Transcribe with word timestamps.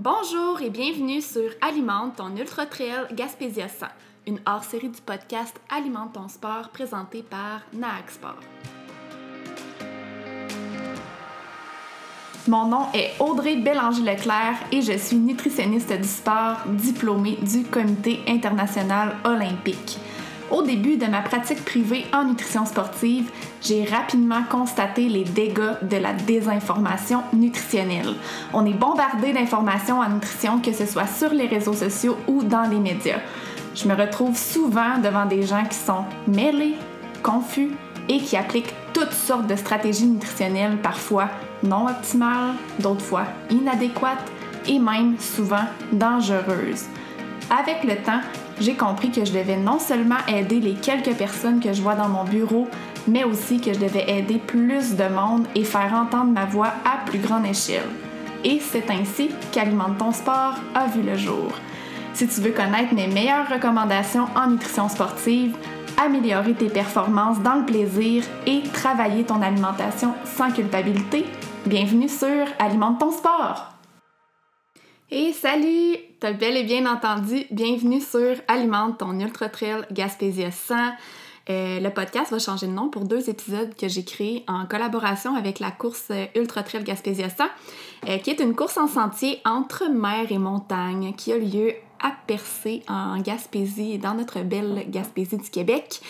Bonjour 0.00 0.62
et 0.62 0.70
bienvenue 0.70 1.20
sur 1.20 1.50
Alimente 1.60 2.14
ton 2.18 2.36
Ultra 2.36 2.66
Trail 2.66 3.08
Gaspésia 3.16 3.66
100, 3.66 3.86
une 4.28 4.38
hors-série 4.46 4.90
du 4.90 5.00
podcast 5.00 5.60
Alimente 5.68 6.12
ton 6.12 6.28
sport 6.28 6.68
présenté 6.68 7.24
par 7.24 7.62
Naag 7.72 8.08
Sport. 8.08 8.38
Mon 12.46 12.66
nom 12.68 12.86
est 12.94 13.10
Audrey 13.18 13.56
Bélanger-Leclerc 13.56 14.68
et 14.70 14.82
je 14.82 14.96
suis 14.96 15.16
nutritionniste 15.16 15.92
du 15.92 16.06
sport 16.06 16.58
diplômée 16.68 17.36
du 17.42 17.64
Comité 17.64 18.20
international 18.28 19.16
olympique. 19.24 19.98
Au 20.50 20.62
début 20.62 20.96
de 20.96 21.04
ma 21.04 21.20
pratique 21.20 21.62
privée 21.62 22.06
en 22.14 22.24
nutrition 22.24 22.64
sportive, 22.64 23.30
j'ai 23.60 23.84
rapidement 23.84 24.42
constaté 24.48 25.08
les 25.08 25.24
dégâts 25.24 25.76
de 25.82 25.96
la 25.98 26.14
désinformation 26.14 27.22
nutritionnelle. 27.34 28.14
On 28.54 28.64
est 28.64 28.72
bombardé 28.72 29.34
d'informations 29.34 30.00
en 30.00 30.08
nutrition, 30.08 30.58
que 30.60 30.72
ce 30.72 30.86
soit 30.86 31.06
sur 31.06 31.34
les 31.34 31.46
réseaux 31.46 31.74
sociaux 31.74 32.16
ou 32.26 32.42
dans 32.42 32.62
les 32.62 32.78
médias. 32.78 33.20
Je 33.74 33.86
me 33.86 33.94
retrouve 33.94 34.38
souvent 34.38 34.98
devant 35.02 35.26
des 35.26 35.42
gens 35.42 35.64
qui 35.64 35.76
sont 35.76 36.04
mêlés, 36.26 36.76
confus 37.22 37.70
et 38.08 38.16
qui 38.16 38.36
appliquent 38.36 38.74
toutes 38.94 39.12
sortes 39.12 39.46
de 39.46 39.56
stratégies 39.56 40.06
nutritionnelles, 40.06 40.78
parfois 40.78 41.28
non 41.62 41.88
optimales, 41.88 42.54
d'autres 42.78 43.04
fois 43.04 43.24
inadéquates 43.50 44.32
et 44.66 44.78
même 44.78 45.16
souvent 45.18 45.66
dangereuses. 45.92 46.86
Avec 47.50 47.84
le 47.84 47.96
temps, 48.02 48.20
j'ai 48.60 48.74
compris 48.74 49.10
que 49.10 49.24
je 49.24 49.32
devais 49.32 49.56
non 49.56 49.78
seulement 49.78 50.18
aider 50.26 50.60
les 50.60 50.74
quelques 50.74 51.14
personnes 51.16 51.60
que 51.60 51.72
je 51.72 51.82
vois 51.82 51.94
dans 51.94 52.08
mon 52.08 52.24
bureau, 52.24 52.68
mais 53.06 53.24
aussi 53.24 53.60
que 53.60 53.72
je 53.72 53.78
devais 53.78 54.10
aider 54.10 54.38
plus 54.38 54.96
de 54.96 55.08
monde 55.08 55.46
et 55.54 55.64
faire 55.64 55.92
entendre 55.94 56.32
ma 56.32 56.44
voix 56.44 56.72
à 56.84 57.04
plus 57.06 57.18
grande 57.18 57.46
échelle. 57.46 57.88
Et 58.44 58.60
c'est 58.60 58.90
ainsi 58.90 59.30
qu'Alimente 59.52 59.98
ton 59.98 60.12
sport 60.12 60.54
a 60.74 60.86
vu 60.86 61.02
le 61.02 61.16
jour. 61.16 61.52
Si 62.14 62.26
tu 62.26 62.40
veux 62.40 62.52
connaître 62.52 62.94
mes 62.94 63.06
meilleures 63.06 63.48
recommandations 63.48 64.26
en 64.36 64.50
nutrition 64.50 64.88
sportive, 64.88 65.56
améliorer 65.96 66.54
tes 66.54 66.68
performances 66.68 67.40
dans 67.40 67.56
le 67.56 67.64
plaisir 67.64 68.24
et 68.46 68.62
travailler 68.72 69.24
ton 69.24 69.42
alimentation 69.42 70.14
sans 70.24 70.50
culpabilité, 70.50 71.24
bienvenue 71.66 72.08
sur 72.08 72.46
Alimente 72.58 73.00
ton 73.00 73.10
sport! 73.10 73.77
Et 75.10 75.32
salut! 75.32 75.96
T'as 76.20 76.32
bel 76.32 76.54
et 76.54 76.64
bien 76.64 76.84
entendu, 76.84 77.46
bienvenue 77.50 78.02
sur 78.02 78.36
Alimente 78.46 78.98
ton 78.98 79.18
Ultra 79.18 79.48
Trail 79.48 79.86
Gaspésia 79.90 80.50
100. 80.50 80.74
Euh, 81.48 81.80
le 81.80 81.88
podcast 81.88 82.30
va 82.30 82.38
changer 82.38 82.66
de 82.66 82.72
nom 82.72 82.90
pour 82.90 83.06
deux 83.06 83.30
épisodes 83.30 83.74
que 83.74 83.88
j'ai 83.88 84.04
créés 84.04 84.44
en 84.48 84.66
collaboration 84.66 85.34
avec 85.34 85.60
la 85.60 85.70
course 85.70 86.12
Ultra 86.36 86.62
Trail 86.62 86.84
Gaspésia 86.84 87.30
100, 87.30 87.44
euh, 88.06 88.18
qui 88.18 88.28
est 88.28 88.40
une 88.40 88.54
course 88.54 88.76
en 88.76 88.86
sentier 88.86 89.40
entre 89.46 89.88
mer 89.88 90.30
et 90.30 90.36
montagne 90.36 91.14
qui 91.16 91.32
a 91.32 91.38
lieu 91.38 91.72
à 92.00 92.12
Percé 92.26 92.82
en 92.88 93.20
Gaspésie, 93.20 93.98
dans 93.98 94.14
notre 94.14 94.40
belle 94.40 94.86
Gaspésie 94.88 95.36
du 95.36 95.50
Québec. 95.50 96.00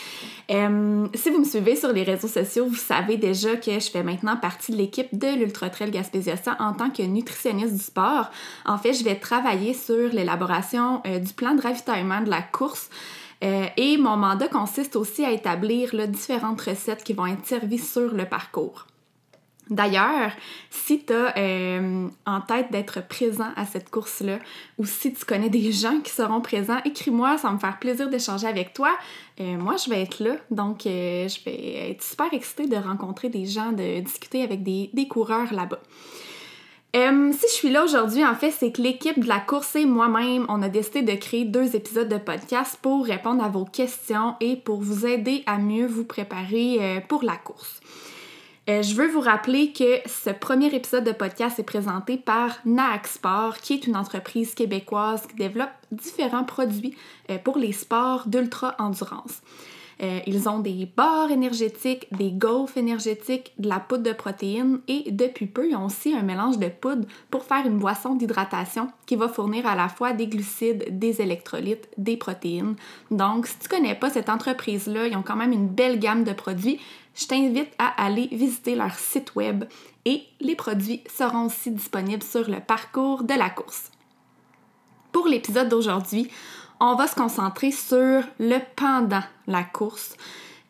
Euh, 0.50 1.06
si 1.14 1.31
vous 1.31 1.39
me 1.39 1.44
suivez 1.44 1.77
sur 1.77 1.92
les 1.92 2.03
réseaux 2.03 2.28
sociaux, 2.28 2.67
vous 2.67 2.75
savez 2.75 3.17
déjà 3.17 3.56
que 3.56 3.72
je 3.72 3.91
fais 3.91 4.03
maintenant 4.03 4.36
partie 4.36 4.72
de 4.72 4.77
l'équipe 4.77 5.16
de 5.16 5.28
l'Ultra 5.39 5.70
Trail 5.70 5.91
Gaspésia 5.91 6.36
100 6.36 6.53
en 6.59 6.72
tant 6.72 6.91
que 6.91 7.03
nutritionniste 7.03 7.75
du 7.75 7.83
sport. 7.83 8.31
En 8.64 8.78
fait, 8.78 8.92
je 8.92 9.05
vais 9.05 9.16
travailler 9.16 9.75
sur 9.75 10.09
l'élaboration 10.12 11.03
du 11.05 11.33
plan 11.34 11.55
de 11.55 11.61
ravitaillement 11.61 12.20
de 12.20 12.31
la 12.31 12.42
course. 12.42 12.91
Euh, 13.44 13.66
et 13.77 13.97
mon 13.98 14.16
mandat 14.16 14.48
consiste 14.48 14.97
aussi 14.97 15.25
à 15.25 15.31
établir 15.31 15.92
différentes 16.09 16.61
recettes 16.61 17.05
qui 17.05 17.12
vont 17.12 17.27
être 17.27 17.47
servies 17.47 17.78
sur 17.78 18.12
le 18.12 18.25
parcours. 18.25 18.86
D'ailleurs, 19.70 20.33
si 20.70 21.05
tu 21.05 21.12
as 21.12 21.36
euh, 21.36 22.08
en 22.27 22.41
tête 22.41 22.70
d'être 22.70 23.06
présent 23.06 23.50
à 23.56 23.66
cette 23.66 23.91
course-là 23.91 24.38
ou 24.78 24.86
si 24.86 25.12
tu 25.12 25.25
connais 25.25 25.50
des 25.50 25.72
gens 25.72 26.00
qui 26.00 26.10
seront 26.10 26.41
présents, 26.41 26.78
écris-moi, 26.84 27.36
ça 27.38 27.48
va 27.48 27.55
me 27.55 27.58
faire 27.58 27.78
plaisir 27.78 28.08
d'échanger 28.08 28.47
avec 28.47 28.72
toi. 28.72 28.91
Euh, 29.41 29.56
moi, 29.56 29.76
je 29.76 29.91
vais 29.91 30.03
être 30.03 30.20
là, 30.20 30.37
donc 30.50 30.81
je 30.84 31.44
vais 31.44 31.91
être 31.91 32.03
super 32.03 32.32
excitée 32.32 32.66
de 32.66 32.76
rencontrer 32.76 33.28
des 33.28 33.47
gens, 33.47 33.72
de 33.72 34.00
discuter 34.00 34.42
avec 34.42 34.62
des 34.62 35.09
coureurs 35.09 35.53
là-bas. 35.53 35.81
Euh, 36.97 37.32
si 37.32 37.47
je 37.48 37.53
suis 37.53 37.71
là 37.71 37.84
aujourd'hui, 37.84 38.25
en 38.25 38.34
fait, 38.34 38.50
c'est 38.50 38.72
que 38.72 38.81
l'équipe 38.81 39.21
de 39.21 39.28
la 39.28 39.41
course 39.41 39.76
et 39.76 39.84
moi-même, 39.84 40.47
on 40.48 40.62
a 40.62 40.71
décidé 40.71 41.03
de 41.03 41.12
créer 41.12 41.44
deux 41.44 41.76
épisodes 41.76 42.09
de 42.09 42.16
podcast 42.16 42.78
pour 42.81 43.04
répondre 43.04 43.44
à 43.44 43.48
vos 43.48 43.66
questions 43.66 44.37
et 44.41 44.56
pour 44.56 44.81
vous 44.81 45.06
aider 45.06 45.42
à 45.47 45.59
mieux 45.59 45.87
vous 45.87 46.04
préparer 46.04 46.78
euh, 46.81 47.00
pour 47.06 47.25
la 47.25 47.37
course. 47.37 47.81
Euh, 48.68 48.82
je 48.82 48.94
veux 48.94 49.08
vous 49.08 49.20
rappeler 49.20 49.72
que 49.72 50.00
ce 50.06 50.28
premier 50.30 50.74
épisode 50.74 51.04
de 51.04 51.12
podcast 51.12 51.58
est 51.58 51.64
présenté 51.64 52.18
par 52.18 52.58
Naak 52.66 53.06
Sport, 53.06 53.56
qui 53.58 53.74
est 53.74 53.86
une 53.86 53.96
entreprise 53.96 54.54
québécoise 54.54 55.26
qui 55.26 55.36
développe 55.36 55.70
différents 55.90 56.44
produits 56.44 56.94
pour 57.44 57.56
les 57.56 57.72
sports 57.72 58.24
d'ultra-endurance. 58.26 59.40
Euh, 60.00 60.20
ils 60.26 60.48
ont 60.48 60.60
des 60.60 60.88
barres 60.96 61.30
énergétiques, 61.30 62.06
des 62.16 62.30
gaufres 62.30 62.78
énergétiques, 62.78 63.52
de 63.58 63.68
la 63.68 63.80
poudre 63.80 64.04
de 64.04 64.12
protéines 64.12 64.80
et 64.86 65.10
depuis 65.10 65.46
peu, 65.46 65.68
ils 65.68 65.74
ont 65.74 65.86
aussi 65.86 66.14
un 66.14 66.22
mélange 66.22 66.58
de 66.58 66.68
poudre 66.68 67.06
pour 67.30 67.44
faire 67.44 67.66
une 67.66 67.78
boisson 67.78 68.14
d'hydratation 68.14 68.88
qui 69.06 69.16
va 69.16 69.28
fournir 69.28 69.66
à 69.66 69.74
la 69.74 69.88
fois 69.88 70.12
des 70.12 70.28
glucides, 70.28 70.98
des 70.98 71.20
électrolytes, 71.20 71.88
des 71.96 72.16
protéines. 72.16 72.76
Donc, 73.10 73.46
si 73.46 73.58
tu 73.58 73.68
connais 73.68 73.96
pas 73.96 74.10
cette 74.10 74.28
entreprise-là, 74.28 75.08
ils 75.08 75.16
ont 75.16 75.22
quand 75.22 75.36
même 75.36 75.52
une 75.52 75.68
belle 75.68 75.98
gamme 75.98 76.22
de 76.22 76.32
produits. 76.32 76.78
Je 77.18 77.26
t'invite 77.26 77.72
à 77.78 78.04
aller 78.04 78.28
visiter 78.30 78.76
leur 78.76 78.94
site 78.94 79.34
web 79.34 79.64
et 80.04 80.22
les 80.40 80.54
produits 80.54 81.02
seront 81.12 81.46
aussi 81.46 81.72
disponibles 81.72 82.22
sur 82.22 82.48
le 82.48 82.60
parcours 82.60 83.24
de 83.24 83.34
la 83.34 83.50
course. 83.50 83.90
Pour 85.10 85.26
l'épisode 85.26 85.68
d'aujourd'hui, 85.68 86.30
on 86.78 86.94
va 86.94 87.08
se 87.08 87.16
concentrer 87.16 87.72
sur 87.72 88.22
le 88.38 88.58
pendant 88.76 89.24
la 89.48 89.64
course. 89.64 90.16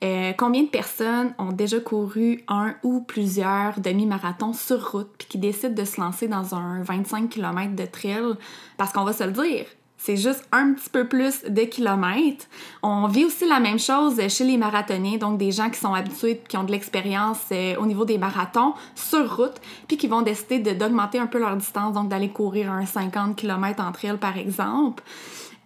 Euh, 0.02 0.32
combien 0.38 0.62
de 0.62 0.68
personnes 0.68 1.34
ont 1.38 1.52
déjà 1.52 1.80
couru 1.80 2.42
un 2.48 2.74
ou 2.82 3.02
plusieurs 3.02 3.78
demi-marathons 3.80 4.54
sur 4.54 4.92
route 4.92 5.10
puis 5.18 5.28
qui 5.28 5.38
décident 5.38 5.74
de 5.74 5.84
se 5.84 6.00
lancer 6.00 6.28
dans 6.28 6.54
un 6.54 6.82
25 6.82 7.28
km 7.28 7.74
de 7.76 7.84
trail? 7.84 8.36
Parce 8.78 8.94
qu'on 8.94 9.04
va 9.04 9.12
se 9.12 9.24
le 9.24 9.32
dire, 9.32 9.66
c'est 9.98 10.16
juste 10.16 10.46
un 10.52 10.72
petit 10.72 10.88
peu 10.88 11.06
plus 11.06 11.42
de 11.44 11.62
kilomètres. 11.62 12.46
On 12.82 13.08
vit 13.08 13.24
aussi 13.24 13.46
la 13.46 13.58
même 13.58 13.80
chose 13.80 14.16
chez 14.28 14.44
les 14.44 14.56
marathoniens, 14.56 15.18
donc 15.18 15.38
des 15.38 15.50
gens 15.50 15.68
qui 15.68 15.78
sont 15.78 15.92
habitués, 15.92 16.40
qui 16.48 16.56
ont 16.56 16.62
de 16.62 16.70
l'expérience 16.70 17.40
euh, 17.52 17.74
au 17.76 17.84
niveau 17.84 18.04
des 18.04 18.16
marathons 18.16 18.74
sur 18.94 19.36
route, 19.36 19.60
puis 19.88 19.96
qui 19.96 20.06
vont 20.06 20.22
décider 20.22 20.60
d'augmenter 20.74 21.18
un 21.18 21.26
peu 21.26 21.38
leur 21.38 21.56
distance, 21.56 21.92
donc 21.92 22.08
d'aller 22.08 22.30
courir 22.30 22.70
un 22.70 22.86
50 22.86 23.36
km 23.36 23.82
en 23.82 23.92
trail 23.92 24.16
par 24.18 24.38
exemple. 24.38 25.02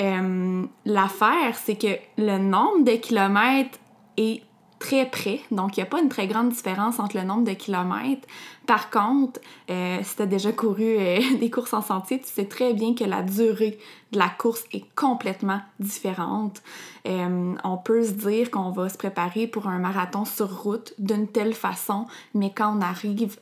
Euh, 0.01 0.65
l'affaire, 0.87 1.55
c'est 1.63 1.77
que 1.77 1.99
le 2.17 2.39
nombre 2.39 2.85
de 2.85 2.93
kilomètres 2.93 3.79
est 4.17 4.43
très 4.83 5.07
près, 5.07 5.41
donc 5.53 5.77
il 5.77 5.81
n'y 5.81 5.85
a 5.85 5.87
pas 5.87 6.01
une 6.01 6.09
très 6.09 6.27
grande 6.27 6.49
différence 6.49 6.99
entre 6.99 7.17
le 7.17 7.23
nombre 7.23 7.45
de 7.45 7.53
kilomètres. 7.53 8.27
Par 8.67 8.91
contre, 8.91 9.41
euh, 9.71 9.99
si 10.03 10.17
tu 10.17 10.23
as 10.23 10.27
déjà 10.27 10.51
couru 10.51 10.97
euh, 10.99 11.21
des 11.41 11.51
courses 11.51 11.73
en 11.73 11.83
sentier, 11.83 12.19
tu 12.19 12.27
sais 12.27 12.47
très 12.47 12.75
bien 12.75 12.93
que 12.93 13.05
la 13.05 13.23
durée 13.23 13.79
de 14.11 14.19
la 14.19 14.29
course 14.29 14.65
est 14.73 14.85
complètement 14.97 15.61
différente. 15.79 16.63
on 17.07 17.77
peut 17.85 18.03
se 18.03 18.11
dire 18.11 18.51
qu'on 18.51 18.73
va 18.73 18.89
se 18.89 18.99
préparer 18.99 19.47
pour 19.47 19.69
un 19.69 19.79
marathon 19.79 20.25
sur 20.25 20.63
route 20.63 20.95
d'une 20.99 21.29
telle 21.29 21.55
façon, 21.55 22.07
mais 22.35 22.53
quand 22.53 22.77
on 22.77 22.81
arrive 22.81 23.37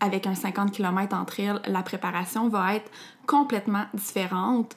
avec 0.00 0.26
un 0.26 0.34
50 0.34 0.72
km 0.72 1.14
entre 1.14 1.40
elles, 1.40 1.60
la 1.66 1.82
préparation 1.82 2.48
va 2.48 2.74
être 2.74 2.90
complètement 3.26 3.84
différente. 3.92 4.74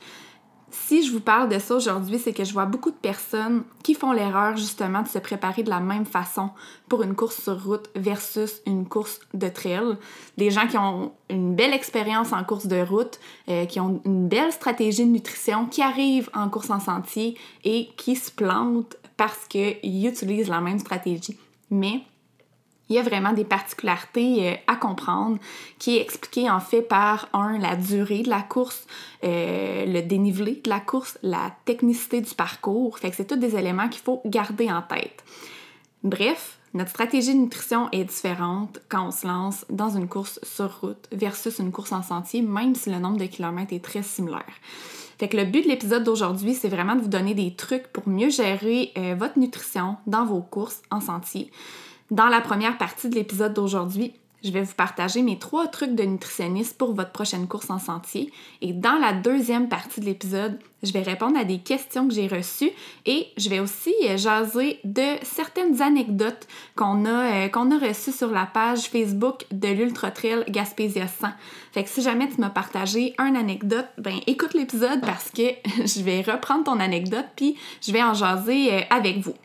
Si 0.72 1.06
je 1.06 1.12
vous 1.12 1.20
parle 1.20 1.50
de 1.50 1.58
ça 1.58 1.76
aujourd'hui, 1.76 2.20
c'est 2.20 2.34
que 2.34 2.44
je 2.44 2.54
vois 2.54 2.66
beaucoup 2.66 2.92
de 2.92 2.96
personnes 2.96 3.64
qui 3.84 3.96
font 3.96 4.12
l'erreur 4.12 4.56
justement 4.56 5.02
de 5.02 5.08
se 5.08 5.18
préparer 5.18 5.64
de 5.64 5.70
la 5.70 5.80
même 5.80 6.06
façon 6.06 6.52
pour 6.88 7.02
une 7.04 7.16
course 7.16 7.42
sur 7.42 7.64
route 7.64 7.90
versus 7.96 8.62
une 8.68 8.88
course 8.88 9.20
de 9.34 9.48
trail. 9.50 9.98
Des 10.38 10.52
gens 10.52 10.68
qui 10.68 10.78
ont 10.78 11.12
une 11.30 11.56
belle 11.56 11.74
expérience 11.74 12.34
en 12.34 12.44
course 12.44 12.68
de 12.68 12.82
route, 12.82 13.20
euh, 13.50 13.66
qui 13.66 13.80
ont 13.80 14.02
une 14.06 14.28
belle 14.28 14.52
stratégie 14.52 15.06
de 15.06 15.12
nutrition, 15.12 15.66
qui 15.66 15.82
arrivent 15.82 16.30
en 16.34 16.50
course 16.50 16.70
en 16.70 16.80
sentier 16.80 17.38
et 17.64 17.90
qui 17.98 18.16
se 18.16 18.32
plantent 18.32 18.96
parce 19.18 19.48
qu'ils 19.48 20.08
utilisent 20.08 20.50
la 20.50 20.62
même 20.62 20.80
stratégie. 20.80 21.38
Mais 21.72 22.02
il 22.90 22.96
y 22.96 23.00
a 23.00 23.04
vraiment 23.04 23.34
des 23.34 23.44
particularités 23.44 24.50
euh, 24.50 24.56
à 24.68 24.76
comprendre 24.76 25.38
qui 25.78 25.98
est 25.98 26.02
expliqué 26.02 26.50
en 26.50 26.60
fait 26.60 26.82
par 26.82 27.30
un 27.34 27.58
la 27.60 27.76
durée 27.76 28.24
de 28.24 28.30
la 28.30 28.42
course, 28.42 28.86
euh, 29.24 29.86
le 29.86 30.02
dénivelé 30.02 30.62
de 30.64 30.70
la 30.70 30.80
course, 30.80 31.18
la 31.22 31.52
technicité 31.66 32.22
du 32.22 32.34
parcours. 32.34 32.98
Fait 33.00 33.12
c'est 33.14 33.26
tous 33.26 33.36
des 33.36 33.56
éléments 33.56 33.90
qu'il 33.90 34.02
faut 34.02 34.22
garder 34.26 34.72
en 34.72 34.82
tête. 34.82 35.24
Bref, 36.04 36.60
notre 36.74 36.92
stratégie 36.92 37.34
de 37.34 37.40
nutrition 37.40 37.90
est 37.92 38.04
différente 38.04 38.80
quand 38.90 39.08
on 39.08 39.12
se 39.12 39.28
lance 39.28 39.66
dans 39.70 39.90
une 39.90 40.08
course 40.08 40.40
sur 40.44 40.82
route 40.82 41.08
versus 41.12 41.60
une 41.60 41.72
course 41.72 41.92
en 41.92 42.04
sentier, 42.04 42.42
même 42.42 42.76
si 42.76 42.90
le 42.90 43.00
nombre 43.00 43.18
de 43.18 43.26
kilomètres 43.26 43.74
est 43.74 43.84
très 43.84 44.04
similaire. 44.04 44.46
Fait 45.18 45.34
le 45.34 45.44
but 45.44 45.64
de 45.64 45.68
l'épisode 45.68 46.04
d'aujourd'hui, 46.04 46.54
c'est 46.54 46.70
vraiment 46.70 46.96
de 46.96 47.02
vous 47.02 47.10
donner 47.10 47.34
des 47.34 47.54
trucs 47.54 47.88
pour 47.88 48.08
mieux 48.08 48.30
gérer 48.30 48.94
euh, 48.98 49.16
votre 49.18 49.38
nutrition 49.38 49.98
dans 50.08 50.26
vos 50.26 50.42
courses 50.42 50.82
en 50.92 51.02
sentier. 51.02 51.52
Dans 52.12 52.28
la 52.28 52.42
première 52.42 52.78
partie 52.80 53.08
de 53.08 53.16
l'épisode 53.16 53.54
d'aujourd'hui, 53.54 54.14
je 54.44 54.52
vais 54.52 54.64
vous 54.64 54.74
partager 54.74 55.22
mes 55.22 55.38
trois 55.38 55.68
trucs 55.68 55.94
de 55.94 56.04
nutritionniste 56.04 56.78
pour 56.78 56.94
votre 56.94 57.12
prochaine 57.12 57.48
course 57.48 57.70
en 57.70 57.78
sentier. 57.78 58.32
Et 58.62 58.74
dans 58.74 58.98
la 58.98 59.14
deuxième 59.14 59.68
partie 59.68 60.00
de 60.00 60.06
l'épisode, 60.06 60.58
je 60.82 60.92
vais 60.92 61.04
répondre 61.04 61.38
à 61.38 61.44
des 61.44 61.60
questions 61.60 62.08
que 62.08 62.14
j'ai 62.14 62.28
reçues 62.28 62.72
et 63.06 63.28
je 63.38 63.50
vais 63.50 63.60
aussi 63.60 63.94
euh, 64.08 64.18
jaser 64.18 64.80
de 64.86 65.04
certaines 65.24 65.82
anecdotes 65.82 66.48
qu'on 66.76 67.06
a, 67.06 67.48
euh, 67.48 67.50
a 67.54 67.88
reçues 67.88 68.14
sur 68.14 68.32
la 68.32 68.46
page 68.46 68.84
Facebook 68.84 69.46
de 69.52 69.68
l'Ultra 69.68 70.10
Trail 70.10 70.46
Gaspésia 70.48 71.08
100. 71.08 71.28
Fait 71.74 71.84
que 71.84 71.90
si 71.90 72.02
jamais 72.02 72.30
tu 72.30 72.40
m'as 72.40 72.50
partagé 72.50 73.14
une 73.20 73.36
anecdote, 73.36 73.88
ben 73.98 74.16
écoute 74.26 74.54
l'épisode 74.54 75.02
parce 75.02 75.30
que 75.30 75.42
je 75.86 76.02
vais 76.02 76.22
reprendre 76.22 76.64
ton 76.64 76.80
anecdote 76.80 77.28
puis 77.36 77.58
je 77.86 77.92
vais 77.92 78.02
en 78.02 78.14
jaser 78.14 78.74
euh, 78.74 78.82
avec 78.90 79.18
vous. 79.20 79.36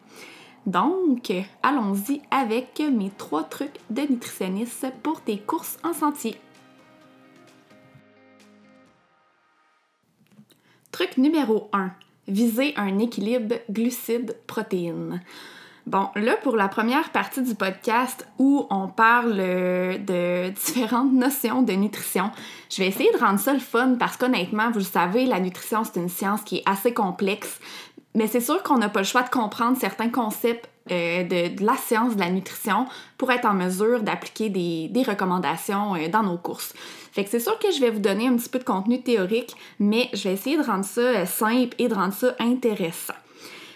Donc, 0.67 1.31
allons-y 1.63 2.23
avec 2.31 2.81
mes 2.81 3.11
trois 3.11 3.45
trucs 3.45 3.77
de 3.91 4.03
nutritionniste 4.03 4.87
pour 5.03 5.21
tes 5.21 5.39
courses 5.39 5.79
en 5.85 5.93
sentier. 5.93 6.37
Truc 10.91 11.19
numéro 11.19 11.69
1. 11.73 11.91
Viser 12.29 12.73
un 12.77 12.99
équilibre 12.99 13.57
glucides-protéines. 13.69 15.21
Bon, 15.87 16.09
là, 16.15 16.37
pour 16.43 16.57
la 16.57 16.69
première 16.69 17.11
partie 17.11 17.43
du 17.43 17.55
podcast 17.55 18.27
où 18.39 18.67
on 18.71 18.89
parle 18.89 19.37
de 19.37 20.49
différentes 20.49 21.13
notions 21.13 21.61
de 21.61 21.75
nutrition, 21.75 22.31
je 22.71 22.79
vais 22.79 22.89
essayer 22.89 23.13
de 23.13 23.19
rendre 23.19 23.39
ça 23.39 23.53
le 23.53 23.59
fun 23.59 23.97
parce 23.99 24.17
qu'honnêtement, 24.17 24.71
vous 24.71 24.79
le 24.79 24.85
savez, 24.85 25.27
la 25.27 25.41
nutrition, 25.41 25.85
c'est 25.85 26.01
une 26.01 26.09
science 26.09 26.41
qui 26.41 26.57
est 26.57 26.63
assez 26.65 26.95
complexe. 26.95 27.61
Mais 28.15 28.29
c'est 28.29 28.41
sûr 28.41 28.63
qu'on 28.63 28.79
n'a 28.79 28.89
pas 28.89 29.01
le 29.01 29.07
choix 29.07 29.23
de 29.23 29.31
comprendre 29.31 29.77
certains 29.77 30.09
concepts 30.09 30.69
euh, 30.91 31.25
de, 31.25 31.65
la 31.65 31.77
science 31.77 32.15
de 32.15 32.21
la 32.21 32.29
nutrition 32.29 32.87
pour 33.17 33.33
être 33.33 33.47
en 33.47 33.55
mesure 33.55 34.03
d'appliquer 34.03 34.51
des, 34.51 35.03
recommandations 35.03 35.95
euh, 35.95 36.09
dans 36.09 36.23
nos 36.23 36.37
courses. 36.37 36.75
Fait 37.13 37.25
que 37.25 37.31
c'est 37.31 37.41
sûr 37.41 37.59
que 37.59 37.73
je 37.73 37.81
vais 37.81 37.91
vous 37.91 38.01
donner 38.01 38.29
un 38.29 38.37
petit 38.37 38.51
peu 38.51 38.59
de 38.59 38.65
contenu 38.65 39.03
théorique, 39.03 39.57
mais 39.79 40.11
je 40.13 40.25
vais 40.25 40.35
essayer 40.35 40.59
de 40.59 40.63
rendre 40.63 40.85
ça 40.85 41.01
euh, 41.01 41.27
simple 41.27 41.75
et 41.79 41.89
de 41.89 41.95
rendre 41.95 42.13
ça 42.13 42.35
intéressant. 42.39 43.15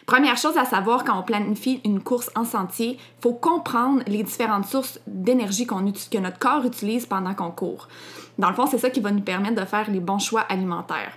Première 0.04 0.36
chose 0.36 0.56
à 0.56 0.66
savoir 0.66 1.02
quand 1.02 1.18
on 1.18 1.22
planifie 1.22 1.80
une 1.84 2.02
course 2.02 2.30
en 2.36 2.44
sentier, 2.44 2.98
il 2.98 3.22
faut 3.22 3.34
comprendre 3.34 4.02
les 4.06 4.22
différentes 4.22 4.66
sources 4.66 5.00
d'énergie 5.06 5.66
que 5.66 6.18
notre 6.18 6.38
corps 6.38 6.64
utilise 6.64 7.06
pendant 7.06 7.34
qu'on 7.34 7.50
court. 7.50 7.88
Dans 8.38 8.50
le 8.50 8.54
fond, 8.54 8.66
c'est 8.66 8.78
ça 8.78 8.90
qui 8.90 9.00
va 9.00 9.10
nous 9.10 9.20
permettre 9.20 9.60
de 9.60 9.66
faire 9.66 9.90
les 9.90 10.00
bons 10.00 10.18
choix 10.18 10.42
alimentaires. 10.42 11.12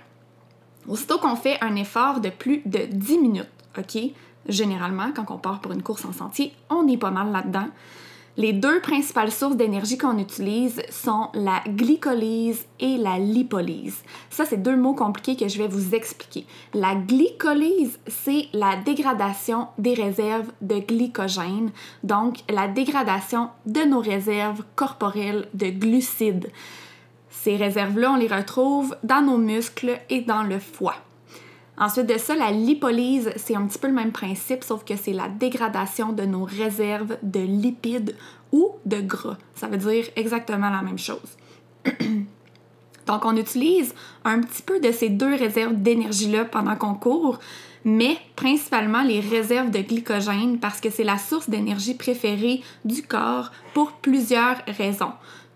Aussitôt 0.88 1.18
qu'on 1.18 1.36
fait 1.36 1.58
un 1.62 1.76
effort 1.76 2.20
de 2.20 2.30
plus 2.30 2.62
de 2.66 2.86
10 2.90 3.18
minutes, 3.18 3.50
OK? 3.78 3.98
Généralement, 4.48 5.12
quand 5.14 5.30
on 5.30 5.38
part 5.38 5.60
pour 5.60 5.72
une 5.72 5.82
course 5.82 6.04
en 6.04 6.12
sentier, 6.12 6.52
on 6.70 6.88
est 6.88 6.96
pas 6.96 7.10
mal 7.10 7.30
là-dedans. 7.30 7.68
Les 8.38 8.54
deux 8.54 8.80
principales 8.80 9.30
sources 9.30 9.56
d'énergie 9.56 9.98
qu'on 9.98 10.16
utilise 10.16 10.80
sont 10.88 11.28
la 11.34 11.62
glycolyse 11.68 12.64
et 12.80 12.96
la 12.96 13.18
lipolyse. 13.18 14.02
Ça, 14.30 14.46
c'est 14.46 14.62
deux 14.62 14.74
mots 14.74 14.94
compliqués 14.94 15.36
que 15.36 15.48
je 15.48 15.58
vais 15.58 15.68
vous 15.68 15.94
expliquer. 15.94 16.46
La 16.72 16.94
glycolyse, 16.94 17.98
c'est 18.06 18.46
la 18.54 18.76
dégradation 18.76 19.68
des 19.76 19.92
réserves 19.92 20.50
de 20.62 20.78
glycogène, 20.78 21.72
donc 22.04 22.38
la 22.48 22.68
dégradation 22.68 23.50
de 23.66 23.82
nos 23.82 24.00
réserves 24.00 24.64
corporelles 24.76 25.46
de 25.52 25.66
glucides. 25.66 26.50
Ces 27.32 27.56
réserves-là, 27.56 28.12
on 28.12 28.16
les 28.16 28.28
retrouve 28.28 28.94
dans 29.02 29.22
nos 29.22 29.38
muscles 29.38 29.98
et 30.10 30.20
dans 30.20 30.42
le 30.42 30.58
foie. 30.58 30.96
Ensuite 31.78 32.06
de 32.06 32.18
ça, 32.18 32.36
la 32.36 32.50
lipolyse, 32.52 33.32
c'est 33.36 33.56
un 33.56 33.66
petit 33.66 33.78
peu 33.78 33.88
le 33.88 33.94
même 33.94 34.12
principe, 34.12 34.62
sauf 34.62 34.84
que 34.84 34.94
c'est 34.96 35.14
la 35.14 35.28
dégradation 35.28 36.12
de 36.12 36.24
nos 36.24 36.44
réserves 36.44 37.16
de 37.22 37.40
lipides 37.40 38.14
ou 38.52 38.72
de 38.84 39.00
gras. 39.00 39.38
Ça 39.54 39.66
veut 39.66 39.78
dire 39.78 40.04
exactement 40.14 40.68
la 40.70 40.82
même 40.82 40.98
chose. 40.98 41.18
Donc, 43.06 43.24
on 43.24 43.36
utilise 43.36 43.94
un 44.24 44.40
petit 44.40 44.62
peu 44.62 44.78
de 44.78 44.92
ces 44.92 45.08
deux 45.08 45.34
réserves 45.34 45.74
d'énergie-là 45.74 46.44
pendant 46.44 46.76
qu'on 46.76 46.94
court, 46.94 47.40
mais 47.84 48.16
principalement 48.36 49.02
les 49.02 49.20
réserves 49.20 49.70
de 49.70 49.80
glycogène 49.80 50.60
parce 50.60 50.80
que 50.80 50.90
c'est 50.90 51.02
la 51.02 51.18
source 51.18 51.48
d'énergie 51.48 51.94
préférée 51.94 52.62
du 52.84 53.02
corps 53.02 53.50
pour 53.74 53.92
plusieurs 53.92 54.58
raisons. 54.78 55.12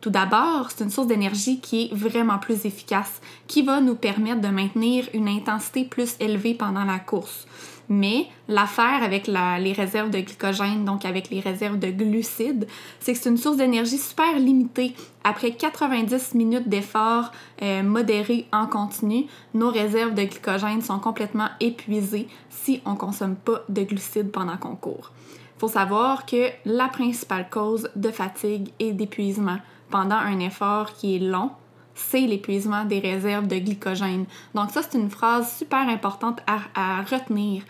Tout 0.06 0.12
d'abord, 0.12 0.70
c'est 0.70 0.84
une 0.84 0.90
source 0.90 1.08
d'énergie 1.08 1.58
qui 1.58 1.86
est 1.86 1.92
vraiment 1.92 2.38
plus 2.38 2.64
efficace, 2.64 3.20
qui 3.48 3.62
va 3.62 3.80
nous 3.80 3.96
permettre 3.96 4.40
de 4.40 4.46
maintenir 4.46 5.08
une 5.14 5.26
intensité 5.26 5.84
plus 5.84 6.14
élevée 6.20 6.54
pendant 6.54 6.84
la 6.84 7.00
course. 7.00 7.44
Mais 7.88 8.28
l'affaire 8.46 9.02
avec 9.02 9.26
les 9.26 9.72
réserves 9.72 10.10
de 10.10 10.20
glycogène, 10.20 10.84
donc 10.84 11.04
avec 11.04 11.28
les 11.30 11.40
réserves 11.40 11.80
de 11.80 11.90
glucides, 11.90 12.68
c'est 13.00 13.14
que 13.14 13.18
c'est 13.18 13.30
une 13.30 13.36
source 13.36 13.56
d'énergie 13.56 13.98
super 13.98 14.38
limitée. 14.38 14.94
Après 15.24 15.50
90 15.50 16.36
minutes 16.36 16.68
d'effort 16.68 17.32
euh, 17.62 17.82
modéré 17.82 18.46
en 18.52 18.68
continu, 18.68 19.24
nos 19.54 19.72
réserves 19.72 20.14
de 20.14 20.22
glycogène 20.22 20.82
sont 20.82 21.00
complètement 21.00 21.48
épuisées 21.58 22.28
si 22.48 22.80
on 22.84 22.92
ne 22.92 22.96
consomme 22.96 23.34
pas 23.34 23.64
de 23.68 23.82
glucides 23.82 24.30
pendant 24.30 24.56
qu'on 24.56 24.76
court. 24.76 25.10
Il 25.56 25.58
faut 25.58 25.68
savoir 25.68 26.26
que 26.26 26.50
la 26.64 26.86
principale 26.86 27.48
cause 27.50 27.90
de 27.96 28.12
fatigue 28.12 28.68
et 28.78 28.92
d'épuisement 28.92 29.58
pendant 29.90 30.16
un 30.16 30.38
effort 30.40 30.92
qui 30.94 31.16
est 31.16 31.18
long, 31.18 31.50
c'est 31.94 32.20
l'épuisement 32.20 32.84
des 32.84 33.00
réserves 33.00 33.46
de 33.46 33.56
glycogène. 33.56 34.26
Donc 34.54 34.70
ça, 34.70 34.82
c'est 34.82 34.98
une 34.98 35.10
phrase 35.10 35.56
super 35.56 35.88
importante 35.88 36.40
à, 36.46 37.02
retenir. 37.02 37.62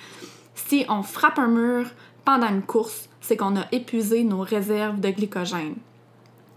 Si 0.55 0.85
on 0.89 1.03
frappe 1.03 1.39
un 1.39 1.49
mur 1.49 1.87
pendant 2.25 2.49
une 2.49 2.63
course, 2.63 3.09
c'est 3.21 3.37
qu'on 3.37 3.57
a 3.57 3.67
épuisé 3.73 4.25
nos 4.25 4.41
réserves 4.41 5.01
de 5.01 5.11
glycogène. 5.11 5.77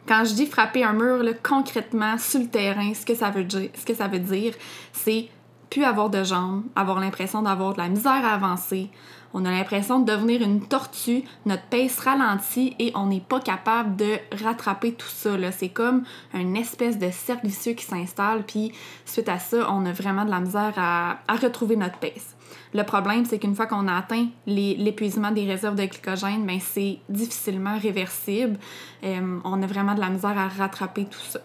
Quand 0.08 0.26
je 0.26 0.34
dis 0.34 0.48
frapper 0.48 0.84
un 0.84 0.94
mur, 0.94 1.24
concrètement, 1.44 2.18
sur 2.18 2.40
le 2.40 2.48
terrain, 2.48 2.94
ce 2.94 3.06
que 3.06 3.14
ça 3.14 3.30
veut 3.30 3.44
dire, 3.44 3.70
ce 3.76 3.86
que 3.86 3.94
ça 3.94 4.08
veut 4.08 4.20
dire, 4.20 4.54
c'est 4.92 5.30
plus 5.70 5.84
avoir 5.84 6.10
de 6.10 6.24
jambes, 6.24 6.64
avoir 6.76 7.00
l'impression 7.00 7.44
d'avoir 7.44 7.74
de 7.74 7.78
la 7.78 7.90
misère 7.90 8.26
à 8.26 8.34
avancer, 8.34 8.90
on 9.34 9.46
a 9.46 9.52
l'impression 9.52 10.00
de 10.00 10.12
devenir 10.12 10.42
une 10.42 10.62
tortue, 10.62 11.24
notre 11.46 11.64
pace 11.64 12.00
ralentit 12.00 12.76
et 12.80 12.92
on 12.96 13.08
n'est 13.08 13.20
pas 13.20 13.40
capable 13.40 13.96
de 13.96 14.18
rattraper 14.44 14.94
tout 14.94 15.08
ça. 15.08 15.30
C'est 15.52 15.70
comme 15.70 16.04
une 16.34 16.56
espèce 16.56 16.98
de 16.98 17.12
cercle 17.12 17.46
vicieux 17.48 17.74
qui 17.74 17.86
s'installe, 17.86 18.44
puis 18.44 18.72
suite 19.06 19.30
à 19.30 19.38
ça, 19.38 19.72
on 19.72 19.86
a 19.86 19.92
vraiment 19.92 20.26
de 20.26 20.32
la 20.32 20.40
misère 20.40 20.74
à, 20.78 21.18
retrouver 21.42 21.76
notre 21.76 21.98
pace. 22.00 22.36
Le 22.74 22.84
problème, 22.84 23.26
c'est 23.26 23.40
qu'une 23.40 23.56
fois 23.56 23.68
qu'on 23.68 23.88
a 23.88 23.96
atteint 23.96 24.28
l'épuisement 24.46 25.32
des 25.32 25.46
réserves 25.46 25.76
de 25.76 25.86
glycogène, 25.86 26.46
ben 26.46 26.60
c'est 26.60 27.00
difficilement 27.08 27.78
réversible. 27.78 28.58
Euh, 29.04 29.40
on 29.44 29.62
a 29.62 29.68
vraiment 29.68 29.94
de 29.94 30.00
la 30.00 30.10
misère 30.10 30.38
à 30.38 30.48
rattraper 30.48 31.06
tout 31.06 31.20
ça. 31.20 31.40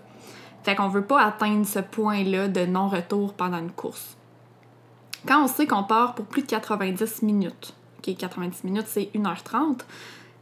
Fait 0.64 0.74
qu'on 0.74 0.88
veut 0.88 1.04
pas 1.04 1.22
atteindre 1.22 1.66
ce 1.66 1.78
point-là 1.78 2.48
de 2.48 2.64
non-retour 2.64 3.34
pendant 3.34 3.58
une 3.58 3.70
course. 3.70 4.16
Quand 5.26 5.42
on 5.42 5.48
sait 5.48 5.66
qu'on 5.66 5.84
part 5.84 6.14
pour 6.14 6.26
plus 6.26 6.42
de 6.42 6.46
90 6.46 7.22
minutes, 7.22 7.74
OK, 7.98 8.14
90 8.16 8.64
minutes, 8.64 8.86
c'est 8.86 9.10
1h30, 9.14 9.80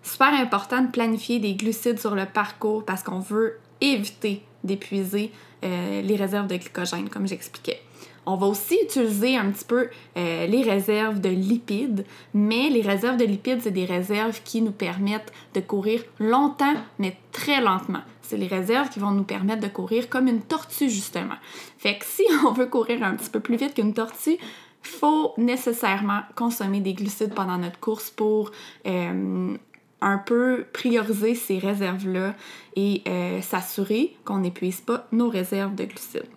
super 0.03 0.35
important 0.35 0.83
de 0.83 0.91
planifier 0.91 1.39
des 1.39 1.55
glucides 1.55 2.01
sur 2.01 2.17
le 2.17 2.27
parcours 2.27 2.85
parce 2.85 3.03
qu'on 3.03 3.21
veut 3.21 3.59
éviter 3.81 4.43
d'épuiser 4.65 5.31
euh, 5.65 6.03
les 6.03 6.17
réserves 6.17 6.49
de 6.49 6.57
glycogène, 6.57 7.09
comme 7.09 7.29
j'expliquais. 7.29 7.81
On 8.25 8.37
va 8.37 8.47
aussi 8.47 8.79
utiliser 8.83 9.37
un 9.37 9.51
petit 9.51 9.65
peu 9.65 9.89
euh, 10.17 10.47
les 10.47 10.63
réserves 10.63 11.21
de 11.21 11.29
lipides, 11.29 12.05
mais 12.35 12.69
les 12.69 12.83
réserves 12.83 13.17
de 13.17 13.25
lipides, 13.25 13.61
c'est 13.63 13.73
des 13.73 13.85
réserves 13.85 14.41
qui 14.45 14.63
nous 14.63 14.71
permettent 14.71 15.33
de 15.55 15.61
courir 15.61 16.03
longtemps, 16.21 16.75
mais 16.99 17.17
très 17.33 17.61
lentement. 17.61 18.03
C'est 18.23 18.37
les 18.37 18.47
réserves 18.47 18.91
qui 18.91 19.01
vont 19.01 19.11
nous 19.11 19.25
permettre 19.25 19.61
de 19.61 19.69
courir 19.69 20.09
comme 20.09 20.29
une 20.29 20.41
tortue, 20.41 20.89
justement. 20.89 21.35
Fait 21.79 21.99
que 21.99 22.05
si 22.05 22.23
on 22.47 22.53
veut 22.53 22.67
courir 22.67 23.03
un 23.03 23.15
petit 23.15 23.31
peu 23.31 23.41
plus 23.41 23.57
vite 23.57 23.75
qu'une 23.75 23.93
tortue, 23.93 24.39
faut 24.83 25.33
nécessairement 25.37 26.23
consommer 26.35 26.81
des 26.81 26.95
glucides 26.95 27.35
pendant 27.35 27.59
notre 27.59 27.79
course 27.79 28.11
pour 28.11 28.51
euh, 28.87 29.57
un 30.01 30.19
peu 30.19 30.67
prioriser 30.73 31.35
ces 31.35 31.59
réserves-là 31.59 32.35
et 32.77 33.03
euh, 33.07 33.41
s'assurer 33.41 34.17
qu'on 34.25 34.39
n'épuise 34.39 34.81
pas 34.81 35.07
nos 35.13 35.29
réserves 35.29 35.75
de 35.75 35.85
glucides. 35.85 36.29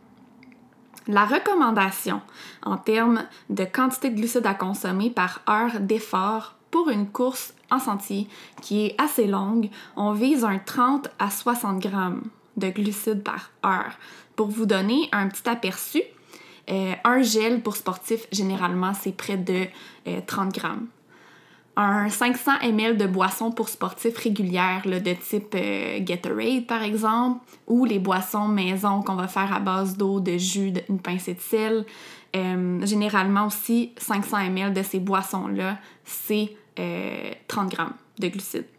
La 1.07 1.25
recommandation 1.25 2.21
en 2.63 2.77
termes 2.77 3.25
de 3.49 3.63
quantité 3.63 4.09
de 4.09 4.15
glucides 4.15 4.47
à 4.47 4.55
consommer 4.55 5.11
par 5.11 5.41
heure 5.49 5.79
d'effort 5.79 6.55
pour 6.71 6.89
une 6.89 7.07
course 7.07 7.53
en 7.71 7.79
sentier 7.79 8.27
qui 8.61 8.85
est 8.85 8.99
assez 8.99 9.27
longue, 9.27 9.69
on 9.95 10.13
vise 10.13 10.43
un 10.43 10.57
30 10.57 11.09
à 11.19 11.29
60 11.29 11.79
grammes 11.79 12.23
de 12.57 12.69
glucides 12.69 13.23
par 13.23 13.51
heure. 13.65 13.93
Pour 14.35 14.47
vous 14.47 14.65
donner 14.65 15.07
un 15.11 15.27
petit 15.27 15.47
aperçu, 15.47 16.01
euh, 16.69 16.93
un 17.03 17.21
gel 17.21 17.61
pour 17.61 17.75
sportif, 17.75 18.27
généralement, 18.31 18.93
c'est 18.93 19.15
près 19.15 19.37
de 19.37 19.65
30 20.25 20.47
euh, 20.47 20.59
grammes. 20.59 20.87
Un 21.77 22.09
500 22.09 22.51
ml 22.61 22.97
de 22.97 23.05
boisson 23.05 23.51
pour 23.51 23.67
sportifs 23.67 24.17
régulière, 24.17 24.83
de 24.85 25.13
type 25.13 25.55
euh, 25.55 25.99
Gatorade 25.99 26.65
par 26.65 26.83
exemple, 26.83 27.41
ou 27.67 27.83
les 27.83 27.99
boissons 27.99 28.47
maison 28.47 29.01
qu'on 29.01 29.15
va 29.15 29.27
faire 29.27 29.53
à 29.53 29.59
base 29.59 29.97
d'eau, 29.97 30.21
de 30.21 30.37
jus, 30.37 30.71
d'une 30.71 30.99
pincée 30.99 31.33
de 31.33 31.41
sel. 31.41 31.85
généralement 32.33 33.47
aussi, 33.47 33.91
500 33.97 34.37
ml 34.37 34.73
de 34.73 34.83
ces 34.83 34.99
boissons-là, 34.99 35.77
c'est 36.05 36.55
30 37.47 37.71
grammes 37.71 37.93
de 38.19 38.27
glucides. 38.29 38.74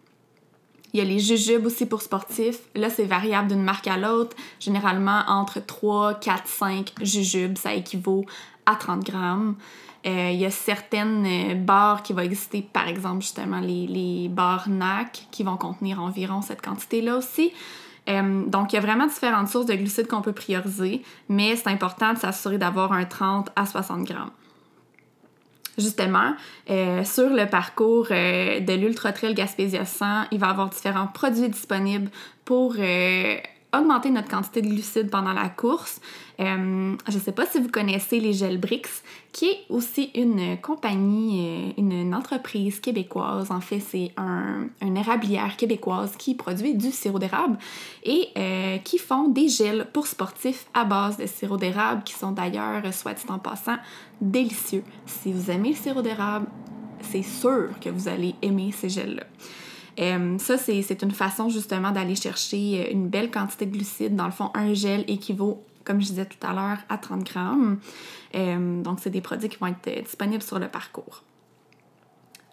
Il 0.97 1.00
y 1.00 1.03
a 1.03 1.05
les 1.05 1.19
jujubes 1.19 1.67
aussi 1.67 1.85
pour 1.85 2.00
sportifs. 2.00 2.61
Là, 2.75 2.88
c'est 2.88 3.05
variable 3.05 3.49
d'une 3.49 3.62
marque 3.62 3.87
à 3.87 3.99
l'autre. 3.99 4.35
Généralement, 4.59 5.25
entre 5.29 5.61
3, 5.61 6.15
4, 6.15 6.47
5 6.47 6.93
jujubes, 7.03 7.59
ça 7.59 7.75
équivaut 7.75 8.25
à 8.65 8.76
30 8.76 9.05
grammes. 9.05 9.57
Euh, 10.07 10.31
il 10.33 10.41
y 10.41 10.47
a 10.47 10.50
certaines 10.50 11.26
euh, 11.26 11.55
barres 11.55 12.03
qui 12.03 12.15
vont 12.15 12.23
exister, 12.23 12.62
par 12.62 12.88
exemple, 12.88 13.21
justement, 13.21 13.61
les, 13.61 13.87
les 13.87 14.29
barres 14.31 14.71
NAC 14.71 15.26
qui 15.31 15.43
vont 15.43 15.59
contenir 15.59 16.00
environ 16.00 16.41
cette 16.41 16.62
quantité-là 16.62 17.19
aussi. 17.19 17.53
Euh, 18.09 18.47
donc, 18.47 18.73
il 18.73 18.76
y 18.76 18.79
a 18.79 18.83
vraiment 18.83 19.07
différentes 19.07 19.49
sources 19.49 19.67
de 19.67 19.75
glucides 19.75 20.07
qu'on 20.07 20.23
peut 20.23 20.33
prioriser, 20.33 21.03
mais 21.29 21.57
c'est 21.57 21.69
important 21.69 22.15
de 22.15 22.19
s'assurer 22.19 22.57
d'avoir 22.57 22.95
un 22.95 23.05
30 23.05 23.50
à 23.55 23.67
60 23.67 24.05
grammes. 24.05 24.31
Justement, 25.78 26.35
sur 26.68 27.28
le 27.28 27.45
parcours 27.49 28.06
de 28.09 28.75
l'Ultra 28.75 29.12
Trail 29.12 29.35
Gaspésia 29.35 29.85
100, 29.85 30.28
il 30.33 30.38
va 30.38 30.47
y 30.47 30.50
avoir 30.50 30.71
différents 30.71 31.06
produits 31.06 31.49
disponibles 31.50 32.11
pour 32.45 32.76
augmenter 33.75 34.11
notre 34.11 34.28
quantité 34.28 34.62
de 34.62 34.68
glucides 34.68 35.11
pendant 35.11 35.33
la 35.33 35.49
course. 35.49 36.00
Euh, 36.38 36.97
je 37.09 37.14
ne 37.14 37.21
sais 37.21 37.33
pas 37.33 37.47
si 37.47 37.59
vous 37.59 37.69
connaissez 37.69 38.21
les 38.21 38.35
Gelbrix, 38.35 38.83
qui 39.33 39.47
est 39.47 39.59
aussi 39.71 40.11
une 40.14 40.59
compagnie, 40.61 41.73
euh, 41.78 41.81
une, 41.81 42.14
entreprise 42.14 42.78
québécoise. 42.81 43.50
En 43.50 43.61
fait, 43.61 43.81
c'est 43.81 44.12
un, 44.16 44.69
une 44.83 44.97
érablière 44.97 45.57
québécoise 45.57 46.14
qui 46.19 46.35
produit 46.35 46.75
du 46.75 46.90
sirop 46.90 47.19
d'érable 47.19 47.59
et 48.05 48.28
euh, 48.37 48.78
qui 48.78 48.99
font 48.99 49.28
des 49.28 49.49
gels 49.49 49.87
pour 49.93 50.07
sportifs 50.07 50.66
à 50.75 50.85
base 50.85 51.16
de 51.16 51.26
sirop 51.26 51.57
d'érable, 51.57 52.02
qui 52.05 52.14
sont 52.14 52.33
d'ailleurs, 52.33 52.83
soit 52.93 53.14
dit 53.14 53.25
en 53.28 53.38
passant, 53.38 53.76
délicieux. 54.21 54.85
Si 55.07 55.33
vous 55.33 55.50
aimez 55.50 55.71
le 55.71 55.76
sirop 55.76 56.02
d'érable, 56.02 56.47
c'est 57.00 57.23
sûr 57.23 57.71
que 57.81 57.88
vous 57.88 58.09
allez 58.09 58.35
aimer 58.43 58.73
ces 58.73 58.88
gels-là. 58.88 59.25
Euh, 59.99 60.38
ça, 60.38 60.59
c'est 60.59 61.02
une 61.02 61.11
façon 61.11 61.49
justement 61.49 61.90
d'aller 61.90 62.14
chercher 62.14 62.93
une 62.93 63.09
belle 63.09 63.31
quantité 63.31 63.66
de 63.66 63.73
glucides. 63.73 64.14
Dans 64.14 64.26
le 64.26 64.33
fond, 64.33 64.50
un 64.55 64.75
gel 64.75 65.05
équivaut, 65.09 65.62
comme 65.87 66.00
je 66.00 66.09
disais 66.09 66.26
tout 66.26 66.45
à 66.47 66.52
l'heure, 66.52 66.78
à 66.88 66.99
30 66.99 67.25
grammes. 67.25 67.78
Euh, 68.35 68.83
donc, 68.83 68.99
c'est 69.00 69.11
des 69.11 69.23
produits 69.23 69.49
qui 69.49 69.57
vont 69.59 69.69
être 69.69 70.02
disponibles 70.02 70.43
sur 70.43 70.59
le 70.59 70.69
parcours. 70.69 71.23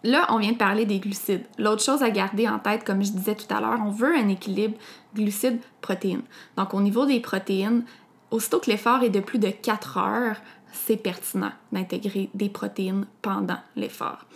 Là, 0.04 0.26
on 0.30 0.38
vient 0.38 0.52
de 0.52 0.58
parler 0.58 0.86
des 0.86 1.00
glucides. 1.00 1.44
L'autre 1.58 1.82
chose 1.82 2.02
à 2.02 2.10
garder 2.10 2.46
en 2.46 2.58
tête, 2.58 2.84
comme 2.84 3.02
je 3.02 3.10
disais 3.10 3.34
tout 3.34 3.52
à 3.52 3.60
l'heure, 3.60 3.80
on 3.84 3.90
veut 3.90 4.14
un 4.14 4.28
équilibre 4.28 4.76
glucides-protéines. 5.14 6.22
Donc, 6.56 6.74
au 6.74 6.80
niveau 6.80 7.06
des 7.06 7.20
protéines, 7.20 7.84
aussitôt 8.30 8.60
que 8.60 8.70
l'effort 8.70 9.02
est 9.02 9.10
de 9.10 9.20
plus 9.20 9.38
de 9.38 9.48
4 9.48 9.98
heures, 9.98 10.36
c'est 10.72 10.96
pertinent 10.96 11.52
d'intégrer 11.72 12.28
des 12.34 12.48
protéines 12.48 13.06
pendant 13.22 13.58
l'effort. 13.76 14.26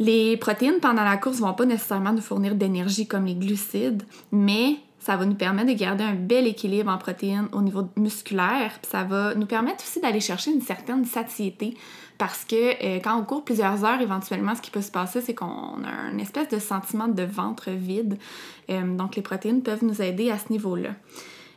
Les 0.00 0.36
protéines 0.38 0.80
pendant 0.80 1.04
la 1.04 1.18
course 1.18 1.40
vont 1.40 1.52
pas 1.52 1.66
nécessairement 1.66 2.12
nous 2.12 2.22
fournir 2.22 2.54
d'énergie 2.54 3.06
comme 3.06 3.26
les 3.26 3.34
glucides, 3.34 4.02
mais 4.32 4.78
ça 5.10 5.16
va 5.16 5.26
nous 5.26 5.34
permettre 5.34 5.72
de 5.72 5.76
garder 5.76 6.04
un 6.04 6.14
bel 6.14 6.46
équilibre 6.46 6.88
en 6.88 6.96
protéines 6.96 7.48
au 7.50 7.62
niveau 7.62 7.82
musculaire. 7.96 8.78
ça 8.88 9.02
va 9.02 9.34
nous 9.34 9.46
permettre 9.46 9.82
aussi 9.82 10.00
d'aller 10.00 10.20
chercher 10.20 10.52
une 10.52 10.60
certaine 10.60 11.04
satiété 11.04 11.76
parce 12.16 12.44
que 12.44 12.54
euh, 12.54 13.00
quand 13.02 13.18
on 13.18 13.24
court 13.24 13.44
plusieurs 13.44 13.84
heures, 13.84 14.00
éventuellement, 14.00 14.54
ce 14.54 14.62
qui 14.62 14.70
peut 14.70 14.82
se 14.82 14.92
passer, 14.92 15.20
c'est 15.20 15.34
qu'on 15.34 15.82
a 15.82 16.12
une 16.12 16.20
espèce 16.20 16.48
de 16.50 16.60
sentiment 16.60 17.08
de 17.08 17.24
ventre 17.24 17.70
vide. 17.70 18.18
Euh, 18.70 18.94
donc 18.94 19.16
les 19.16 19.22
protéines 19.22 19.62
peuvent 19.62 19.82
nous 19.82 20.00
aider 20.00 20.30
à 20.30 20.38
ce 20.38 20.52
niveau-là. 20.52 20.90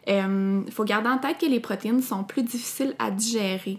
Il 0.07 0.13
euh, 0.13 0.62
faut 0.72 0.83
garder 0.83 1.10
en 1.10 1.19
tête 1.19 1.38
que 1.38 1.45
les 1.45 1.60
protéines 1.60 2.01
sont 2.01 2.24
plus 2.24 2.41
difficiles 2.41 2.95
à 2.98 3.12
digérer. 3.12 3.77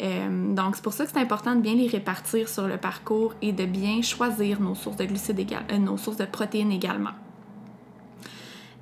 Donc, 0.00 0.76
c'est 0.76 0.82
pour 0.82 0.92
ça 0.92 1.06
que 1.06 1.12
c'est 1.12 1.20
important 1.20 1.54
de 1.54 1.62
bien 1.62 1.76
les 1.76 1.86
répartir 1.86 2.46
sur 2.48 2.66
le 2.66 2.76
parcours 2.76 3.32
et 3.40 3.52
de 3.52 3.64
bien 3.64 4.02
choisir 4.02 4.60
nos 4.60 4.74
sources 4.74 4.98
de 4.98 5.06
glucides 5.06 5.40
euh, 5.72 5.78
nos 5.78 5.96
sources 5.96 6.18
de 6.18 6.26
protéines 6.26 6.72
également. 6.72 7.12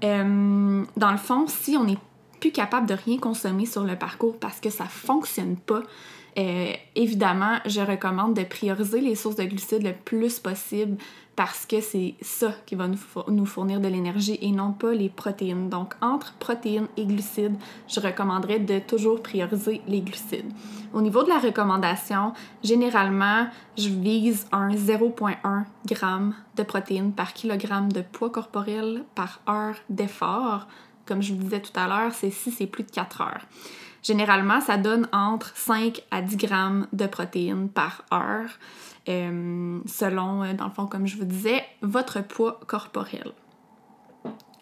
Dans 0.02 1.10
le 1.10 1.16
fond, 1.16 1.46
si 1.46 1.76
on 1.76 1.84
n'est 1.84 1.98
plus 2.40 2.52
capable 2.52 2.86
de 2.88 2.94
rien 2.94 3.18
consommer 3.18 3.66
sur 3.66 3.84
le 3.84 3.96
parcours 3.96 4.36
parce 4.38 4.58
que 4.58 4.68
ça 4.70 4.86
fonctionne 4.86 5.56
pas, 5.56 5.82
évidemment, 6.96 7.58
je 7.66 7.80
recommande 7.80 8.34
de 8.34 8.42
prioriser 8.42 9.00
les 9.00 9.14
sources 9.14 9.36
de 9.36 9.44
glucides 9.44 9.84
le 9.84 9.92
plus 9.92 10.38
possible 10.40 10.96
parce 11.34 11.64
que 11.64 11.80
c'est 11.80 12.14
ça 12.20 12.52
qui 12.66 12.74
va 12.74 12.88
nous 12.88 13.46
fournir 13.46 13.80
de 13.80 13.88
l'énergie 13.88 14.38
et 14.42 14.50
non 14.50 14.72
pas 14.72 14.92
les 14.92 15.08
protéines. 15.08 15.70
Donc, 15.70 15.94
entre 16.02 16.34
protéines 16.34 16.88
et 16.96 17.06
glucides, 17.06 17.56
je 17.88 18.00
recommanderais 18.00 18.58
de 18.58 18.78
toujours 18.78 19.22
prioriser 19.22 19.80
les 19.88 20.02
glucides. 20.02 20.52
Au 20.92 21.00
niveau 21.00 21.22
de 21.22 21.30
la 21.30 21.38
recommandation, 21.38 22.34
généralement, 22.62 23.46
je 23.78 23.88
vise 23.88 24.46
un 24.52 24.74
0,1 24.74 25.64
g 25.88 25.96
de 26.56 26.62
protéines 26.62 27.12
par 27.12 27.32
kilogramme 27.32 27.90
de 27.90 28.02
poids 28.02 28.30
corporel 28.30 29.04
par 29.14 29.40
heure 29.48 29.76
d'effort. 29.88 30.66
Comme 31.06 31.22
je 31.22 31.32
vous 31.32 31.42
disais 31.42 31.60
tout 31.60 31.78
à 31.78 31.88
l'heure, 31.88 32.12
c'est 32.12 32.30
si 32.30 32.50
c'est 32.50 32.66
plus 32.66 32.84
de 32.84 32.90
4 32.90 33.22
heures. 33.22 33.46
Généralement, 34.02 34.60
ça 34.60 34.76
donne 34.76 35.08
entre 35.12 35.56
5 35.56 36.02
à 36.10 36.22
10 36.22 36.36
grammes 36.36 36.86
de 36.92 37.06
protéines 37.06 37.68
par 37.68 38.04
heure. 38.12 38.50
Euh, 39.08 39.80
selon, 39.86 40.44
euh, 40.44 40.54
dans 40.54 40.66
le 40.66 40.70
fond, 40.70 40.86
comme 40.86 41.06
je 41.06 41.16
vous 41.16 41.24
disais, 41.24 41.64
votre 41.80 42.22
poids 42.22 42.60
corporel. 42.68 43.32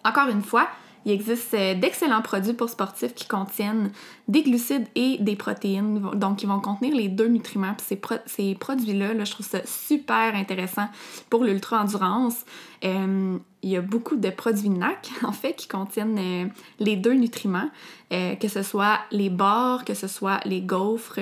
Encore 0.02 0.28
une 0.28 0.40
fois, 0.40 0.66
il 1.04 1.12
existe 1.12 1.52
euh, 1.52 1.74
d'excellents 1.74 2.22
produits 2.22 2.54
pour 2.54 2.70
sportifs 2.70 3.14
qui 3.14 3.28
contiennent 3.28 3.90
des 4.28 4.42
glucides 4.42 4.86
et 4.94 5.18
des 5.18 5.36
protéines, 5.36 6.00
donc 6.14 6.42
ils 6.42 6.46
vont 6.46 6.60
contenir 6.60 6.94
les 6.94 7.08
deux 7.08 7.28
nutriments. 7.28 7.74
ces, 7.78 8.00
ces 8.24 8.54
produits-là, 8.54 9.12
là, 9.12 9.24
je 9.24 9.32
trouve 9.32 9.46
ça 9.46 9.60
super 9.66 10.34
intéressant 10.34 10.88
pour 11.28 11.44
l'ultra-endurance. 11.44 12.46
Il 12.82 13.68
y 13.68 13.76
a 13.76 13.82
beaucoup 13.82 14.16
de 14.16 14.30
produits 14.30 14.70
NAC, 14.70 15.10
en 15.22 15.32
fait, 15.32 15.52
qui 15.52 15.68
contiennent 15.68 16.50
les 16.78 16.96
deux 16.96 17.12
nutriments, 17.12 17.68
que 18.10 18.48
ce 18.48 18.62
soit 18.62 19.00
les 19.10 19.28
barres, 19.28 19.84
que 19.84 19.92
ce 19.92 20.08
soit 20.08 20.40
les 20.46 20.62
gaufres. 20.62 21.20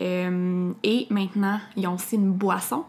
Et 0.00 1.06
maintenant, 1.10 1.60
ils 1.76 1.86
ont 1.86 1.94
aussi 1.94 2.16
une 2.16 2.32
boisson 2.32 2.84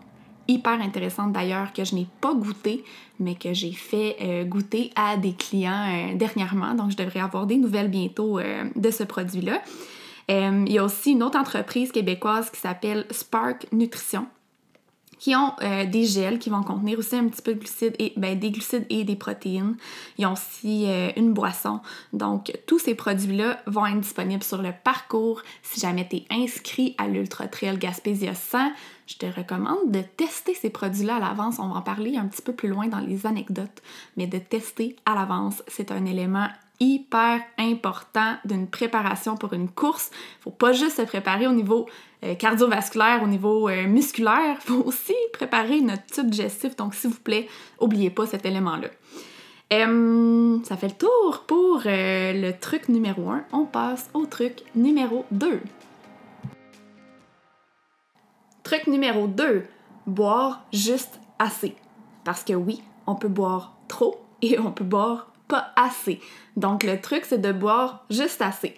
hyper 0.52 0.82
intéressante 0.82 1.32
d'ailleurs 1.32 1.74
que 1.74 1.84
je 1.84 1.96
n'ai 1.96 2.08
pas 2.20 2.34
goûté, 2.34 2.84
mais 3.20 3.36
que 3.36 3.54
j'ai 3.54 3.72
fait 3.72 4.18
euh, 4.22 4.44
goûter 4.44 4.92
à 4.96 5.18
des 5.18 5.34
clients 5.34 5.88
euh, 5.88 6.16
dernièrement. 6.16 6.74
Donc, 6.74 6.92
je 6.92 6.98
devrais 6.98 7.20
avoir 7.20 7.46
des 7.46 7.58
nouvelles 7.58 7.90
bientôt 7.90 8.40
euh, 8.40 8.66
de 8.76 8.92
ce 8.92 9.04
produit-là. 9.04 9.62
il 10.30 10.72
y 10.72 10.78
a 10.78 10.84
aussi 10.84 11.12
une 11.12 11.24
autre 11.24 11.38
entreprise 11.38 11.92
québécoise 11.92 12.50
qui 12.50 12.60
s'appelle 12.60 13.06
Spark 13.12 13.68
Nutrition 13.72 14.26
qui 15.22 15.36
ont 15.36 15.54
des 15.86 16.06
gels 16.06 16.40
qui 16.40 16.50
vont 16.50 16.64
contenir 16.64 16.98
aussi 16.98 17.16
un 17.16 17.28
petit 17.28 17.44
peu 17.44 17.54
de 17.54 17.60
glucides 17.60 17.96
et 18.00 18.12
ben, 18.18 18.38
des 18.38 18.50
glucides 18.50 18.88
et 18.90 19.04
des 19.04 19.16
protéines. 19.16 19.78
Ils 20.18 20.26
ont 20.26 20.34
aussi 20.34 20.88
une 21.16 21.32
boisson. 21.32 21.80
Donc 22.12 22.52
tous 22.66 22.80
ces 22.80 22.96
produits-là 22.96 23.60
vont 23.68 23.86
être 23.86 24.00
disponibles 24.00 24.44
sur 24.44 24.64
le 24.64 24.72
parcours. 24.84 25.44
Si 25.62 25.80
jamais 25.80 26.08
tu 26.10 26.16
es 26.16 26.26
inscrit 26.32 26.96
à 26.98 27.08
l'Ultra 27.08 27.48
Trail 27.48 27.78
Gaspésia 27.78 28.34
100, 28.34 28.72
je 29.06 29.18
te 29.18 29.28
recommande 29.28 29.92
de 29.92 30.02
tester 30.02 30.56
ces 30.56 30.72
produits-là 30.72 31.18
à 31.18 31.20
l'avance. 31.20 31.60
On 31.60 31.68
va 31.68 31.76
en 31.76 31.82
parler 31.84 32.18
un 32.18 32.26
petit 32.26 32.42
peu 32.42 32.54
plus 32.54 32.70
loin 32.70 32.88
dans 32.88 33.00
les 33.00 33.28
anecdotes, 33.28 33.84
mais 34.18 34.26
de 34.26 34.40
tester 34.40 34.96
à 35.06 35.14
l'avance, 35.14 35.62
c'est 35.68 35.92
un 35.92 36.06
élément 36.06 36.48
hyper 36.82 37.42
important 37.60 38.36
d'une 38.44 38.68
préparation 38.68 39.38
pour 39.38 39.54
une 39.54 39.70
course. 39.70 40.10
Faut 40.42 40.52
pas 40.52 40.74
juste 40.74 40.98
se 40.98 41.04
préparer 41.04 41.48
au 41.48 41.54
niveau 41.54 41.88
euh, 42.24 42.36
cardiovasculaire, 42.36 43.22
au 43.24 43.28
niveau 43.28 43.70
euh, 43.70 43.88
musculaire, 43.88 44.58
faut 44.60 44.84
aussi 44.84 45.16
préparer 45.32 45.80
notre 45.80 46.06
tube 46.08 46.30
digestif. 46.30 46.76
Donc, 46.76 46.96
s'il 46.96 47.12
vous 47.12 47.20
plaît, 47.20 47.48
n'oubliez 47.80 48.10
pas 48.10 48.26
cet 48.26 48.46
élément-là. 48.46 48.90
ça 49.70 50.78
fait 50.78 50.88
le 50.88 50.98
tour 50.98 51.44
pour 51.48 51.84
euh, 51.86 52.34
le 52.34 52.52
truc 52.60 52.90
numéro 52.90 53.30
1. 53.30 53.46
On 53.54 53.66
passe 53.66 54.10
au 54.14 54.26
truc 54.26 54.64
numéro 54.76 55.26
2. 55.32 55.62
Truc 58.64 58.88
numéro 58.88 59.28
2, 59.28 59.66
boire 60.08 60.66
juste 60.74 61.20
assez. 61.38 61.76
Parce 62.24 62.44
que 62.44 62.54
oui, 62.54 62.82
on 63.06 63.16
peut 63.16 63.28
boire 63.28 63.76
trop 63.88 64.24
et 64.42 64.60
on 64.60 64.72
peut 64.72 64.84
boire 64.84 65.31
assez. 65.76 66.20
Donc 66.58 66.84
le 66.84 67.00
truc, 67.00 67.26
c'est 67.26 67.42
de 67.42 67.52
boire 67.52 68.06
juste 68.10 68.42
assez. 68.42 68.76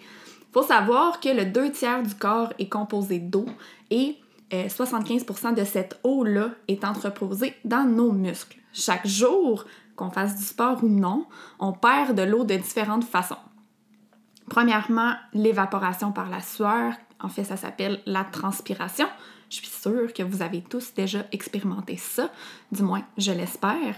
Faut 0.52 0.62
savoir 0.62 1.20
que 1.20 1.28
le 1.28 1.46
2 1.46 1.72
tiers 1.72 2.02
du 2.02 2.14
corps 2.14 2.52
est 2.58 2.68
composé 2.68 3.18
d'eau 3.18 3.46
et 3.90 4.16
75% 4.52 5.46
euh, 5.46 5.52
de 5.52 5.64
cette 5.64 5.98
eau-là 6.04 6.50
est 6.68 6.84
entreposée 6.84 7.54
dans 7.64 7.84
nos 7.84 8.12
muscles. 8.12 8.58
Chaque 8.72 9.06
jour, 9.06 9.64
qu'on 9.96 10.10
fasse 10.10 10.36
du 10.36 10.44
sport 10.44 10.82
ou 10.82 10.88
non, 10.88 11.26
on 11.58 11.72
perd 11.72 12.16
de 12.16 12.22
l'eau 12.22 12.44
de 12.44 12.54
différentes 12.54 13.04
façons. 13.04 13.36
Premièrement, 14.48 15.14
l'évaporation 15.32 16.12
par 16.12 16.28
la 16.28 16.40
sueur. 16.40 16.94
En 17.20 17.28
fait, 17.28 17.44
ça 17.44 17.56
s'appelle 17.56 18.00
la 18.06 18.24
transpiration. 18.24 19.06
Je 19.48 19.56
suis 19.56 19.68
sûre 19.68 20.12
que 20.12 20.22
vous 20.22 20.42
avez 20.42 20.62
tous 20.62 20.94
déjà 20.94 21.24
expérimenté 21.32 21.96
ça, 21.96 22.30
du 22.72 22.82
moins 22.82 23.04
je 23.16 23.32
l'espère. 23.32 23.94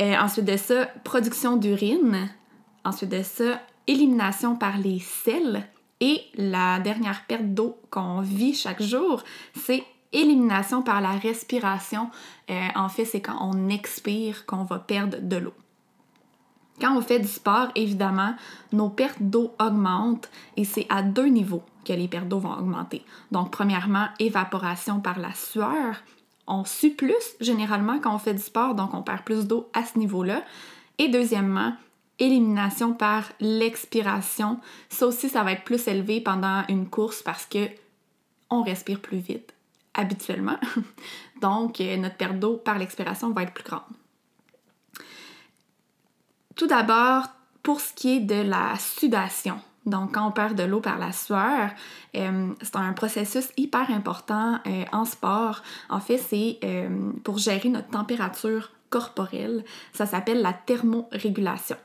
Euh, 0.00 0.16
ensuite 0.18 0.46
de 0.46 0.56
ça, 0.56 0.86
production 1.04 1.56
d'urine. 1.56 2.30
Ensuite 2.84 3.10
de 3.10 3.22
ça, 3.22 3.60
élimination 3.86 4.56
par 4.56 4.78
les 4.78 5.00
selles. 5.00 5.66
Et 6.00 6.22
la 6.34 6.80
dernière 6.80 7.24
perte 7.26 7.54
d'eau 7.54 7.76
qu'on 7.90 8.20
vit 8.20 8.54
chaque 8.54 8.82
jour, 8.82 9.22
c'est 9.54 9.84
Élimination 10.12 10.82
par 10.82 11.00
la 11.00 11.12
respiration, 11.12 12.10
euh, 12.50 12.68
en 12.74 12.88
fait, 12.88 13.04
c'est 13.04 13.20
quand 13.20 13.38
on 13.40 13.68
expire 13.68 14.44
qu'on 14.44 14.64
va 14.64 14.80
perdre 14.80 15.18
de 15.20 15.36
l'eau. 15.36 15.54
Quand 16.80 16.96
on 16.96 17.00
fait 17.00 17.20
du 17.20 17.28
sport, 17.28 17.68
évidemment, 17.76 18.34
nos 18.72 18.88
pertes 18.88 19.20
d'eau 19.22 19.54
augmentent 19.60 20.28
et 20.56 20.64
c'est 20.64 20.86
à 20.88 21.02
deux 21.02 21.26
niveaux 21.26 21.62
que 21.84 21.92
les 21.92 22.08
pertes 22.08 22.26
d'eau 22.26 22.40
vont 22.40 22.54
augmenter. 22.54 23.04
Donc, 23.30 23.52
premièrement, 23.52 24.08
évaporation 24.18 24.98
par 24.98 25.20
la 25.20 25.32
sueur. 25.32 26.02
On 26.52 26.64
sue 26.64 26.90
plus 26.90 27.36
généralement 27.40 28.00
quand 28.00 28.12
on 28.12 28.18
fait 28.18 28.34
du 28.34 28.42
sport, 28.42 28.74
donc 28.74 28.92
on 28.92 29.02
perd 29.02 29.22
plus 29.22 29.46
d'eau 29.46 29.70
à 29.72 29.84
ce 29.84 29.96
niveau-là. 29.98 30.42
Et 30.98 31.08
deuxièmement, 31.08 31.74
élimination 32.18 32.92
par 32.92 33.24
l'expiration. 33.38 34.60
Ça 34.88 35.06
aussi, 35.06 35.28
ça 35.28 35.44
va 35.44 35.52
être 35.52 35.64
plus 35.64 35.86
élevé 35.86 36.20
pendant 36.20 36.64
une 36.68 36.88
course 36.88 37.22
parce 37.22 37.46
que 37.46 37.68
on 38.50 38.62
respire 38.62 39.00
plus 39.00 39.18
vite 39.18 39.54
habituellement. 39.94 40.58
Donc, 41.40 41.80
euh, 41.80 41.96
notre 41.96 42.16
perte 42.16 42.38
d'eau 42.38 42.56
par 42.56 42.78
l'expiration 42.78 43.30
va 43.30 43.44
être 43.44 43.54
plus 43.54 43.64
grande. 43.64 43.82
Tout 46.56 46.66
d'abord, 46.66 47.28
pour 47.62 47.80
ce 47.80 47.94
qui 47.94 48.16
est 48.16 48.20
de 48.20 48.42
la 48.42 48.76
sudation, 48.76 49.60
donc 49.86 50.14
quand 50.14 50.26
on 50.26 50.32
perd 50.32 50.56
de 50.56 50.62
l'eau 50.62 50.80
par 50.80 50.98
la 50.98 51.12
sueur, 51.12 51.70
euh, 52.16 52.52
c'est 52.60 52.76
un 52.76 52.92
processus 52.92 53.48
hyper 53.56 53.90
important 53.90 54.58
euh, 54.66 54.84
en 54.92 55.04
sport. 55.04 55.62
En 55.88 56.00
fait, 56.00 56.18
c'est 56.18 56.60
pour 57.24 57.38
gérer 57.38 57.68
notre 57.68 57.88
température 57.88 58.70
corporelle. 58.90 59.64
Ça 59.92 60.04
s'appelle 60.04 60.42
la 60.42 60.52
thermorégulation. 60.52 61.76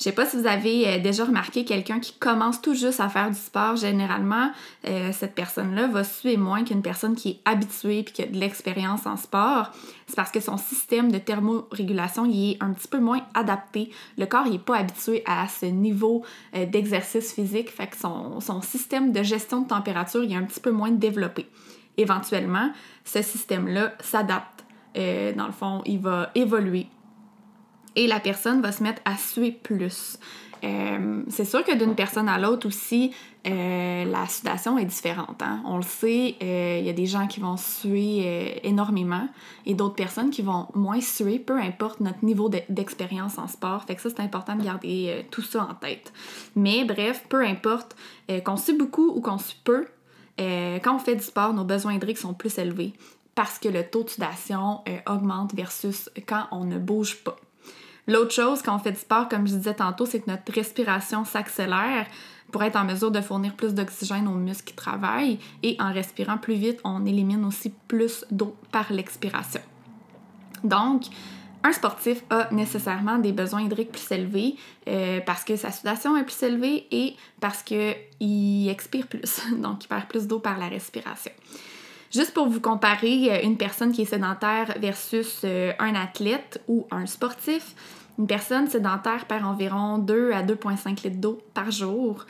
Je 0.00 0.04
sais 0.04 0.12
pas 0.12 0.24
si 0.24 0.38
vous 0.38 0.46
avez 0.46 0.88
euh, 0.88 0.98
déjà 0.98 1.26
remarqué 1.26 1.66
quelqu'un 1.66 2.00
qui 2.00 2.14
commence 2.14 2.62
tout 2.62 2.72
juste 2.72 3.00
à 3.00 3.10
faire 3.10 3.28
du 3.28 3.36
sport. 3.36 3.76
Généralement, 3.76 4.50
euh, 4.88 5.10
cette 5.12 5.34
personne-là 5.34 5.88
va 5.88 6.04
suer 6.04 6.38
moins 6.38 6.64
qu'une 6.64 6.80
personne 6.80 7.14
qui 7.14 7.28
est 7.28 7.40
habituée 7.44 7.98
et 7.98 8.04
qui 8.04 8.22
a 8.22 8.26
de 8.26 8.38
l'expérience 8.38 9.04
en 9.04 9.18
sport. 9.18 9.72
C'est 10.06 10.16
parce 10.16 10.30
que 10.30 10.40
son 10.40 10.56
système 10.56 11.12
de 11.12 11.18
thermorégulation 11.18 12.24
est 12.24 12.56
un 12.60 12.70
petit 12.70 12.88
peu 12.88 12.98
moins 12.98 13.20
adapté. 13.34 13.90
Le 14.16 14.24
corps 14.24 14.48
n'est 14.48 14.58
pas 14.58 14.78
habitué 14.78 15.22
à 15.26 15.46
ce 15.48 15.66
niveau 15.66 16.24
euh, 16.56 16.64
d'exercice 16.64 17.34
physique, 17.34 17.68
fait 17.68 17.88
que 17.88 17.98
son, 17.98 18.40
son 18.40 18.62
système 18.62 19.12
de 19.12 19.22
gestion 19.22 19.60
de 19.60 19.68
température 19.68 20.22
est 20.22 20.34
un 20.34 20.44
petit 20.44 20.60
peu 20.60 20.70
moins 20.70 20.92
développé. 20.92 21.46
Éventuellement, 21.98 22.72
ce 23.04 23.20
système-là 23.20 23.92
s'adapte. 24.00 24.64
dans 24.94 25.46
le 25.46 25.52
fond, 25.52 25.82
il 25.84 25.98
va 25.98 26.30
évoluer 26.34 26.86
et 27.96 28.06
la 28.06 28.20
personne 28.20 28.60
va 28.60 28.72
se 28.72 28.82
mettre 28.82 29.02
à 29.04 29.16
suer 29.16 29.52
plus. 29.52 30.18
Euh, 30.64 31.22
c'est 31.28 31.44
sûr 31.44 31.64
que 31.64 31.74
d'une 31.74 31.94
personne 31.94 32.28
à 32.28 32.38
l'autre 32.38 32.66
aussi, 32.66 33.12
euh, 33.46 34.04
la 34.04 34.26
sudation 34.26 34.76
est 34.78 34.84
différente. 34.84 35.40
Hein. 35.40 35.62
On 35.64 35.76
le 35.76 35.82
sait, 35.82 36.36
euh, 36.42 36.78
il 36.80 36.84
y 36.84 36.90
a 36.90 36.92
des 36.92 37.06
gens 37.06 37.26
qui 37.26 37.40
vont 37.40 37.56
suer 37.56 38.60
énormément 38.66 39.26
et 39.64 39.74
d'autres 39.74 39.94
personnes 39.94 40.30
qui 40.30 40.42
vont 40.42 40.66
moins 40.74 41.00
suer, 41.00 41.38
peu 41.38 41.58
importe 41.58 42.00
notre 42.00 42.24
niveau 42.24 42.50
d'expérience 42.68 43.38
en 43.38 43.48
sport. 43.48 43.84
Fait 43.84 43.94
que 43.94 44.02
ça, 44.02 44.10
c'est 44.10 44.20
important 44.20 44.56
de 44.56 44.62
garder 44.62 45.26
tout 45.30 45.42
ça 45.42 45.66
en 45.70 45.74
tête. 45.74 46.12
Mais 46.56 46.84
bref, 46.84 47.24
peu 47.28 47.44
importe 47.44 47.96
qu'on 48.44 48.56
sue 48.56 48.76
beaucoup 48.76 49.08
ou 49.08 49.20
qu'on 49.20 49.38
sue 49.38 49.56
peu, 49.64 49.86
quand 50.38 50.96
on 50.96 50.98
fait 50.98 51.16
du 51.16 51.22
sport, 51.22 51.54
nos 51.54 51.64
besoins 51.64 51.94
hydriques 51.94 52.18
sont 52.18 52.34
plus 52.34 52.58
élevés 52.58 52.92
parce 53.34 53.58
que 53.58 53.68
le 53.68 53.88
taux 53.88 54.04
de 54.04 54.10
sudation 54.10 54.82
augmente 55.06 55.54
versus 55.54 56.10
quand 56.26 56.44
on 56.50 56.64
ne 56.64 56.78
bouge 56.78 57.22
pas. 57.24 57.36
L'autre 58.10 58.32
chose 58.32 58.60
quand 58.60 58.74
on 58.74 58.80
fait 58.80 58.90
du 58.90 58.98
sport, 58.98 59.28
comme 59.28 59.46
je 59.46 59.54
disais 59.54 59.74
tantôt, 59.74 60.04
c'est 60.04 60.18
que 60.18 60.28
notre 60.28 60.52
respiration 60.52 61.24
s'accélère 61.24 62.06
pour 62.50 62.64
être 62.64 62.74
en 62.74 62.84
mesure 62.84 63.12
de 63.12 63.20
fournir 63.20 63.54
plus 63.54 63.72
d'oxygène 63.72 64.26
aux 64.26 64.34
muscles 64.34 64.64
qui 64.64 64.74
travaillent 64.74 65.38
et 65.62 65.76
en 65.78 65.92
respirant 65.92 66.36
plus 66.36 66.54
vite, 66.54 66.80
on 66.82 67.06
élimine 67.06 67.44
aussi 67.44 67.72
plus 67.86 68.24
d'eau 68.32 68.56
par 68.72 68.92
l'expiration. 68.92 69.60
Donc, 70.64 71.04
un 71.62 71.70
sportif 71.70 72.24
a 72.30 72.52
nécessairement 72.52 73.18
des 73.18 73.30
besoins 73.30 73.62
hydriques 73.62 73.92
plus 73.92 74.10
élevés 74.10 74.56
euh, 74.88 75.20
parce 75.24 75.44
que 75.44 75.54
sa 75.54 75.70
sudation 75.70 76.16
est 76.16 76.24
plus 76.24 76.42
élevée 76.42 76.88
et 76.90 77.14
parce 77.38 77.62
qu'il 77.62 78.68
expire 78.68 79.06
plus, 79.06 79.40
donc 79.56 79.84
il 79.84 79.86
perd 79.86 80.08
plus 80.08 80.26
d'eau 80.26 80.40
par 80.40 80.58
la 80.58 80.66
respiration. 80.66 81.30
Juste 82.10 82.34
pour 82.34 82.48
vous 82.48 82.60
comparer 82.60 83.30
euh, 83.30 83.42
une 83.44 83.56
personne 83.56 83.92
qui 83.92 84.02
est 84.02 84.06
sédentaire 84.06 84.74
versus 84.80 85.42
euh, 85.44 85.72
un 85.78 85.94
athlète 85.94 86.60
ou 86.66 86.86
un 86.90 87.06
sportif, 87.06 87.74
une 88.18 88.26
personne 88.26 88.66
sédentaire 88.66 89.26
perd 89.26 89.44
environ 89.44 89.98
2 89.98 90.32
à 90.32 90.42
2,5 90.42 91.04
litres 91.04 91.20
d'eau 91.20 91.38
par 91.54 91.70
jour. 91.70 92.26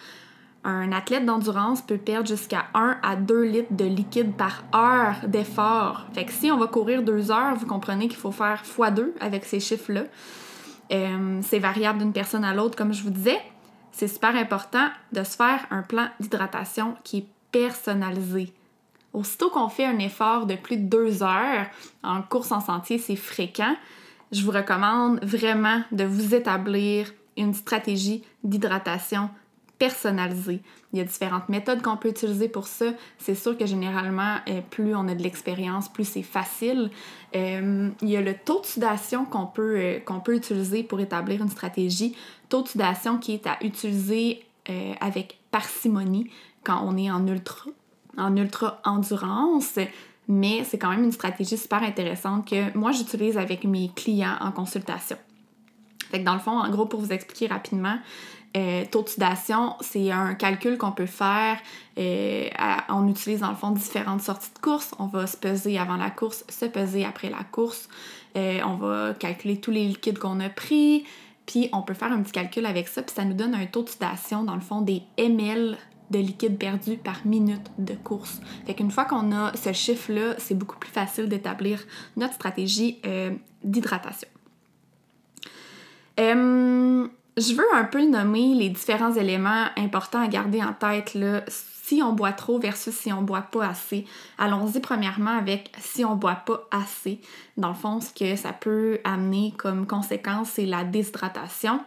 Un 0.62 0.92
athlète 0.92 1.24
d'endurance 1.24 1.80
peut 1.80 1.96
perdre 1.96 2.28
jusqu'à 2.28 2.66
1 2.74 2.98
à 3.02 3.16
2 3.16 3.42
litres 3.42 3.72
de 3.72 3.86
liquide 3.86 4.34
par 4.34 4.64
heure 4.74 5.26
d'effort. 5.26 6.06
Fait 6.12 6.26
que 6.26 6.32
si 6.32 6.52
on 6.52 6.58
va 6.58 6.66
courir 6.66 7.02
2 7.02 7.30
heures, 7.30 7.54
vous 7.56 7.66
comprenez 7.66 8.08
qu'il 8.08 8.18
faut 8.18 8.32
faire 8.32 8.62
x2 8.62 9.12
avec 9.20 9.46
ces 9.46 9.60
chiffres-là. 9.60 10.04
Euh, 10.92 11.40
c'est 11.42 11.58
variable 11.58 12.00
d'une 12.00 12.12
personne 12.12 12.44
à 12.44 12.52
l'autre, 12.52 12.76
comme 12.76 12.92
je 12.92 13.02
vous 13.02 13.10
disais. 13.10 13.38
C'est 13.92 14.08
super 14.08 14.36
important 14.36 14.88
de 15.12 15.24
se 15.24 15.36
faire 15.36 15.66
un 15.70 15.82
plan 15.82 16.08
d'hydratation 16.20 16.96
qui 17.02 17.18
est 17.18 17.26
personnalisé. 17.50 18.52
Aussitôt 19.12 19.50
qu'on 19.50 19.68
fait 19.68 19.84
un 19.84 19.98
effort 19.98 20.46
de 20.46 20.54
plus 20.54 20.76
de 20.76 20.88
deux 20.88 21.22
heures 21.22 21.66
en 22.02 22.22
course 22.22 22.52
en 22.52 22.60
sentier, 22.60 22.98
c'est 22.98 23.16
fréquent, 23.16 23.74
je 24.32 24.44
vous 24.44 24.52
recommande 24.52 25.24
vraiment 25.24 25.82
de 25.90 26.04
vous 26.04 26.34
établir 26.34 27.12
une 27.36 27.54
stratégie 27.54 28.22
d'hydratation 28.44 29.30
personnalisée. 29.78 30.60
Il 30.92 30.98
y 30.98 31.02
a 31.02 31.04
différentes 31.04 31.48
méthodes 31.48 31.80
qu'on 31.80 31.96
peut 31.96 32.10
utiliser 32.10 32.48
pour 32.48 32.66
ça. 32.66 32.92
C'est 33.18 33.34
sûr 33.34 33.56
que 33.56 33.64
généralement, 33.64 34.36
euh, 34.48 34.60
plus 34.70 34.94
on 34.94 35.08
a 35.08 35.14
de 35.14 35.22
l'expérience, 35.22 35.88
plus 35.88 36.04
c'est 36.04 36.22
facile. 36.22 36.90
Euh, 37.34 37.88
il 38.02 38.08
y 38.08 38.16
a 38.16 38.20
le 38.20 38.34
taux 38.34 38.60
de 38.60 38.66
sudation 38.66 39.24
qu'on 39.24 39.46
peut, 39.46 39.76
euh, 39.78 40.00
qu'on 40.00 40.20
peut 40.20 40.36
utiliser 40.36 40.82
pour 40.82 41.00
établir 41.00 41.40
une 41.40 41.48
stratégie. 41.48 42.14
Taux 42.50 42.62
de 42.62 42.68
sudation 42.68 43.18
qui 43.18 43.32
est 43.32 43.46
à 43.46 43.56
utiliser 43.62 44.44
avec 45.00 45.40
parcimonie 45.50 46.30
quand 46.62 46.80
on 46.84 46.96
est 46.96 47.10
en 47.10 47.26
ultra 47.26 47.70
en 48.20 48.36
ultra 48.36 48.80
endurance, 48.84 49.78
mais 50.28 50.64
c'est 50.64 50.78
quand 50.78 50.90
même 50.90 51.04
une 51.04 51.12
stratégie 51.12 51.58
super 51.58 51.82
intéressante 51.82 52.48
que 52.48 52.76
moi 52.76 52.92
j'utilise 52.92 53.36
avec 53.36 53.64
mes 53.64 53.90
clients 53.94 54.36
en 54.40 54.52
consultation. 54.52 55.16
Fait 56.10 56.18
dans 56.20 56.34
le 56.34 56.40
fond, 56.40 56.58
en 56.58 56.68
gros, 56.70 56.86
pour 56.86 57.00
vous 57.00 57.12
expliquer 57.12 57.46
rapidement, 57.46 57.96
euh, 58.56 58.84
taux 58.90 59.02
de 59.02 59.08
sudation, 59.08 59.76
c'est 59.80 60.10
un 60.10 60.34
calcul 60.34 60.76
qu'on 60.76 60.90
peut 60.90 61.06
faire. 61.06 61.56
Euh, 61.98 62.48
on 62.88 63.06
utilise 63.08 63.40
dans 63.40 63.50
le 63.50 63.56
fond 63.56 63.70
différentes 63.70 64.22
sorties 64.22 64.50
de 64.54 64.58
course. 64.58 64.92
On 64.98 65.06
va 65.06 65.26
se 65.28 65.36
peser 65.36 65.78
avant 65.78 65.96
la 65.96 66.10
course, 66.10 66.44
se 66.48 66.64
peser 66.66 67.04
après 67.04 67.30
la 67.30 67.44
course. 67.44 67.88
Euh, 68.36 68.58
on 68.66 68.74
va 68.74 69.14
calculer 69.14 69.60
tous 69.60 69.70
les 69.70 69.84
liquides 69.84 70.18
qu'on 70.18 70.40
a 70.40 70.48
pris. 70.48 71.04
Puis 71.46 71.68
on 71.72 71.82
peut 71.82 71.94
faire 71.94 72.12
un 72.12 72.22
petit 72.22 72.32
calcul 72.32 72.66
avec 72.66 72.88
ça. 72.88 73.02
Puis 73.02 73.14
ça 73.14 73.24
nous 73.24 73.34
donne 73.34 73.54
un 73.54 73.66
taux 73.66 73.84
de 73.84 73.88
sudation, 73.88 74.42
dans 74.42 74.56
le 74.56 74.60
fond, 74.60 74.80
des 74.80 75.02
ml 75.16 75.76
de 76.10 76.18
liquide 76.18 76.58
perdu 76.58 76.96
par 76.96 77.24
minute 77.24 77.70
de 77.78 77.94
course. 77.94 78.40
Fait 78.66 78.74
qu'une 78.74 78.90
fois 78.90 79.04
qu'on 79.04 79.32
a 79.32 79.52
ce 79.56 79.72
chiffre-là, 79.72 80.34
c'est 80.38 80.54
beaucoup 80.54 80.78
plus 80.78 80.90
facile 80.90 81.28
d'établir 81.28 81.80
notre 82.16 82.34
stratégie 82.34 82.98
euh, 83.06 83.30
d'hydratation. 83.64 84.28
Euh, 86.18 87.06
je 87.36 87.54
veux 87.54 87.74
un 87.74 87.84
peu 87.84 88.04
nommer 88.04 88.54
les 88.54 88.68
différents 88.68 89.14
éléments 89.14 89.66
importants 89.76 90.20
à 90.20 90.28
garder 90.28 90.62
en 90.62 90.72
tête 90.74 91.16
si 91.48 92.02
on 92.02 92.12
boit 92.12 92.32
trop 92.32 92.58
versus 92.58 92.94
si 92.94 93.12
on 93.12 93.22
boit 93.22 93.42
pas 93.42 93.66
assez. 93.66 94.04
Allons-y 94.38 94.80
premièrement 94.80 95.36
avec 95.36 95.72
si 95.78 96.04
on 96.04 96.16
boit 96.16 96.42
pas 96.46 96.68
assez. 96.70 97.20
Dans 97.56 97.70
le 97.70 97.74
fond, 97.74 98.00
ce 98.00 98.12
que 98.12 98.36
ça 98.36 98.52
peut 98.52 98.98
amener 99.04 99.54
comme 99.56 99.86
conséquence, 99.86 100.50
c'est 100.50 100.66
la 100.66 100.84
déshydratation. 100.84 101.80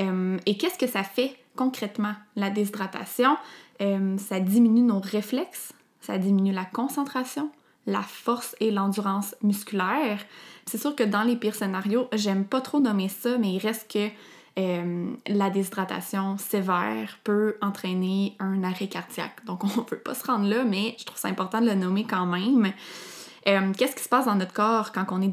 Euh, 0.00 0.38
et 0.46 0.56
qu'est-ce 0.56 0.78
que 0.78 0.86
ça 0.86 1.02
fait 1.02 1.36
concrètement 1.58 2.14
la 2.36 2.50
déshydratation? 2.50 3.36
Euh, 3.82 4.16
ça 4.16 4.40
diminue 4.40 4.82
nos 4.82 5.00
réflexes, 5.00 5.72
ça 6.00 6.16
diminue 6.16 6.52
la 6.52 6.64
concentration, 6.64 7.50
la 7.86 8.02
force 8.02 8.54
et 8.60 8.70
l'endurance 8.70 9.34
musculaire. 9.42 10.20
C'est 10.66 10.78
sûr 10.78 10.94
que 10.94 11.02
dans 11.02 11.24
les 11.24 11.36
pires 11.36 11.56
scénarios, 11.56 12.08
j'aime 12.12 12.44
pas 12.44 12.60
trop 12.60 12.80
nommer 12.80 13.08
ça, 13.08 13.38
mais 13.38 13.52
il 13.52 13.58
reste 13.58 13.90
que 13.90 14.08
euh, 14.58 15.10
la 15.26 15.50
déshydratation 15.50 16.38
sévère 16.38 17.18
peut 17.24 17.56
entraîner 17.60 18.36
un 18.38 18.62
arrêt 18.62 18.88
cardiaque. 18.88 19.44
Donc 19.44 19.64
on 19.78 19.82
peut 19.82 19.98
pas 19.98 20.14
se 20.14 20.24
rendre 20.24 20.48
là, 20.48 20.62
mais 20.64 20.94
je 20.98 21.04
trouve 21.04 21.18
ça 21.18 21.28
important 21.28 21.60
de 21.60 21.66
le 21.66 21.74
nommer 21.74 22.04
quand 22.04 22.26
même. 22.26 22.72
Qu'est-ce 23.78 23.96
qui 23.96 24.02
se 24.04 24.10
passe 24.10 24.26
dans 24.26 24.34
notre 24.34 24.52
corps 24.52 24.92
quand 24.92 25.06
on 25.10 25.22
est 25.22 25.32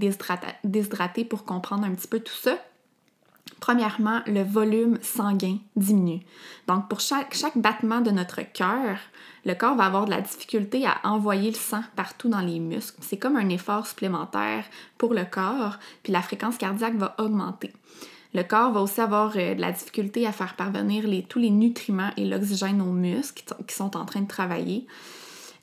déshydraté 0.64 1.26
pour 1.26 1.44
comprendre 1.44 1.84
un 1.84 1.94
petit 1.94 2.08
peu 2.08 2.22
tout 2.22 2.34
ça? 2.34 2.58
Premièrement, 3.65 4.21
le 4.28 4.43
volume 4.43 4.99
sanguin 5.01 5.58
diminue. 5.75 6.21
Donc, 6.67 6.88
pour 6.88 6.99
chaque, 6.99 7.36
battement 7.56 7.99
de 7.99 8.12
notre 8.12 8.43
cœur, 8.43 8.99
le 9.43 9.56
corps 9.56 9.75
va 9.75 9.86
avoir 9.86 10.06
de 10.06 10.12
la 10.12 10.21
difficulté 10.21 10.86
à 10.86 10.99
envoyer 11.04 11.49
le 11.49 11.56
sang 11.56 11.82
partout 11.95 12.30
dans 12.30 12.41
les 12.41 12.60
muscles. 12.60 12.99
C'est 13.01 13.17
comme 13.17 13.36
un 13.36 13.49
effort 13.49 13.88
supplémentaire 13.88 14.65
pour 14.99 15.15
le 15.15 15.25
corps, 15.25 15.80
puis 16.04 16.13
la 16.13 16.21
fréquence 16.21 16.60
cardiaque 16.60 16.93
va 16.97 17.15
augmenter. 17.17 17.73
Le 18.36 18.43
corps 18.43 18.71
va 18.71 18.82
aussi 18.82 19.01
avoir 19.01 19.34
euh, 19.36 19.56
de 19.56 19.62
la 19.62 19.71
difficulté 19.71 20.28
à 20.28 20.32
faire 20.32 20.56
parvenir 20.56 21.06
tous 21.28 21.39
les 21.39 21.49
nutriments 21.49 22.12
et 22.17 22.25
l'oxygène 22.25 22.84
aux 22.84 22.93
muscles 22.93 23.43
qui, 23.65 23.73
sont 23.73 23.97
en 23.97 24.06
train 24.06 24.21
de 24.21 24.28
travailler. 24.28 24.86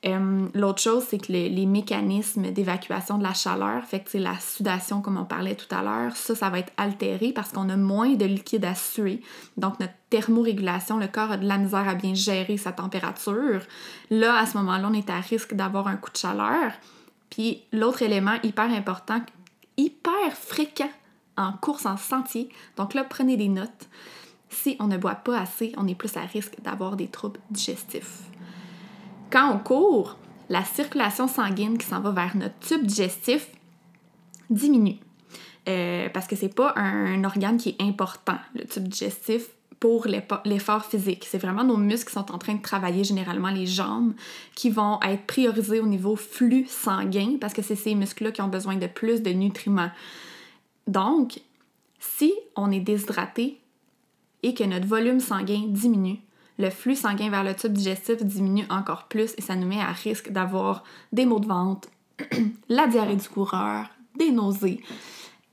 Euh, 0.05 0.47
l'autre 0.53 0.81
chose, 0.81 1.05
c'est 1.07 1.17
que 1.17 1.31
les 1.31 1.65
mécanismes 1.65 2.51
d'évacuation 2.51 3.17
de 3.17 3.23
la 3.23 3.33
chaleur, 3.33 3.85
fait 3.85 4.01
que 4.01 4.17
la 4.17 4.37
sudation 4.39 5.01
comme 5.01 5.17
on 5.17 5.23
parlait 5.23 5.55
tout 5.55 5.73
à 5.73 5.81
l'heure, 5.81 6.15
ça, 6.17 6.35
ça 6.35 6.49
va 6.49 6.59
être 6.59 6.73
altéré 6.77 7.31
parce 7.31 7.51
qu'on 7.51 7.69
a 7.69 7.77
moins 7.77 8.13
de 8.13 8.25
liquide 8.25 8.65
à 8.65 8.75
suer. 8.75 9.21
Donc 9.55 9.79
notre 9.79 9.93
thermorégulation, 10.09 10.97
le 10.97 11.07
corps 11.07 11.31
a 11.31 11.37
de 11.37 11.47
la 11.47 11.57
misère 11.57 11.87
à 11.87 11.95
bien 11.95 12.13
gérer 12.13 12.57
sa 12.57 12.73
température. 12.73 13.61
Là, 14.09 14.37
à 14.37 14.45
ce 14.45 14.57
moment-là, 14.57 14.89
on 14.91 14.93
est 14.93 15.09
à 15.09 15.19
risque 15.19 15.53
d'avoir 15.53 15.87
un 15.87 15.95
coup 15.95 16.11
de 16.11 16.17
chaleur. 16.17 16.73
Puis 17.29 17.61
l'autre 17.71 18.01
élément 18.01 18.35
hyper 18.43 18.69
important, 18.71 19.21
hyper 19.77 20.33
fréquent 20.33 20.91
en 21.37 21.53
course 21.53 21.85
en 21.85 21.97
sentier, 21.97 22.49
donc 22.77 22.93
là, 22.93 23.03
prenez 23.03 23.37
des 23.37 23.47
notes. 23.47 23.89
Si 24.49 24.75
on 24.79 24.85
ne 24.85 24.97
boit 24.97 25.15
pas 25.15 25.39
assez, 25.39 25.73
on 25.77 25.87
est 25.87 25.95
plus 25.95 26.15
à 26.15 26.21
risque 26.21 26.61
d'avoir 26.61 26.95
des 26.95 27.07
troubles 27.07 27.39
digestifs. 27.49 28.29
Quand 29.33 29.51
on 29.51 29.57
court, 29.57 30.15
la 30.49 30.63
circulation 30.63 31.27
sanguine 31.27 31.79
qui 31.79 31.87
s'en 31.87 32.01
va 32.01 32.11
vers 32.11 32.37
notre 32.37 32.59
tube 32.59 32.85
digestif 32.85 33.47
diminue. 34.51 34.99
Euh, 35.67 36.07
parce 36.13 36.27
que 36.27 36.35
c'est 36.35 36.53
pas 36.53 36.71
un, 36.75 37.23
organe 37.23 37.57
qui 37.57 37.69
est 37.69 37.81
important, 37.81 38.37
le 38.53 38.63
tube 38.65 38.87
digestif, 38.87 39.47
pour 39.79 40.05
l'effort 40.45 40.85
physique. 40.85 41.25
C'est 41.27 41.39
vraiment 41.39 41.63
nos 41.63 41.77
muscles 41.77 42.09
qui 42.09 42.13
sont 42.13 42.31
en 42.31 42.37
train 42.37 42.53
de 42.53 42.61
travailler, 42.61 43.03
généralement 43.03 43.49
les 43.49 43.65
jambes, 43.65 44.13
qui 44.53 44.69
vont 44.69 44.99
être 45.01 45.25
priorisés 45.25 45.79
au 45.79 45.87
niveau 45.87 46.15
flux 46.15 46.67
sanguin, 46.67 47.37
parce 47.41 47.53
que 47.53 47.63
c'est 47.63 47.75
ces 47.75 47.95
muscles-là 47.95 48.31
qui 48.31 48.41
ont 48.43 48.49
besoin 48.49 48.75
de 48.75 48.87
plus 48.87 49.23
de 49.23 49.31
nutriments. 49.31 49.91
Donc, 50.85 51.41
si 51.99 52.33
on 52.55 52.71
est 52.71 52.79
déshydraté 52.81 53.59
et 54.43 54.53
que 54.53 54.63
notre 54.63 54.85
volume 54.85 55.19
sanguin 55.19 55.63
diminue, 55.67 56.19
le 56.59 56.69
flux 56.69 56.95
sanguin 56.95 57.29
vers 57.29 57.43
le 57.43 57.55
tube 57.55 57.73
digestif 57.73 58.23
diminue 58.23 58.65
encore 58.69 59.07
plus 59.07 59.33
et 59.37 59.41
ça 59.41 59.55
nous 59.55 59.67
met 59.67 59.79
à 59.79 59.91
risque 59.91 60.31
d'avoir 60.31 60.83
des 61.11 61.25
maux 61.25 61.39
de 61.39 61.47
ventre, 61.47 61.89
la 62.69 62.87
diarrhée 62.87 63.15
du 63.15 63.27
coureur, 63.27 63.89
des 64.17 64.31
nausées, 64.31 64.81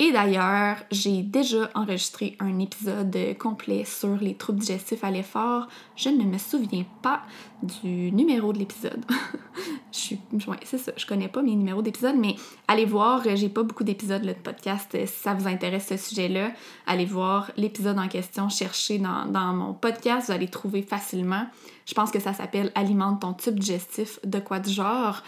et 0.03 0.13
d'ailleurs, 0.13 0.79
j'ai 0.91 1.21
déjà 1.21 1.69
enregistré 1.75 2.35
un 2.41 2.59
épisode 2.59 3.15
complet 3.39 3.85
sur 3.85 4.17
les 4.17 4.35
troubles 4.35 4.61
digestifs 4.61 5.05
à 5.05 5.11
l'effort. 5.11 5.69
Je 5.95 6.09
ne 6.09 6.25
me 6.25 6.39
souviens 6.39 6.87
pas 7.03 7.21
du 7.63 8.11
numéro 8.11 8.55
de 8.55 8.59
l'épisode. 8.61 9.05
je 9.93 9.99
suis, 9.99 10.21
c'est 10.65 10.99
je 10.99 11.07
connais 11.07 11.29
pas 11.29 11.43
mes 11.43 11.55
numéros 11.55 11.83
d'épisode, 11.83 12.17
mais 12.17 12.37
allez 12.67 12.87
voir, 12.87 13.25
j'ai 13.35 13.51
pas 13.51 13.63
beaucoup 13.63 13.85
d'épisodes 13.85 14.23
de 14.23 14.33
podcast. 14.33 14.97
Si 15.05 15.23
ça 15.23 15.35
vous 15.35 15.47
intéresse 15.47 15.89
ce 15.89 15.99
sujet-là, 15.99 16.53
allez 16.87 17.05
voir 17.05 17.51
l'épisode 17.59 17.99
en 17.99 18.09
question, 18.09 18.49
cherchez 18.49 18.99
dans, 18.99 19.27
dans 19.27 19.53
mon 19.53 19.75
podcast, 19.75 20.29
vous 20.29 20.33
allez 20.33 20.49
trouver 20.49 20.81
facilement. 20.81 21.45
Je 21.85 21.93
pense 21.93 22.11
que 22.11 22.21
ça 22.21 22.33
s'appelle 22.33 22.73
Alimente 22.75 23.21
ton 23.21 23.35
tube 23.35 23.59
digestif, 23.59 24.19
de 24.25 24.39
quoi 24.39 24.61
du 24.61 24.71
genre. 24.71 25.23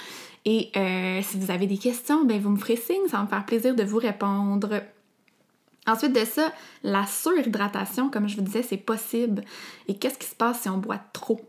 Et 0.44 0.70
euh, 0.76 1.20
si 1.22 1.38
vous 1.38 1.50
avez 1.50 1.66
des 1.66 1.78
questions, 1.78 2.24
ben 2.24 2.40
vous 2.40 2.50
me 2.50 2.56
ferez 2.56 2.76
signe, 2.76 3.06
ça 3.08 3.18
va 3.18 3.22
me 3.24 3.28
faire 3.28 3.46
plaisir 3.46 3.74
de 3.74 3.84
vous 3.84 3.98
répondre. 3.98 4.82
Ensuite 5.86 6.12
de 6.12 6.24
ça, 6.24 6.52
la 6.82 7.06
surhydratation, 7.06 8.08
comme 8.08 8.28
je 8.28 8.36
vous 8.36 8.42
disais, 8.42 8.62
c'est 8.62 8.76
possible. 8.76 9.42
Et 9.88 9.94
qu'est-ce 9.94 10.18
qui 10.18 10.26
se 10.26 10.34
passe 10.34 10.60
si 10.60 10.68
on 10.68 10.78
boit 10.78 11.00
trop? 11.12 11.40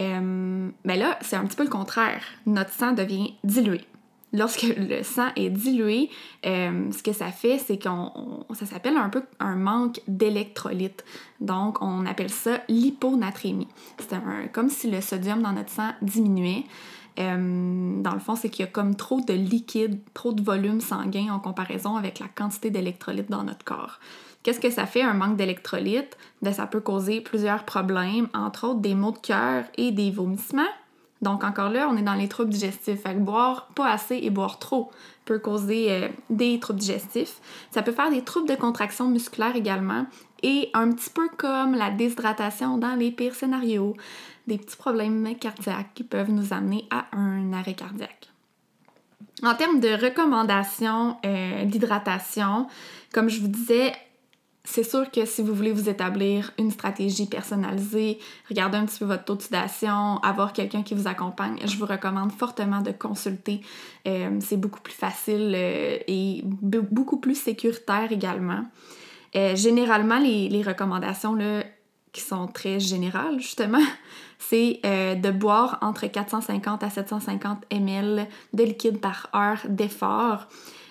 Euh, 0.00 0.68
ben 0.84 0.98
là, 0.98 1.18
c'est 1.20 1.36
un 1.36 1.44
petit 1.44 1.56
peu 1.56 1.64
le 1.64 1.70
contraire. 1.70 2.22
Notre 2.46 2.72
sang 2.72 2.92
devient 2.92 3.34
dilué. 3.44 3.82
Lorsque 4.32 4.62
le 4.76 5.02
sang 5.02 5.28
est 5.36 5.50
dilué, 5.50 6.10
euh, 6.46 6.90
ce 6.90 7.02
que 7.02 7.12
ça 7.12 7.30
fait, 7.30 7.58
c'est 7.58 7.80
qu'on 7.80 8.46
ça 8.54 8.66
s'appelle 8.66 8.96
un 8.96 9.10
peu 9.10 9.22
un 9.38 9.56
manque 9.56 10.00
d'électrolytes. 10.08 11.04
Donc, 11.40 11.82
on 11.82 12.06
appelle 12.06 12.30
ça 12.30 12.62
l'hyponatrémie. 12.68 13.68
C'est 13.98 14.16
comme 14.52 14.70
si 14.70 14.90
le 14.90 15.00
sodium 15.00 15.42
dans 15.42 15.52
notre 15.52 15.70
sang 15.70 15.90
diminuait. 16.02 16.64
Euh, 17.18 18.02
dans 18.02 18.14
le 18.14 18.20
fond, 18.20 18.36
c'est 18.36 18.48
qu'il 18.48 18.64
y 18.64 18.68
a 18.68 18.70
comme 18.70 18.94
trop 18.96 19.20
de 19.20 19.32
liquide, 19.32 19.98
trop 20.14 20.32
de 20.32 20.42
volume 20.42 20.80
sanguin 20.80 21.32
en 21.32 21.38
comparaison 21.38 21.96
avec 21.96 22.18
la 22.18 22.28
quantité 22.28 22.70
d'électrolytes 22.70 23.30
dans 23.30 23.44
notre 23.44 23.64
corps. 23.64 23.98
Qu'est-ce 24.42 24.60
que 24.60 24.70
ça 24.70 24.86
fait 24.86 25.02
un 25.02 25.14
manque 25.14 25.36
d'électrolytes? 25.36 26.16
Ben, 26.40 26.52
ça 26.52 26.66
peut 26.66 26.80
causer 26.80 27.20
plusieurs 27.20 27.64
problèmes, 27.64 28.28
entre 28.34 28.68
autres 28.68 28.80
des 28.80 28.94
maux 28.94 29.12
de 29.12 29.18
cœur 29.18 29.64
et 29.76 29.92
des 29.92 30.10
vomissements. 30.10 30.62
Donc 31.20 31.44
encore 31.44 31.70
là, 31.70 31.88
on 31.88 31.96
est 31.96 32.02
dans 32.02 32.14
les 32.14 32.26
troubles 32.26 32.50
digestifs. 32.50 33.02
Fait 33.02 33.14
que 33.14 33.20
boire 33.20 33.68
pas 33.76 33.92
assez 33.92 34.18
et 34.20 34.30
boire 34.30 34.58
trop 34.58 34.90
peut 35.24 35.38
causer 35.38 35.92
euh, 35.92 36.08
des 36.30 36.58
troubles 36.58 36.80
digestifs. 36.80 37.40
Ça 37.70 37.82
peut 37.82 37.92
faire 37.92 38.10
des 38.10 38.22
troubles 38.22 38.48
de 38.48 38.56
contraction 38.56 39.08
musculaire 39.08 39.54
également 39.54 40.06
et 40.42 40.70
un 40.74 40.90
petit 40.90 41.10
peu 41.10 41.28
comme 41.36 41.74
la 41.74 41.90
déshydratation 41.90 42.76
dans 42.76 42.96
les 42.96 43.12
pires 43.12 43.36
scénarios 43.36 43.94
des 44.46 44.58
petits 44.58 44.76
problèmes 44.76 45.36
cardiaques 45.38 45.94
qui 45.94 46.04
peuvent 46.04 46.30
nous 46.30 46.52
amener 46.52 46.86
à 46.90 47.06
un 47.12 47.52
arrêt 47.52 47.74
cardiaque. 47.74 48.32
En 49.42 49.54
termes 49.54 49.80
de 49.80 49.88
recommandations 49.88 51.16
euh, 51.24 51.64
d'hydratation, 51.64 52.68
comme 53.12 53.28
je 53.28 53.40
vous 53.40 53.48
disais, 53.48 53.92
c'est 54.64 54.84
sûr 54.84 55.10
que 55.10 55.24
si 55.24 55.42
vous 55.42 55.52
voulez 55.52 55.72
vous 55.72 55.88
établir 55.88 56.52
une 56.58 56.70
stratégie 56.70 57.26
personnalisée, 57.26 58.20
regarder 58.48 58.78
un 58.78 58.86
petit 58.86 59.00
peu 59.00 59.06
votre 59.06 59.24
taux 59.24 59.34
de 59.34 59.42
sudation, 59.42 60.18
avoir 60.18 60.52
quelqu'un 60.52 60.84
qui 60.84 60.94
vous 60.94 61.08
accompagne, 61.08 61.58
je 61.64 61.76
vous 61.76 61.86
recommande 61.86 62.30
fortement 62.30 62.80
de 62.82 62.92
consulter. 62.92 63.62
Euh, 64.06 64.38
c'est 64.40 64.56
beaucoup 64.56 64.80
plus 64.80 64.94
facile 64.94 65.52
euh, 65.56 65.98
et 66.06 66.42
beaucoup 66.44 67.18
plus 67.18 67.34
sécuritaire 67.34 68.12
également. 68.12 68.64
généralement, 69.34 70.20
les, 70.20 70.48
les 70.48 70.62
recommandations 70.62 71.34
là, 71.34 71.64
qui 72.12 72.20
sont 72.20 72.46
très 72.46 72.78
générales, 72.78 73.40
justement, 73.40 73.82
c'est 74.48 74.80
euh, 74.84 75.14
de 75.14 75.30
boire 75.30 75.78
entre 75.82 76.06
450 76.06 76.82
à 76.82 76.90
750 76.90 77.64
ml 77.70 78.26
de 78.52 78.64
liquide 78.64 79.00
par 79.00 79.28
heure 79.34 79.60
d'effort. 79.68 80.48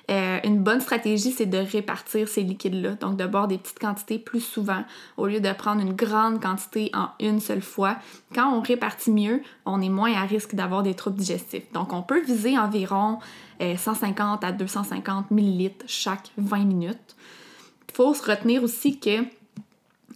Euh, 0.10 0.40
une 0.44 0.62
bonne 0.62 0.82
stratégie, 0.82 1.32
c'est 1.32 1.46
de 1.46 1.58
répartir 1.58 2.28
ces 2.28 2.42
liquides-là, 2.44 2.96
donc 2.96 3.18
de 3.18 3.26
boire 3.26 3.48
des 3.48 3.58
petites 3.58 3.80
quantités 3.80 4.20
plus 4.20 4.42
souvent 4.42 4.84
au 5.16 5.28
lieu 5.28 5.40
de 5.40 5.54
prendre 5.54 5.82
une 5.82 5.94
grande 5.94 6.42
quantité 6.42 6.92
en 6.94 7.10
une 7.20 7.40
seule 7.40 7.62
fois. 7.62 7.98
Quand 8.34 8.52
on 8.54 8.62
répartit 8.62 9.12
mieux, 9.12 9.42
on 9.66 9.82
est 9.82 9.90
moins 9.90 10.14
à 10.14 10.26
risque 10.26 10.56
d'avoir 10.56 10.84
des 10.84 10.96
troubles 10.96 11.18
digestifs. 11.18 11.72
Donc 11.74 11.94
on 11.94 12.02
peut 12.02 12.22
viser 12.22 12.58
environ 12.58 13.20
150 13.60 14.44
euh, 14.44 14.48
à 14.48 14.52
250 14.52 15.32
ml 15.32 15.72
chaque 15.88 16.32
20 16.38 16.66
minutes. 16.66 17.16
Il 17.90 17.96
faut 17.96 18.14
se 18.14 18.30
retenir 18.30 18.64
aussi 18.64 19.00
que 19.00 19.24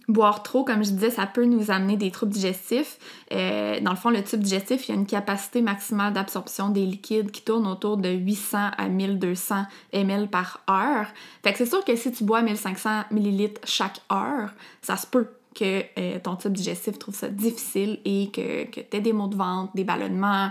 Boire 0.08 0.44
trop, 0.44 0.62
comme 0.62 0.84
je 0.84 0.90
disais, 0.90 1.10
ça 1.10 1.26
peut 1.26 1.44
nous 1.44 1.72
amener 1.72 1.96
des 1.96 2.12
troubles 2.12 2.32
digestifs. 2.32 2.98
Euh, 3.32 3.80
dans 3.80 3.90
le 3.90 3.96
fond, 3.96 4.10
le 4.10 4.22
tube 4.22 4.40
digestif, 4.40 4.88
il 4.88 4.92
y 4.92 4.94
a 4.94 4.98
une 4.98 5.06
capacité 5.06 5.62
maximale 5.62 6.12
d'absorption 6.12 6.68
des 6.68 6.86
liquides 6.86 7.32
qui 7.32 7.42
tourne 7.42 7.66
autour 7.66 7.96
de 7.96 8.10
800 8.10 8.70
à 8.78 8.88
1200 8.88 9.64
ml 9.92 10.28
par 10.28 10.60
heure. 10.70 11.08
Fait 11.42 11.52
que 11.52 11.58
c'est 11.58 11.66
sûr 11.66 11.84
que 11.84 11.96
si 11.96 12.12
tu 12.12 12.22
bois 12.22 12.42
1500 12.42 13.04
ml 13.10 13.54
chaque 13.64 14.00
heure, 14.12 14.50
ça 14.80 14.96
se 14.96 15.08
peut 15.08 15.26
que 15.56 15.82
euh, 15.98 16.18
ton 16.22 16.36
tube 16.36 16.52
digestif 16.52 16.98
trouve 16.98 17.14
ça 17.14 17.28
difficile 17.28 17.98
et 18.04 18.30
que, 18.30 18.64
que 18.70 18.80
tu 18.80 18.96
aies 18.96 19.00
des 19.00 19.12
maux 19.12 19.26
de 19.26 19.36
ventre, 19.36 19.72
des 19.74 19.84
ballonnements, 19.84 20.50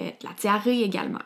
euh, 0.00 0.04
de 0.04 0.26
la 0.26 0.30
diarrhée 0.40 0.82
également. 0.82 1.20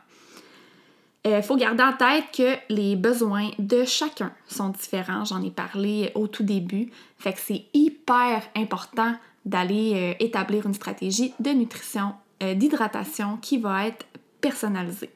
Il 1.29 1.35
euh, 1.35 1.43
faut 1.43 1.57
garder 1.57 1.83
en 1.83 1.93
tête 1.93 2.25
que 2.35 2.57
les 2.73 2.97
besoins 2.97 3.51
de 3.59 3.85
chacun 3.85 4.33
sont 4.47 4.71
différents. 4.71 5.27
J'en 5.27 5.43
ai 5.43 5.51
parlé 5.51 6.11
au 6.15 6.27
tout 6.27 6.43
début. 6.43 6.91
Fait 7.19 7.35
que 7.35 7.39
c'est 7.39 7.67
hyper 7.75 8.43
important 8.57 9.15
d'aller 9.45 9.93
euh, 9.95 10.25
établir 10.25 10.65
une 10.65 10.73
stratégie 10.73 11.35
de 11.39 11.51
nutrition, 11.51 12.15
euh, 12.43 12.55
d'hydratation 12.55 13.37
qui 13.43 13.59
va 13.59 13.89
être 13.89 14.07
personnalisée. 14.41 15.11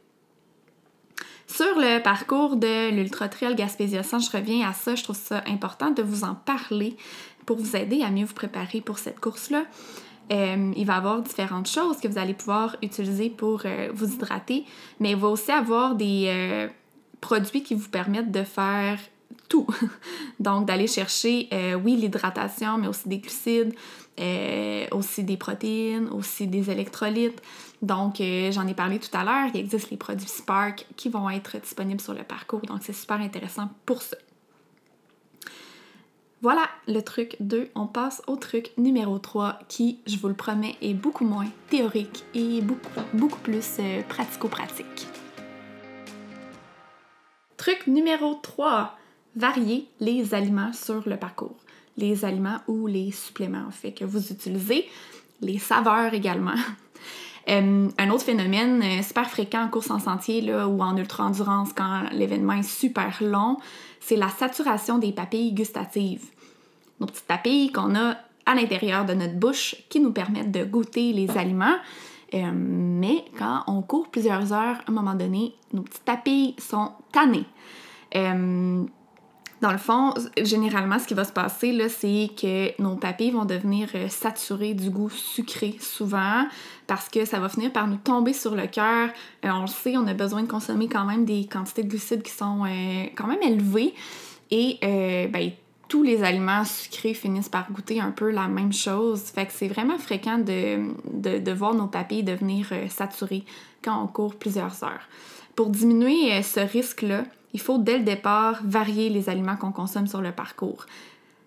Sur 1.47 1.79
le 1.79 2.03
parcours 2.03 2.57
de 2.57 2.91
l'Ultra 2.91 3.31
Trail 3.31 3.55
Gaspésia 3.55 4.03
je 4.03 4.37
reviens 4.37 4.69
à 4.69 4.75
ça. 4.75 4.95
Je 4.95 5.05
trouve 5.05 5.17
ça 5.17 5.43
important 5.47 5.93
de 5.93 6.03
vous 6.03 6.25
en 6.25 6.35
parler 6.35 6.95
pour 7.47 7.57
vous 7.57 7.75
aider 7.75 8.03
à 8.03 8.11
mieux 8.11 8.27
vous 8.27 8.35
préparer 8.35 8.83
pour 8.83 8.99
cette 8.99 9.19
course-là. 9.19 9.65
Euh, 10.31 10.73
il 10.77 10.87
va 10.87 10.95
y 10.95 10.97
avoir 10.97 11.21
différentes 11.23 11.69
choses 11.69 11.99
que 11.99 12.09
vous 12.09 12.19
allez 12.19 12.35
pouvoir 12.35 12.77
utiliser 12.83 13.29
pour 13.29 13.63
euh, 13.65 13.91
vous 13.93 14.13
hydrater, 14.15 14.65
mais 15.01 15.11
il 15.11 15.17
va 15.17 15.29
aussi 15.29 15.51
avoir 15.51 15.95
des 15.95 16.27
euh, 16.29 16.69
produits 17.21 17.63
qui 17.63 17.75
vous 17.75 17.89
permettent 17.89 18.31
de 18.31 18.45
faire 18.45 18.99
tout. 19.49 19.67
Donc, 20.41 20.67
d'aller 20.67 20.87
chercher, 20.87 21.49
oui, 21.85 21.97
l'hydratation, 21.97 22.79
mais 22.79 22.89
aussi 22.89 23.09
des 23.09 23.19
glucides, 23.19 23.75
aussi 24.93 25.25
des 25.25 25.37
protéines, 25.37 26.09
aussi 26.09 26.47
des 26.47 26.71
électrolytes. 26.71 27.41
Donc, 27.83 28.17
j'en 28.51 28.67
ai 28.67 28.75
parlé 28.75 28.99
tout 28.99 29.15
à 29.17 29.25
l'heure, 29.25 29.51
il 29.53 29.61
existe 29.61 29.91
les 29.91 29.97
produits 29.97 30.29
Spark 30.29 30.87
qui 30.97 31.09
vont 31.09 31.29
être 31.29 31.59
disponibles 31.59 32.01
sur 32.01 32.15
le 32.15 32.25
parcours. 32.25 32.61
Donc, 32.61 32.79
c'est 32.83 32.95
super 32.95 33.21
intéressant 33.21 33.69
pour 33.85 34.01
ça. 34.01 34.17
Voilà 36.43 36.69
le 36.89 37.01
truc 37.03 37.37
2. 37.39 37.71
On 37.77 37.87
passe 37.87 38.21
au 38.27 38.35
truc 38.35 38.73
numéro 38.77 39.17
3 39.21 39.61
qui, 39.69 40.01
je 40.09 40.17
vous 40.17 40.27
le 40.27 40.35
promets, 40.35 40.75
est 40.83 40.93
beaucoup 40.93 41.25
moins 41.25 41.47
théorique 41.71 42.25
et 42.35 42.61
beaucoup, 42.61 43.39
plus 43.45 43.77
euh, 43.79 44.03
pratico-pratique. 44.09 45.07
Truc 47.57 47.87
numéro 47.87 48.35
3. 48.43 48.99
Varier 49.37 49.87
les 50.01 50.35
aliments 50.35 50.73
sur 50.73 51.09
le 51.09 51.17
parcours. 51.17 51.55
Les 51.97 52.25
aliments 52.25 52.59
ou 52.67 52.89
les 52.89 53.13
suppléments 53.13 53.65
en 53.69 53.71
fait 53.71 53.93
que 53.93 54.05
vous 54.05 54.33
utilisez. 54.33 54.89
Les 55.41 55.59
saveurs 55.59 56.13
également. 56.13 56.55
Euh, 57.49 57.89
un 57.99 58.11
autre 58.11 58.23
phénomène 58.23 58.81
euh, 58.85 59.03
super 59.03 59.29
fréquent 59.29 59.65
en 59.65 59.69
course 59.69 59.91
en 59.91 59.99
sentier 59.99 60.49
ou 60.55 60.81
en 60.81 60.97
ultra-endurance 60.97 61.73
quand 61.73 62.05
l'événement 62.13 62.53
est 62.53 62.63
super 62.63 63.21
long, 63.21 63.57
c'est 64.03 64.17
la 64.17 64.29
saturation 64.29 64.99
des 64.99 65.13
papilles 65.13 65.53
gustatives. 65.53 66.25
Nos 67.01 67.07
petites 67.07 67.27
papilles 67.27 67.73
qu'on 67.73 67.95
a 67.95 68.17
à 68.45 68.55
l'intérieur 68.55 69.05
de 69.05 69.15
notre 69.15 69.35
bouche 69.35 69.77
qui 69.89 70.01
nous 70.01 70.13
permettent 70.13 70.51
de 70.51 70.65
goûter 70.65 71.13
les 71.13 71.31
aliments. 71.39 71.77
Euh, 72.35 72.51
mais 72.53 73.25
quand 73.39 73.63
on 73.67 73.83
court 73.83 74.09
plusieurs 74.09 74.53
heures, 74.53 74.77
à 74.87 74.91
un 74.91 74.93
moment 74.93 75.15
donné, 75.15 75.55
nos 75.73 75.83
petites 75.83 76.03
papilles 76.03 76.55
sont 76.59 76.93
tannées. 77.13 77.47
Dans 79.63 79.71
le 79.71 79.79
fond, 79.79 80.13
généralement, 80.43 80.99
ce 80.99 81.07
qui 81.07 81.15
va 81.15 81.23
se 81.23 81.33
passer, 81.33 81.89
c'est 81.89 82.31
que 82.37 82.83
nos 82.83 82.97
papilles 82.97 83.31
vont 83.31 83.45
devenir 83.45 83.89
euh, 83.95 84.09
saturées 84.09 84.75
du 84.75 84.91
goût 84.91 85.09
sucré 85.09 85.77
souvent 85.79 86.47
parce 86.89 87.09
que 87.09 87.25
ça 87.25 87.39
va 87.39 87.49
finir 87.49 87.73
par 87.73 87.87
nous 87.87 87.97
tomber 87.97 88.33
sur 88.33 88.57
le 88.57 88.67
cœur. 88.67 89.11
Euh, 89.45 89.51
on 89.51 89.61
le 89.61 89.67
sait, 89.69 89.97
on 89.97 90.09
a 90.09 90.15
besoin 90.15 90.43
de 90.43 90.49
consommer 90.49 90.89
quand 90.89 91.05
même 91.05 91.25
des 91.25 91.47
quantités 91.47 91.85
de 91.85 91.89
glucides 91.89 92.25
qui 92.25 92.33
sont 92.33 92.65
euh, 92.65 93.05
quand 93.15 93.29
même 93.29 93.41
élevées. 93.41 93.95
Et 94.51 94.79
ben, 95.33 95.53
tous 95.89 96.03
les 96.03 96.25
aliments 96.25 96.65
sucrés 96.65 97.15
finissent 97.15 97.49
par 97.49 97.71
goûter 97.71 98.01
un 98.01 98.11
peu 98.11 98.33
la 98.33 98.49
même 98.49 98.73
chose. 98.73 99.21
Fait 99.21 99.47
que 99.47 99.53
c'est 99.53 99.69
vraiment 99.69 99.97
fréquent 99.97 100.39
de, 100.39 101.53
voir 101.53 101.73
nos 101.73 101.87
papilles 101.87 102.23
devenir 102.23 102.67
saturées 102.91 103.45
quand 103.83 104.03
on 104.03 104.09
court 104.09 104.35
plusieurs 104.35 104.85
heures. 104.85 105.09
Pour 105.57 105.71
diminuer 105.71 106.43
ce 106.43 106.61
risque-là, 106.61 107.25
il 107.53 107.61
faut 107.61 107.79
dès 107.79 107.99
le 107.99 108.05
départ 108.05 108.61
varier 108.65 109.09
les 109.09 109.29
aliments 109.29 109.57
qu'on 109.57 109.73
consomme 109.73 110.07
sur 110.07 110.21
le 110.21 110.33
parcours. 110.33 110.87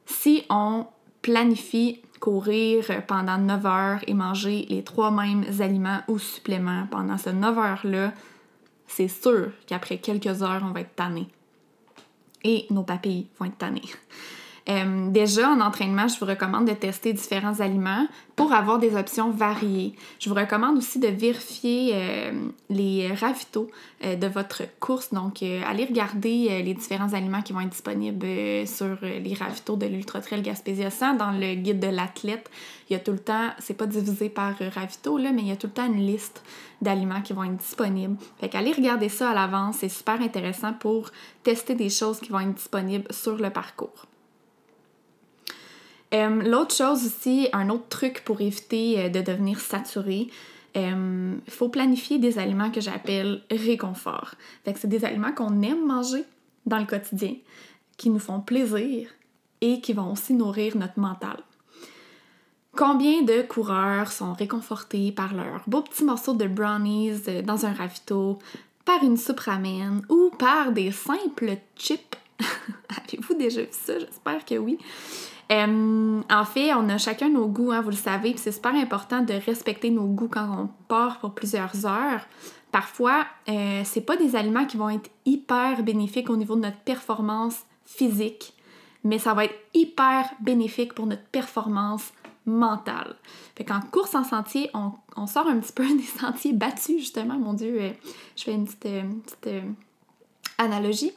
Si 0.05 0.43
on 0.49 0.85
planifie 1.21 2.01
courir 2.19 2.85
pendant 3.07 3.37
9 3.37 3.65
heures 3.65 3.99
et 4.07 4.13
manger 4.13 4.65
les 4.69 4.83
trois 4.83 5.11
mêmes 5.11 5.43
aliments 5.59 6.01
ou 6.07 6.19
suppléments 6.19 6.87
pendant 6.91 7.17
ces 7.17 7.33
9 7.33 7.57
heures-là, 7.57 8.13
c'est 8.87 9.07
sûr 9.07 9.51
qu'après 9.65 9.97
quelques 9.97 10.43
heures, 10.43 10.63
on 10.63 10.71
va 10.71 10.81
être 10.81 10.95
tanné. 10.95 11.27
Et 12.43 12.67
nos 12.69 12.83
papilles 12.83 13.27
vont 13.39 13.47
être 13.47 13.57
tannées. 13.57 13.81
Euh, 14.67 15.09
déjà, 15.11 15.49
en 15.49 15.61
entraînement, 15.61 16.07
je 16.07 16.19
vous 16.19 16.25
recommande 16.25 16.67
de 16.67 16.73
tester 16.73 17.13
différents 17.13 17.59
aliments 17.59 18.07
pour 18.35 18.51
avoir 18.51 18.79
des 18.79 18.95
options 18.95 19.29
variées. 19.29 19.93
Je 20.19 20.27
vous 20.27 20.35
recommande 20.35 20.77
aussi 20.77 20.97
de 20.97 21.07
vérifier 21.07 21.91
euh, 21.93 22.31
les 22.69 23.13
ravitaux 23.13 23.69
euh, 24.03 24.15
de 24.15 24.27
votre 24.27 24.63
course. 24.79 25.13
Donc, 25.13 25.43
allez 25.43 25.85
regarder 25.85 26.63
les 26.63 26.73
différents 26.73 27.13
aliments 27.13 27.43
qui 27.43 27.53
vont 27.53 27.61
être 27.61 27.69
disponibles 27.69 28.67
sur 28.67 28.97
les 29.03 29.33
ravitaux 29.35 29.75
de 29.75 29.85
l'Ultra 29.85 30.19
Trail 30.21 30.41
Gaspésia 30.41 30.89
100 30.89 31.15
dans 31.15 31.31
le 31.31 31.55
guide 31.55 31.79
de 31.79 31.87
l'athlète. 31.87 32.49
Il 32.89 32.93
y 32.93 32.95
a 32.95 32.99
tout 32.99 33.11
le 33.11 33.19
temps, 33.19 33.49
c'est 33.59 33.77
pas 33.77 33.87
divisé 33.87 34.29
par 34.29 34.55
ravitaux, 34.73 35.17
là, 35.17 35.31
mais 35.31 35.41
il 35.41 35.47
y 35.47 35.51
a 35.51 35.55
tout 35.55 35.67
le 35.67 35.73
temps 35.73 35.85
une 35.85 36.05
liste 36.05 36.43
d'aliments 36.81 37.21
qui 37.21 37.33
vont 37.33 37.43
être 37.43 37.57
disponibles. 37.57 38.17
Fait 38.39 38.49
qu'allez 38.49 38.71
regarder 38.71 39.09
ça 39.09 39.29
à 39.29 39.33
l'avance, 39.33 39.77
c'est 39.79 39.89
super 39.89 40.21
intéressant 40.21 40.73
pour 40.73 41.11
tester 41.43 41.75
des 41.75 41.89
choses 41.89 42.19
qui 42.19 42.29
vont 42.29 42.39
être 42.39 42.55
disponibles 42.55 43.11
sur 43.11 43.37
le 43.37 43.49
parcours. 43.49 44.07
Euh, 46.13 46.41
l'autre 46.43 46.75
chose 46.75 47.05
aussi, 47.05 47.49
un 47.53 47.69
autre 47.69 47.89
truc 47.89 48.23
pour 48.23 48.41
éviter 48.41 48.99
euh, 48.99 49.09
de 49.09 49.21
devenir 49.21 49.59
saturé, 49.59 50.27
il 50.75 50.81
euh, 50.81 51.35
faut 51.47 51.69
planifier 51.69 52.19
des 52.19 52.37
aliments 52.37 52.69
que 52.69 52.81
j'appelle 52.81 53.41
réconfort. 53.49 54.35
C'est 54.65 54.87
des 54.87 55.05
aliments 55.05 55.31
qu'on 55.31 55.61
aime 55.61 55.85
manger 55.85 56.23
dans 56.65 56.79
le 56.79 56.85
quotidien, 56.85 57.35
qui 57.97 58.09
nous 58.09 58.19
font 58.19 58.41
plaisir 58.41 59.09
et 59.61 59.79
qui 59.81 59.93
vont 59.93 60.11
aussi 60.11 60.33
nourrir 60.33 60.75
notre 60.75 60.99
mental. 60.99 61.37
Combien 62.75 63.21
de 63.21 63.41
coureurs 63.41 64.11
sont 64.11 64.33
réconfortés 64.33 65.13
par 65.13 65.33
leur 65.33 65.61
beau 65.65 65.81
petit 65.81 66.03
morceau 66.03 66.33
de 66.33 66.45
brownies 66.45 67.21
dans 67.45 67.65
un 67.65 67.71
ravito, 67.71 68.39
par 68.83 69.01
une 69.01 69.15
soupe 69.15 69.39
ramen 69.39 70.01
ou 70.09 70.29
par 70.37 70.73
des 70.73 70.91
simples 70.91 71.57
chips? 71.77 72.17
Avez-vous 72.89 73.35
déjà 73.35 73.61
vu 73.61 73.69
ça? 73.71 73.97
J'espère 73.97 74.43
que 74.43 74.55
oui. 74.55 74.77
Euh, 75.51 76.21
en 76.29 76.45
fait, 76.45 76.73
on 76.73 76.89
a 76.89 76.97
chacun 76.97 77.29
nos 77.29 77.47
goûts, 77.47 77.71
hein, 77.71 77.81
vous 77.81 77.91
le 77.91 77.95
savez, 77.95 78.31
puis 78.31 78.39
c'est 78.39 78.51
super 78.51 78.73
important 78.73 79.21
de 79.21 79.33
respecter 79.33 79.91
nos 79.91 80.05
goûts 80.05 80.27
quand 80.27 80.47
on 80.63 80.69
part 80.87 81.19
pour 81.19 81.33
plusieurs 81.33 81.85
heures. 81.85 82.25
Parfois, 82.71 83.25
euh, 83.47 83.81
c'est 83.85 84.01
pas 84.01 84.17
des 84.17 84.35
aliments 84.35 84.65
qui 84.65 84.77
vont 84.77 84.89
être 84.89 85.09
hyper 85.25 85.83
bénéfiques 85.83 86.29
au 86.29 86.35
niveau 86.35 86.55
de 86.55 86.61
notre 86.61 86.79
performance 86.79 87.63
physique, 87.85 88.53
mais 89.03 89.19
ça 89.19 89.33
va 89.33 89.45
être 89.45 89.55
hyper 89.73 90.29
bénéfique 90.41 90.93
pour 90.93 91.05
notre 91.05 91.23
performance 91.25 92.11
mentale. 92.47 93.15
Fait 93.55 93.63
qu'en 93.63 93.81
course 93.81 94.15
en 94.15 94.23
sentier, 94.23 94.69
on, 94.73 95.27
sort 95.27 95.47
un 95.47 95.59
petit 95.59 95.73
peu 95.73 95.87
des 95.95 96.03
sentiers 96.03 96.53
battus, 96.53 96.99
justement, 96.99 97.37
mon 97.37 97.53
Dieu, 97.53 97.77
euh, 97.79 97.91
je 98.35 98.43
fais 98.43 98.53
une 98.53 98.65
petite, 98.65 98.81
petite 98.81 99.63
analogie. 100.57 101.11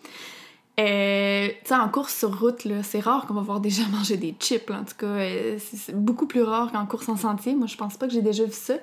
Euh, 0.79 1.49
tu 1.49 1.69
sais, 1.69 1.75
en 1.75 1.89
course 1.89 2.15
sur 2.15 2.39
route, 2.39 2.67
c'est 2.83 3.01
rare 3.01 3.27
qu'on 3.27 3.35
va 3.35 3.41
voir 3.41 3.61
des 3.61 3.71
gens 3.71 3.89
manger 3.93 4.17
des 4.17 4.35
chips. 4.39 4.71
En 4.71 4.85
tout 4.85 4.95
cas, 4.97 5.07
euh, 5.07 5.59
c'est 5.59 5.97
beaucoup 5.97 6.27
plus 6.27 6.43
rare 6.43 6.71
qu'en 6.73 6.87
course 6.87 7.09
en 7.09 7.17
sentier. 7.17 7.55
Moi, 7.55 7.67
je 7.67 7.77
pense 7.77 7.97
pas 7.97 8.07
que 8.07 8.13
j'ai 8.13 8.23
déjà 8.23 8.45
vu 8.45 8.53
ça. 8.53 8.75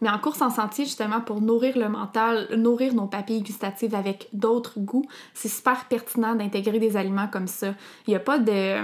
Mais 0.00 0.08
en 0.08 0.18
course 0.18 0.42
en 0.42 0.50
sentier, 0.50 0.84
justement, 0.84 1.20
pour 1.20 1.40
nourrir 1.40 1.76
le 1.76 1.88
mental, 1.88 2.48
nourrir 2.56 2.94
nos 2.94 3.06
papilles 3.06 3.42
gustatives 3.42 3.94
avec 3.94 4.28
d'autres 4.32 4.78
goûts, 4.78 5.06
c'est 5.34 5.48
super 5.48 5.86
pertinent 5.86 6.34
d'intégrer 6.34 6.78
des 6.78 6.96
aliments 6.96 7.28
comme 7.28 7.48
ça. 7.48 7.74
Il 8.06 8.10
n'y 8.10 8.16
a 8.16 8.20
pas 8.20 8.38
de, 8.38 8.76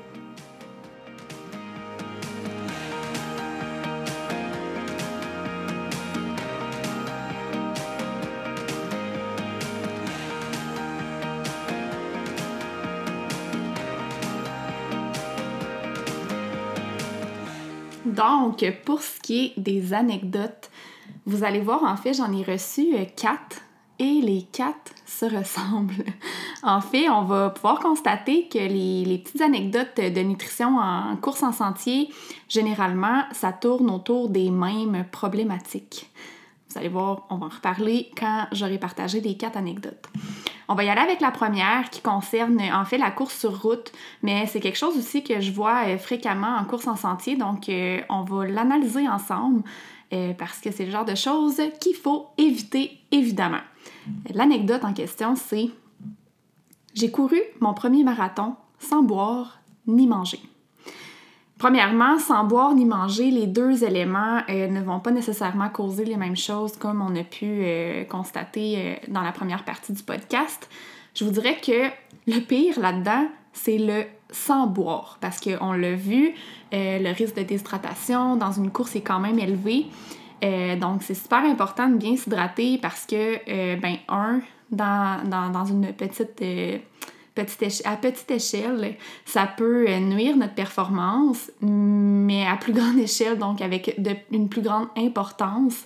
Donc, 18.06 18.66
pour 18.84 19.02
ce 19.02 19.20
qui 19.22 19.46
est 19.46 19.60
des 19.60 19.94
anecdotes, 19.94 20.70
vous 21.26 21.44
allez 21.44 21.62
voir, 21.62 21.84
en 21.84 21.96
fait, 21.98 22.14
j'en 22.14 22.32
ai 22.32 22.44
reçu 22.44 22.96
euh, 22.96 23.06
quatre 23.16 23.62
et 24.00 24.22
les 24.22 24.44
quatre 24.52 24.94
se 25.06 25.26
ressemblent. 25.26 26.06
en 26.64 26.82
fait, 26.82 27.10
on 27.10 27.24
va 27.24 27.50
pouvoir 27.50 27.80
constater 27.80 28.48
que 28.48 28.58
les, 28.58 29.18
petites 29.20 29.42
anecdotes 29.42 29.98
de 29.98 30.22
nutrition 30.22 30.78
en 30.78 31.16
course 31.18 31.44
en 31.44 31.52
sentier, 31.52 32.10
généralement, 32.50 33.24
ça 33.32 33.52
tourne 33.54 33.90
autour 33.90 34.30
des 34.30 34.50
mêmes 34.50 35.06
problématiques. 35.12 36.10
Vous 36.70 36.78
allez 36.78 36.90
voir, 36.90 37.26
on 37.30 37.36
va 37.36 37.48
en 37.48 37.50
reparler 37.50 38.10
quand 38.18 38.48
j'aurai 38.54 38.78
partagé 38.78 39.20
les 39.20 39.36
quatre 39.36 39.58
anecdotes. 39.58 40.08
On 40.70 40.74
va 40.74 40.86
y 40.86 40.90
aller 40.90 41.02
avec 41.02 41.20
la 41.20 41.32
première 41.32 41.90
qui 41.90 42.00
concerne 42.00 42.62
en 42.74 42.86
fait 42.86 42.98
la 42.98 43.12
course 43.12 43.38
sur 43.38 43.62
route, 43.62 43.92
mais 44.24 44.46
c'est 44.48 44.62
quelque 44.62 44.78
chose 44.78 44.98
aussi 44.98 45.22
que 45.22 45.42
je 45.42 45.52
vois 45.52 45.84
euh, 45.86 45.98
fréquemment 45.98 46.56
en 46.56 46.64
course 46.64 46.88
en 46.88 46.96
sentier, 46.96 47.36
donc 47.36 47.68
euh, 47.68 48.00
on 48.08 48.22
va 48.22 48.46
l'analyser 48.46 49.06
ensemble 49.06 49.64
euh, 50.14 50.34
parce 50.34 50.60
que 50.60 50.72
c'est 50.72 50.86
le 50.86 50.92
genre 50.92 51.06
de 51.06 51.16
choses 51.16 51.62
qu'il 51.80 51.96
faut 51.96 52.28
éviter 52.38 53.00
évidemment. 53.12 53.62
L'anecdote 54.34 54.84
en 54.84 54.94
question, 54.94 55.36
c'est 55.36 55.70
J'ai 56.94 57.12
couru 57.12 57.42
mon 57.60 57.74
premier 57.74 58.04
marathon 58.04 58.56
sans 58.80 59.04
boire 59.04 59.62
ni 59.88 60.08
manger. 60.08 60.40
Premièrement, 61.58 62.18
sans 62.18 62.44
boire 62.44 62.74
ni 62.74 62.86
manger, 62.86 63.30
les 63.30 63.46
deux 63.46 63.84
éléments 63.84 64.42
euh, 64.50 64.68
ne 64.68 64.82
vont 64.82 65.00
pas 65.00 65.12
nécessairement 65.12 65.70
causer 65.70 66.06
les 66.06 66.18
mêmes 66.18 66.36
choses 66.36 66.76
comme 66.76 67.02
on 67.02 67.16
a 67.16 67.24
pu 67.24 67.46
euh, 67.46 68.04
constater 68.06 69.00
dans 69.08 69.22
la 69.22 69.32
première 69.32 69.64
partie 69.64 69.94
du 69.94 70.02
podcast. 70.02 70.68
Je 71.14 71.24
vous 71.24 71.32
dirais 71.32 71.58
que 71.62 71.90
le 72.28 72.40
pire 72.40 72.80
là-dedans, 72.80 73.28
c'est 73.54 73.78
le 73.78 74.06
sans 74.32 74.68
boire 74.68 75.18
parce 75.22 75.40
qu'on 75.40 75.74
l'a 75.74 75.96
vu, 75.96 76.34
le 76.72 77.14
risque 77.14 77.36
de 77.36 77.44
déshydratation 77.44 78.36
dans 78.36 78.52
une 78.52 78.72
course 78.72 78.96
est 78.96 79.02
quand 79.02 79.20
même 79.20 79.40
élevé. 79.40 79.88
donc, 80.80 81.04
c'est 81.04 81.14
super 81.14 81.44
important 81.44 81.90
de 81.90 81.98
bien 81.98 82.16
s'hydrater 82.16 82.78
parce 82.78 83.06
que, 83.06 83.76
ben, 83.80 83.98
un, 84.08 84.42
dans, 84.72 85.22
dans, 85.28 85.50
dans 85.50 85.66
une 85.66 85.94
petite 85.94 86.42
à 87.86 87.96
petite 87.96 88.32
échelle, 88.32 88.96
ça 89.26 89.48
peut 89.48 89.86
euh, 89.88 90.00
nuire 90.00 90.36
notre 90.36 90.54
performance, 90.54 91.52
mais 91.62 92.46
à 92.46 92.58
plus 92.58 92.74
grande 92.80 92.98
échelle, 92.98 93.38
donc 93.38 93.62
avec 93.62 93.96
une 94.32 94.50
plus 94.50 94.62
grande 94.62 94.88
importance, 94.98 95.86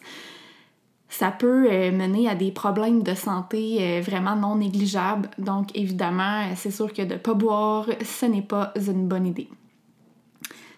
ça 1.18 1.32
peut 1.32 1.68
euh, 1.70 1.92
mener 1.92 2.30
à 2.30 2.36
des 2.36 2.52
problèmes 2.52 3.04
de 3.04 3.14
santé 3.14 3.78
euh, 3.80 4.02
vraiment 4.02 4.36
non 4.36 4.56
négligeables. 4.56 5.30
Donc 5.38 5.70
évidemment, 5.76 6.44
c'est 6.56 6.72
sûr 6.72 6.92
que 6.94 7.02
de 7.02 7.14
ne 7.14 7.20
pas 7.20 7.34
boire, 7.34 7.88
ce 8.04 8.26
n'est 8.26 8.42
pas 8.42 8.74
une 8.76 9.08
bonne 9.08 9.28
idée. 9.28 9.50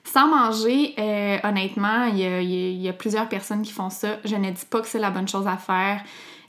Sans 0.03 0.27
manger, 0.27 0.95
honnêtement, 1.43 2.05
il 2.05 2.81
y, 2.81 2.87
a 2.87 2.93
plusieurs 2.93 3.27
personnes 3.27 3.61
qui 3.61 3.73
font 3.73 3.89
ça. 3.89 4.19
Je 4.23 4.37
ne 4.37 4.49
dis 4.51 4.65
pas 4.65 4.79
que 4.79 4.87
c'est 4.87 4.99
la 4.99 5.11
bonne 5.11 5.27
chose 5.27 5.45
à 5.47 5.57
faire. 5.57 6.01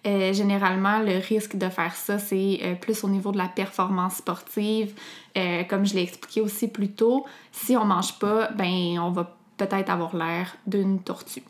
Euh, 0.07 0.33
généralement, 0.33 1.01
le 1.01 1.19
risque 1.19 1.57
de 1.57 1.69
faire 1.69 1.95
ça, 1.95 2.19
c'est 2.19 2.61
euh, 2.63 2.75
plus 2.75 3.03
au 3.05 3.09
niveau 3.09 3.33
de 3.33 3.39
la 3.39 3.49
performance 3.49 4.17
sportive. 4.17 4.95
Euh, 5.37 5.65
comme 5.65 5.85
je 5.85 5.95
l'ai 5.95 6.03
expliqué 6.03 6.41
aussi 6.41 6.69
plus 6.69 6.93
tôt, 6.93 7.27
si 7.51 7.77
on 7.77 7.85
mange 7.85 8.19
pas, 8.19 8.49
ben 8.53 8.99
on 9.01 9.11
va 9.11 9.37
peut-être 9.57 9.91
avoir 9.91 10.17
l'air 10.17 10.57
d'une 10.67 11.01
tortue. 11.01 11.43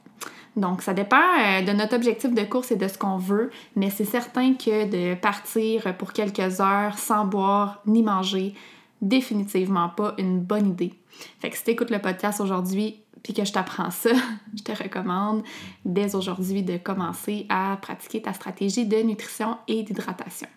Donc, 0.59 0.83
ça 0.83 0.93
dépend 0.93 1.17
de 1.65 1.73
notre 1.73 1.95
objectif 1.95 2.35
de 2.35 2.43
course 2.43 2.73
et 2.73 2.77
de 2.77 2.89
ce 2.89 2.99
qu'on 2.99 3.17
veut, 3.17 3.51
mais 3.77 3.91
c'est 3.91 4.05
certain 4.05 4.55
que 4.55 4.87
de 4.87 5.15
partir 5.15 5.97
pour 5.97 6.13
quelques 6.13 6.61
heures 6.61 6.99
sans 6.99 7.25
boire 7.25 7.81
ni 7.87 8.03
manger, 8.03 8.55
définitivement 9.01 9.89
pas 9.89 10.15
une 10.19 10.41
bonne 10.41 10.71
idée. 10.71 10.95
Fait 11.39 11.51
que 11.51 11.57
si 11.57 11.63
tu 11.63 11.71
écoutes 11.71 11.91
le 11.91 12.01
podcast 12.01 12.41
aujourd'hui, 12.41 13.01
puis 13.23 13.35
que 13.35 13.45
je 13.45 13.53
t'apprends 13.53 13.91
ça, 13.91 14.11
je 14.57 14.63
te 14.63 14.73
recommande 14.73 15.43
dès 15.85 16.15
aujourd'hui 16.15 16.63
de 16.63 16.77
commencer 16.77 17.47
à 17.49 17.79
pratiquer 17.81 18.23
ta 18.23 18.33
stratégie 18.33 18.87
de 18.87 18.97
nutrition 18.97 19.59
et 19.69 19.83
d'hydratation. 19.85 20.49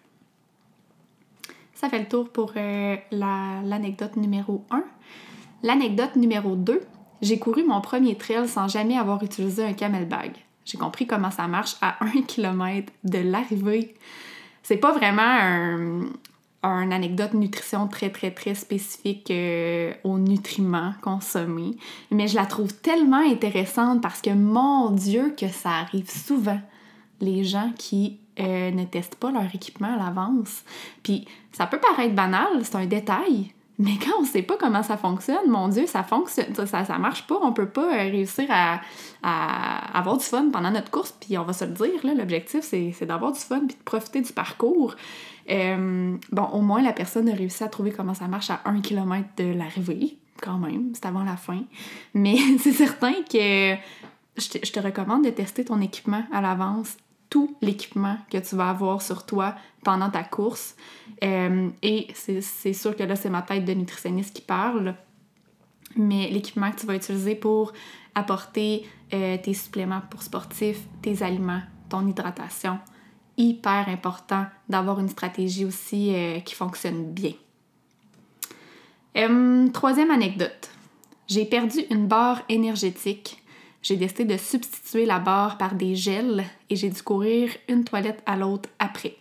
Ça 1.75 1.89
fait 1.89 1.99
le 1.99 2.07
tour 2.07 2.29
pour 2.29 2.53
euh, 2.57 2.95
l'anecdote 3.11 4.15
numéro 4.15 4.63
1. 4.71 4.83
L'anecdote 5.63 6.15
numéro 6.15 6.55
2, 6.55 6.81
j'ai 7.21 7.39
couru 7.39 7.63
mon 7.63 7.81
premier 7.81 8.15
trail 8.15 8.47
sans 8.47 8.67
jamais 8.67 8.97
avoir 8.97 9.23
utilisé 9.23 9.63
un 9.63 9.73
camelbag. 9.73 10.31
J'ai 10.65 10.77
compris 10.77 11.07
comment 11.07 11.31
ça 11.31 11.47
marche 11.47 11.75
à 11.81 12.03
un 12.03 12.21
kilomètre 12.21 12.91
de 13.03 13.19
l'arrivée. 13.19 13.93
C'est 14.63 14.77
pas 14.77 14.91
vraiment 14.91 15.21
un, 16.63 16.91
anecdote 16.91 17.34
nutrition 17.34 17.88
très, 17.88 18.10
très, 18.12 18.31
très 18.31 18.53
spécifique 18.53 19.31
euh, 19.31 19.93
aux 20.03 20.19
nutriments 20.19 20.93
consommés. 21.01 21.75
Mais 22.12 22.27
je 22.27 22.36
la 22.36 22.45
trouve 22.45 22.73
tellement 22.73 23.17
intéressante 23.17 24.01
parce 24.01 24.21
que, 24.21 24.29
mon 24.29 24.91
Dieu, 24.91 25.34
que 25.38 25.47
ça 25.47 25.71
arrive 25.71 26.10
souvent. 26.10 26.62
Les 27.19 27.43
gens 27.43 27.71
qui 27.77 28.19
euh, 28.39 28.71
ne 28.71 28.86
testent 28.86 29.15
pas 29.15 29.31
leur 29.31 29.53
équipement 29.53 29.93
à 29.93 29.97
l'avance. 29.97 30.63
Puis, 31.01 31.25
ça 31.51 31.65
peut 31.65 31.79
paraître 31.79 32.13
banal, 32.13 32.63
c'est 32.63 32.75
un 32.75 32.86
détail, 32.86 33.51
mais 33.81 33.97
quand 33.97 34.11
on 34.19 34.25
sait 34.25 34.43
pas 34.43 34.57
comment 34.59 34.83
ça 34.83 34.95
fonctionne, 34.95 35.49
mon 35.49 35.67
Dieu, 35.67 35.87
ça 35.87 36.03
fonctionne, 36.03 36.53
ça, 36.53 36.85
ça 36.85 36.97
marche 36.99 37.25
pas. 37.25 37.39
On 37.41 37.51
peut 37.51 37.67
pas 37.67 37.91
euh, 37.91 38.11
réussir 38.11 38.45
à, 38.49 38.79
avoir 39.93 40.17
du 40.17 40.23
fun 40.23 40.49
pendant 40.51 40.69
notre 40.69 40.91
course. 40.91 41.15
Puis 41.19 41.35
on 41.37 41.43
va 41.43 41.53
se 41.53 41.65
le 41.65 41.71
dire, 41.71 42.15
l'objectif, 42.15 42.61
c'est, 42.61 42.93
d'avoir 43.05 43.31
du 43.31 43.39
fun 43.39 43.61
puis 43.67 43.75
de 43.75 43.83
profiter 43.83 44.21
du 44.21 44.31
parcours. 44.33 44.95
Euh, 45.49 46.15
bon, 46.31 46.43
au 46.53 46.61
moins, 46.61 46.83
la 46.83 46.93
personne 46.93 47.27
a 47.29 47.33
réussi 47.33 47.63
à 47.63 47.69
trouver 47.69 47.91
comment 47.91 48.13
ça 48.13 48.27
marche 48.27 48.51
à 48.51 48.61
un 48.65 48.81
kilomètre 48.81 49.29
de 49.37 49.51
l'arrivée, 49.51 50.17
quand 50.41 50.59
même, 50.59 50.91
c'est 50.93 51.07
avant 51.07 51.23
la 51.23 51.35
fin. 51.35 51.63
Mais 52.13 52.37
c'est 52.59 52.73
certain 52.73 53.13
que 53.13 53.75
je 54.37 54.71
te 54.71 54.79
recommande 54.79 55.25
de 55.25 55.31
tester 55.31 55.65
ton 55.65 55.81
équipement 55.81 56.23
à 56.31 56.41
l'avance 56.41 56.97
tout 57.31 57.55
l'équipement 57.61 58.17
que 58.29 58.37
tu 58.37 58.55
vas 58.55 58.69
avoir 58.69 59.01
sur 59.01 59.25
toi 59.25 59.55
pendant 59.83 60.11
ta 60.11 60.23
course. 60.23 60.75
Euh, 61.23 61.69
et 61.81 62.07
c'est 62.13 62.73
sûr 62.73 62.95
que 62.95 63.03
là, 63.03 63.15
c'est 63.15 63.29
ma 63.31 63.41
tête 63.41 63.65
de 63.65 63.73
nutritionniste 63.73 64.35
qui 64.35 64.41
parle, 64.41 64.95
mais 65.95 66.29
l'équipement 66.29 66.69
que 66.69 66.81
tu 66.81 66.85
vas 66.85 66.95
utiliser 66.95 67.33
pour 67.33 67.71
apporter 68.13 68.85
euh, 69.13 69.37
tes 69.41 69.53
suppléments 69.53 70.01
pour 70.11 70.21
sportifs, 70.21 70.81
tes 71.01 71.23
aliments, 71.23 71.61
ton 71.89 72.05
hydratation, 72.05 72.79
hyper 73.37 73.87
important 73.87 74.45
d'avoir 74.67 74.99
une 74.99 75.09
stratégie 75.09 75.63
aussi 75.63 76.13
euh, 76.13 76.41
qui 76.41 76.53
fonctionne 76.53 77.13
bien. 77.13 77.33
troisième 79.71 80.11
anecdote. 80.11 80.69
J'ai 81.27 81.45
perdu 81.45 81.79
une 81.89 82.07
barre 82.07 82.41
énergétique 82.49 83.40
j'ai 83.81 83.97
décidé 83.97 84.25
de 84.25 84.37
substituer 84.37 85.05
la 85.05 85.19
barre 85.19 85.57
par 85.57 85.75
des 85.75 85.95
gels 85.95 86.43
et 86.69 86.75
j'ai 86.75 86.89
dû 86.89 87.01
courir 87.01 87.51
une 87.67 87.83
toilette 87.83 88.21
à 88.25 88.37
l'autre 88.37 88.69
après. 88.79 89.15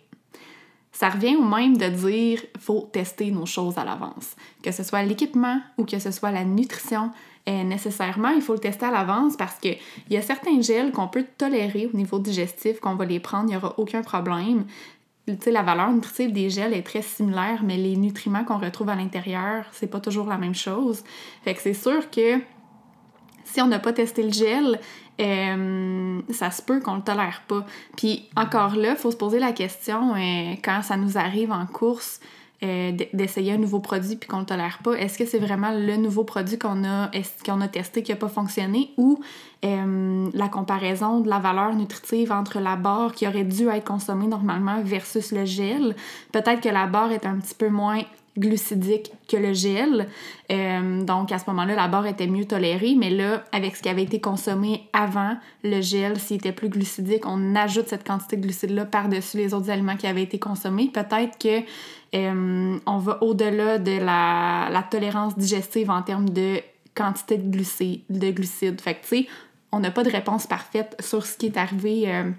Ça 0.91 1.09
revient 1.09 1.35
au 1.35 1.43
même 1.43 1.77
de 1.77 1.87
dire 1.87 2.43
faut 2.59 2.87
tester 2.91 3.31
nos 3.31 3.45
choses 3.45 3.77
à 3.77 3.83
l'avance. 3.83 4.35
Que 4.61 4.71
ce 4.71 4.83
soit 4.83 5.03
l'équipement 5.03 5.59
ou 5.77 5.85
que 5.85 5.97
ce 5.97 6.11
soit 6.11 6.31
la 6.31 6.43
nutrition, 6.43 7.11
euh, 7.49 7.63
nécessairement, 7.63 8.29
il 8.29 8.41
faut 8.41 8.53
le 8.53 8.59
tester 8.59 8.85
à 8.85 8.91
l'avance 8.91 9.35
parce 9.35 9.57
qu'il 9.57 9.77
y 10.09 10.17
a 10.17 10.21
certains 10.21 10.61
gels 10.61 10.91
qu'on 10.91 11.07
peut 11.07 11.25
tolérer 11.37 11.89
au 11.91 11.97
niveau 11.97 12.19
digestif, 12.19 12.79
qu'on 12.79 12.95
va 12.95 13.05
les 13.05 13.19
prendre, 13.19 13.45
il 13.45 13.51
n'y 13.51 13.55
aura 13.55 13.73
aucun 13.79 14.03
problème. 14.03 14.65
sais, 15.39 15.49
la 15.49 15.63
valeur 15.63 15.91
nutritive 15.91 16.33
des 16.33 16.51
gels 16.51 16.73
est 16.73 16.83
très 16.83 17.01
similaire, 17.01 17.63
mais 17.63 17.77
les 17.77 17.95
nutriments 17.95 18.43
qu'on 18.43 18.59
retrouve 18.59 18.89
à 18.89 18.95
l'intérieur, 18.95 19.65
c'est 19.71 19.87
pas 19.87 20.01
toujours 20.01 20.27
la 20.27 20.37
même 20.37 20.53
chose. 20.53 21.03
Fait 21.43 21.55
que 21.55 21.61
c'est 21.61 21.73
sûr 21.73 22.11
que 22.11 22.39
si 23.51 23.61
on 23.61 23.67
n'a 23.67 23.79
pas 23.79 23.93
testé 23.93 24.23
le 24.23 24.31
gel, 24.31 24.79
euh, 25.19 26.21
ça 26.29 26.51
se 26.51 26.61
peut 26.61 26.79
qu'on 26.79 26.95
le 26.95 27.01
tolère 27.01 27.43
pas. 27.47 27.65
Puis 27.97 28.29
encore 28.35 28.75
là, 28.75 28.91
il 28.91 28.97
faut 28.97 29.11
se 29.11 29.17
poser 29.17 29.39
la 29.39 29.51
question 29.51 30.15
euh, 30.15 30.55
quand 30.63 30.81
ça 30.81 30.97
nous 30.97 31.17
arrive 31.17 31.51
en 31.51 31.65
course 31.65 32.19
euh, 32.63 32.91
d'essayer 33.13 33.53
un 33.53 33.57
nouveau 33.57 33.79
produit 33.79 34.15
puis 34.15 34.29
qu'on 34.29 34.39
le 34.39 34.45
tolère 34.45 34.79
pas. 34.83 34.93
Est-ce 34.93 35.17
que 35.17 35.25
c'est 35.25 35.39
vraiment 35.39 35.71
le 35.71 35.97
nouveau 35.97 36.23
produit 36.23 36.57
qu'on 36.57 36.83
a, 36.85 37.11
qu'on 37.45 37.59
a 37.59 37.67
testé 37.67 38.03
qui 38.03 38.11
n'a 38.11 38.17
pas 38.17 38.29
fonctionné 38.29 38.91
ou 38.97 39.19
la 39.63 40.49
comparaison 40.49 41.19
de 41.19 41.29
la 41.29 41.37
valeur 41.37 41.75
nutritive 41.75 42.31
entre 42.31 42.59
la 42.59 42.75
barre 42.75 43.13
qui 43.13 43.27
aurait 43.27 43.43
dû 43.43 43.67
être 43.67 43.85
consommée 43.85 44.25
normalement 44.25 44.81
versus 44.81 45.31
le 45.31 45.45
gel? 45.45 45.95
Peut-être 46.31 46.61
que 46.61 46.69
la 46.69 46.87
barre 46.87 47.11
est 47.11 47.27
un 47.27 47.35
petit 47.35 47.53
peu 47.53 47.69
moins 47.69 48.01
glucidique 48.37 49.11
que 49.27 49.37
le 49.37 49.53
gel. 49.53 50.07
Euh, 50.51 51.03
donc, 51.03 51.31
à 51.31 51.39
ce 51.39 51.49
moment-là, 51.49 51.75
la 51.75 51.87
barre 51.87 52.07
était 52.07 52.27
mieux 52.27 52.45
tolérée, 52.45 52.95
mais 52.97 53.09
là, 53.09 53.43
avec 53.51 53.75
ce 53.75 53.81
qui 53.81 53.89
avait 53.89 54.03
été 54.03 54.21
consommé 54.21 54.89
avant 54.93 55.35
le 55.63 55.81
gel, 55.81 56.19
s'il 56.19 56.37
était 56.37 56.51
plus 56.51 56.69
glucidique, 56.69 57.25
on 57.25 57.55
ajoute 57.55 57.87
cette 57.87 58.05
quantité 58.05 58.37
de 58.37 58.43
glucides-là 58.43 58.85
par-dessus 58.85 59.37
les 59.37 59.53
autres 59.53 59.69
aliments 59.69 59.97
qui 59.97 60.07
avaient 60.07 60.23
été 60.23 60.39
consommés. 60.39 60.89
Peut-être 60.93 61.37
que 61.37 61.63
euh, 62.15 62.77
va 62.85 63.23
au-delà 63.23 63.77
de 63.77 63.97
la, 63.99 64.69
la, 64.69 64.83
tolérance 64.83 65.37
digestive 65.37 65.89
en 65.89 66.01
termes 66.01 66.29
de 66.29 66.61
quantité 66.95 67.37
de, 67.37 67.49
glucides. 67.49 68.01
De 68.09 68.31
glucides. 68.31 68.81
Fait 68.81 68.95
que, 68.95 69.01
tu 69.01 69.07
sais, 69.07 69.27
on 69.71 69.79
n'a 69.79 69.91
pas 69.91 70.03
de 70.03 70.09
réponse 70.09 70.47
parfaite 70.47 70.95
sur 70.99 71.25
ce 71.25 71.37
qui 71.37 71.47
est 71.47 71.57
arrivé. 71.57 72.03
Euh, 72.07 72.31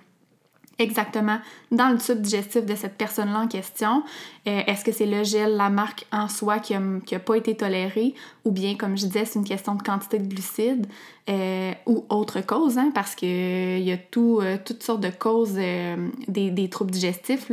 exactement 0.78 1.38
dans 1.70 1.90
le 1.90 1.98
tube 1.98 2.20
digestif 2.20 2.64
de 2.64 2.74
cette 2.74 2.96
personne-là 2.96 3.40
en 3.40 3.48
question. 3.48 4.02
Euh, 4.46 4.62
est-ce 4.66 4.84
que 4.84 4.92
c'est 4.92 5.06
le 5.06 5.22
gel, 5.24 5.56
la 5.56 5.70
marque 5.70 6.06
en 6.12 6.28
soi 6.28 6.58
qui 6.58 6.74
n'a 6.74 7.18
pas 7.18 7.36
été 7.36 7.56
tolérée 7.56 8.14
ou 8.44 8.50
bien, 8.50 8.76
comme 8.76 8.96
je 8.96 9.06
disais, 9.06 9.24
c'est 9.24 9.38
une 9.38 9.44
question 9.44 9.74
de 9.74 9.82
quantité 9.82 10.18
de 10.18 10.26
glucides 10.26 10.86
euh, 11.30 11.72
ou 11.86 12.04
autre 12.08 12.40
cause, 12.40 12.78
hein, 12.78 12.90
parce 12.94 13.14
qu'il 13.14 13.28
euh, 13.28 13.78
y 13.78 13.92
a 13.92 13.96
tout, 13.96 14.40
toutes 14.64 14.82
sortes 14.82 15.00
de 15.00 15.10
causes 15.10 15.54
des, 15.54 16.50
des, 16.50 16.68
troubles 16.68 16.90
digestifs. 16.90 17.50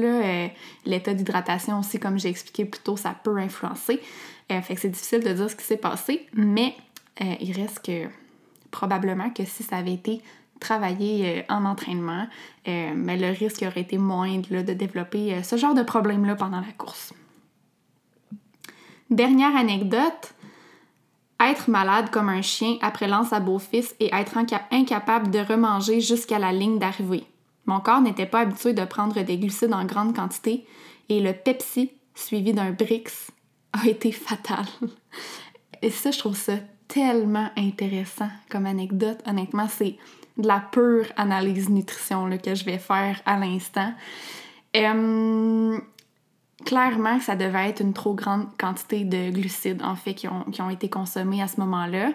L'état 0.85 1.13
d'hydratation 1.13 1.79
aussi, 1.79 1.99
comme 1.99 2.17
j'ai 2.17 2.29
expliqué 2.29 2.65
plus 2.65 2.81
tôt, 2.81 2.97
ça 2.97 3.15
peut 3.23 3.37
influencer. 3.37 3.99
fait 4.49 4.75
que 4.75 4.81
c'est 4.81 4.89
difficile 4.89 5.23
de 5.23 5.33
dire 5.33 5.49
ce 5.49 5.55
qui 5.55 5.65
s'est 5.65 5.77
passé, 5.77 6.25
mais 6.33 6.75
il 7.39 7.51
reste 7.51 7.85
que 7.85 8.07
probablement 8.71 9.29
que 9.29 9.45
si 9.45 9.63
ça 9.63 9.77
avait 9.77 9.93
été 9.93 10.21
travailler 10.59 11.39
euh, 11.39 11.53
en 11.53 11.65
entraînement, 11.65 12.27
euh, 12.67 12.91
mais 12.95 13.17
le 13.17 13.29
risque 13.29 13.63
aurait 13.63 13.81
été 13.81 13.97
moindre 13.97 14.61
de 14.61 14.73
développer 14.73 15.33
euh, 15.33 15.43
ce 15.43 15.55
genre 15.57 15.73
de 15.73 15.83
problème-là 15.83 16.35
pendant 16.35 16.59
la 16.61 16.71
course. 16.77 17.13
Dernière 19.09 19.55
anecdote, 19.55 20.33
être 21.39 21.69
malade 21.69 22.09
comme 22.11 22.29
un 22.29 22.41
chien 22.41 22.77
après 22.81 23.07
lance 23.07 23.33
à 23.33 23.39
beau-fils 23.39 23.95
et 23.99 24.13
être 24.13 24.37
incapable 24.71 25.31
de 25.31 25.39
remanger 25.39 26.01
jusqu'à 26.01 26.37
la 26.37 26.51
ligne 26.51 26.77
d'arrivée. 26.77 27.23
Mon 27.65 27.79
corps 27.79 28.01
n'était 28.01 28.25
pas 28.25 28.41
habitué 28.41 28.73
de 28.73 28.83
prendre 28.85 29.19
des 29.21 29.37
glucides 29.37 29.73
en 29.73 29.85
grande 29.85 30.15
quantité 30.15 30.65
et 31.07 31.21
le 31.21 31.33
Pepsi, 31.33 31.91
suivi 32.13 32.53
d'un 32.53 32.71
Brix, 32.71 33.31
a 33.73 33.87
été 33.87 34.11
fatal. 34.11 34.65
Et 35.81 35.91
ça, 35.91 36.11
je 36.11 36.19
trouve 36.19 36.35
ça 36.35 36.53
tellement 36.87 37.49
intéressant 37.55 38.29
comme 38.49 38.65
anecdote. 38.65 39.19
Honnêtement, 39.25 39.67
c'est 39.69 39.97
de 40.39 40.47
la 40.47 40.59
pure 40.71 41.05
analyse 41.17 41.69
nutrition 41.69 42.29
que 42.37 42.55
je 42.55 42.65
vais 42.65 42.77
faire 42.77 43.21
à 43.25 43.37
l'instant. 43.37 43.93
clairement, 46.65 47.19
ça 47.19 47.35
devait 47.35 47.69
être 47.69 47.81
une 47.81 47.93
trop 47.93 48.13
grande 48.13 48.47
quantité 48.57 49.03
de 49.03 49.31
glucides, 49.31 49.81
en 49.83 49.95
fait, 49.95 50.13
qui 50.13 50.27
ont, 50.27 50.69
été 50.69 50.89
consommés 50.89 51.41
à 51.41 51.47
ce 51.47 51.59
moment-là. 51.59 52.11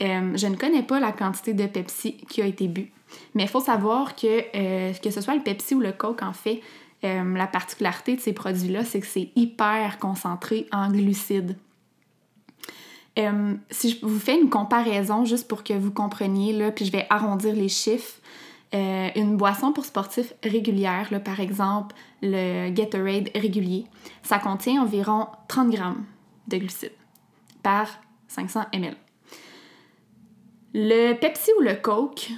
je 0.00 0.46
ne 0.46 0.56
connais 0.56 0.82
pas 0.82 1.00
la 1.00 1.12
quantité 1.12 1.54
de 1.54 1.66
Pepsi 1.66 2.16
qui 2.28 2.42
a 2.42 2.46
été 2.46 2.68
bu. 2.68 2.90
Mais 3.34 3.42
il 3.42 3.48
faut 3.48 3.60
savoir 3.60 4.16
que, 4.16 4.44
euh, 4.54 4.92
que 4.94 5.10
ce 5.10 5.20
soit 5.20 5.34
le 5.34 5.42
Pepsi 5.42 5.74
ou 5.74 5.80
le 5.80 5.92
Coke, 5.92 6.22
en 6.22 6.32
fait, 6.32 6.60
la 7.02 7.46
particularité 7.46 8.14
de 8.14 8.20
ces 8.20 8.32
produits-là, 8.32 8.84
c'est 8.84 9.00
que 9.00 9.06
c'est 9.06 9.30
hyper 9.34 9.98
concentré 9.98 10.68
en 10.72 10.88
glucides. 10.88 11.56
Euh, 13.18 13.54
si 13.70 13.90
je 13.90 14.06
vous 14.06 14.18
fais 14.18 14.40
une 14.40 14.48
comparaison 14.48 15.24
juste 15.24 15.46
pour 15.46 15.64
que 15.64 15.74
vous 15.74 15.90
compreniez, 15.90 16.52
là, 16.52 16.70
puis 16.70 16.86
je 16.86 16.92
vais 16.92 17.06
arrondir 17.10 17.54
les 17.54 17.68
chiffres, 17.68 18.20
euh, 18.74 19.08
une 19.16 19.36
boisson 19.36 19.72
pour 19.72 19.84
sportifs 19.84 20.32
régulière, 20.42 21.08
là, 21.10 21.20
par 21.20 21.40
exemple 21.40 21.94
le 22.22 22.70
Gatorade 22.70 23.28
régulier, 23.34 23.84
ça 24.22 24.38
contient 24.38 24.82
environ 24.82 25.26
30 25.48 25.70
grammes 25.70 26.04
de 26.48 26.56
glucides 26.56 26.92
par 27.62 27.88
500 28.28 28.62
ml. 28.72 28.96
Le 30.72 31.12
Pepsi 31.14 31.50
ou 31.58 31.62
le 31.62 31.74
Coke, 31.74 32.30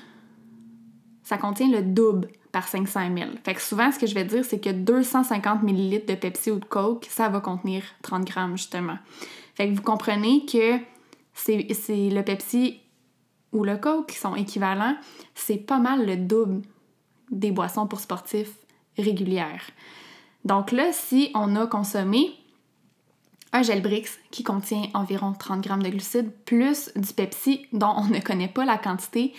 ça 1.23 1.39
contient 1.39 1.71
le 1.71 1.83
double 1.83 2.29
par 2.51 2.67
500 2.67 3.01
ml. 3.11 3.39
Fait 3.45 3.55
que 3.55 3.61
souvent, 3.61 3.93
ce 3.93 3.99
que 3.99 4.07
je 4.07 4.15
vais 4.15 4.25
dire, 4.25 4.45
c'est 4.45 4.61
que 4.61 4.71
250 4.71 5.63
ml 5.63 6.05
de 6.07 6.15
Pepsi 6.15 6.51
ou 6.51 6.59
de 6.59 6.65
Coke, 6.65 7.07
ça 7.09 7.29
va 7.29 7.41
contenir 7.41 7.85
30 8.03 8.25
grammes, 8.25 8.57
justement. 8.57 8.99
Fait 9.55 9.69
que 9.69 9.75
vous 9.75 9.83
comprenez 9.83 10.45
que 10.47 10.79
c'est 11.33 11.57
le 11.57 12.23
Pepsi 12.23 12.81
ou 13.53 13.65
le 13.65 13.77
Coke 13.77 14.11
qui 14.11 14.19
sont 14.19 14.35
équivalents, 14.35 14.97
c'est 15.35 15.59
pas 15.59 15.79
mal 15.79 16.07
le 16.07 16.17
double 16.17 16.63
des 17.31 17.53
boissons 17.53 17.87
pour 17.87 18.01
sportifs 18.01 18.53
régulières. 18.99 19.71
Donc 20.45 20.73
là, 20.73 20.93
si 20.93 21.31
on 21.35 21.57
a 21.57 21.67
consommé 21.67 22.33
un 23.53 23.63
gel 23.63 23.83
Brix 23.83 24.19
qui 24.31 24.43
contient 24.43 24.89
environ 24.95 25.33
30 25.33 25.63
grammes 25.63 25.83
de 25.83 25.89
glucides 25.89 26.33
plus 26.45 26.91
du 26.97 27.13
Pepsi 27.13 27.67
dont 27.73 27.95
on 27.97 28.07
ne 28.07 28.19
connaît 28.19 28.49
pas 28.49 28.65
la 28.65 28.77
quantité, 28.77 29.33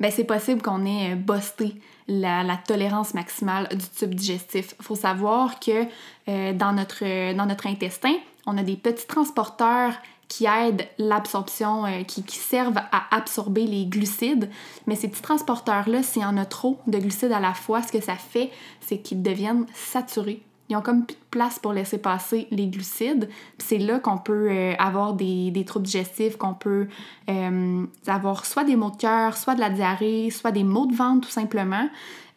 ben 0.00 0.10
c'est 0.10 0.24
possible 0.24 0.60
qu'on 0.60 0.84
ait 0.84 1.14
busté 1.14 1.74
la, 2.10 2.56
tolérance 2.56 3.14
maximale 3.14 3.68
du 3.68 3.88
tube 3.88 4.14
digestif. 4.14 4.74
Il 4.78 4.84
faut 4.84 4.96
savoir 4.96 5.60
que 5.60 5.86
euh, 6.28 6.52
dans, 6.52 6.72
notre, 6.72 7.66
intestin, 7.66 8.14
on 8.46 8.58
a 8.58 8.62
des 8.62 8.76
petits 8.76 9.06
transporteurs 9.06 9.94
qui 10.28 10.46
aident 10.46 10.86
l'absorption, 10.98 11.86
euh, 11.86 12.02
qui, 12.04 12.22
servent 12.36 12.78
à 12.78 13.14
absorber 13.14 13.64
les 13.64 13.86
glucides. 13.86 14.50
Mais 14.86 14.96
ces 14.96 15.08
petits 15.08 15.22
transporteurs-là, 15.22 16.02
s'il 16.02 16.22
y 16.22 16.24
en 16.24 16.36
a 16.36 16.44
trop 16.44 16.78
de 16.86 16.98
glucides 16.98 17.32
à 17.32 17.40
la 17.40 17.54
fois, 17.54 17.82
ce 17.82 17.92
que 17.92 18.00
ça 18.00 18.16
fait, 18.16 18.50
c'est 18.80 18.98
qu'ils 18.98 19.22
deviennent 19.22 19.66
saturés. 19.74 20.42
Ils 20.70 20.76
ont 20.76 20.82
comme 20.82 21.04
plus 21.04 21.16
de 21.16 21.20
place 21.30 21.58
pour 21.58 21.72
laisser 21.72 21.98
passer 21.98 22.46
les 22.50 22.68
glucides. 22.68 23.28
c'est 23.58 23.78
là 23.78 23.98
qu'on 23.98 24.18
peut 24.18 24.48
euh, 24.50 24.74
avoir 24.78 25.12
des, 25.12 25.64
troubles 25.66 25.86
digestifs, 25.86 26.36
qu'on 26.36 26.54
peut 26.54 26.86
euh, 27.28 27.84
avoir 28.06 28.46
soit 28.46 28.64
des 28.64 28.76
maux 28.76 28.90
de 28.90 28.96
cœur, 28.96 29.36
soit 29.36 29.54
de 29.54 29.60
la 29.60 29.70
diarrhée, 29.70 30.30
soit 30.30 30.52
des 30.52 30.64
maux 30.64 30.86
de 30.86 30.94
ventre 30.94 31.26
tout 31.26 31.32
simplement. 31.32 31.88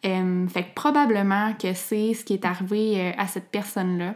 fait 0.02 0.64
que 0.64 0.74
probablement 0.74 1.54
que 1.54 1.72
c'est 1.72 2.12
ce 2.12 2.24
qui 2.24 2.34
est 2.34 2.44
arrivé 2.44 3.14
à 3.16 3.26
cette 3.26 3.50
personne-là. 3.50 4.14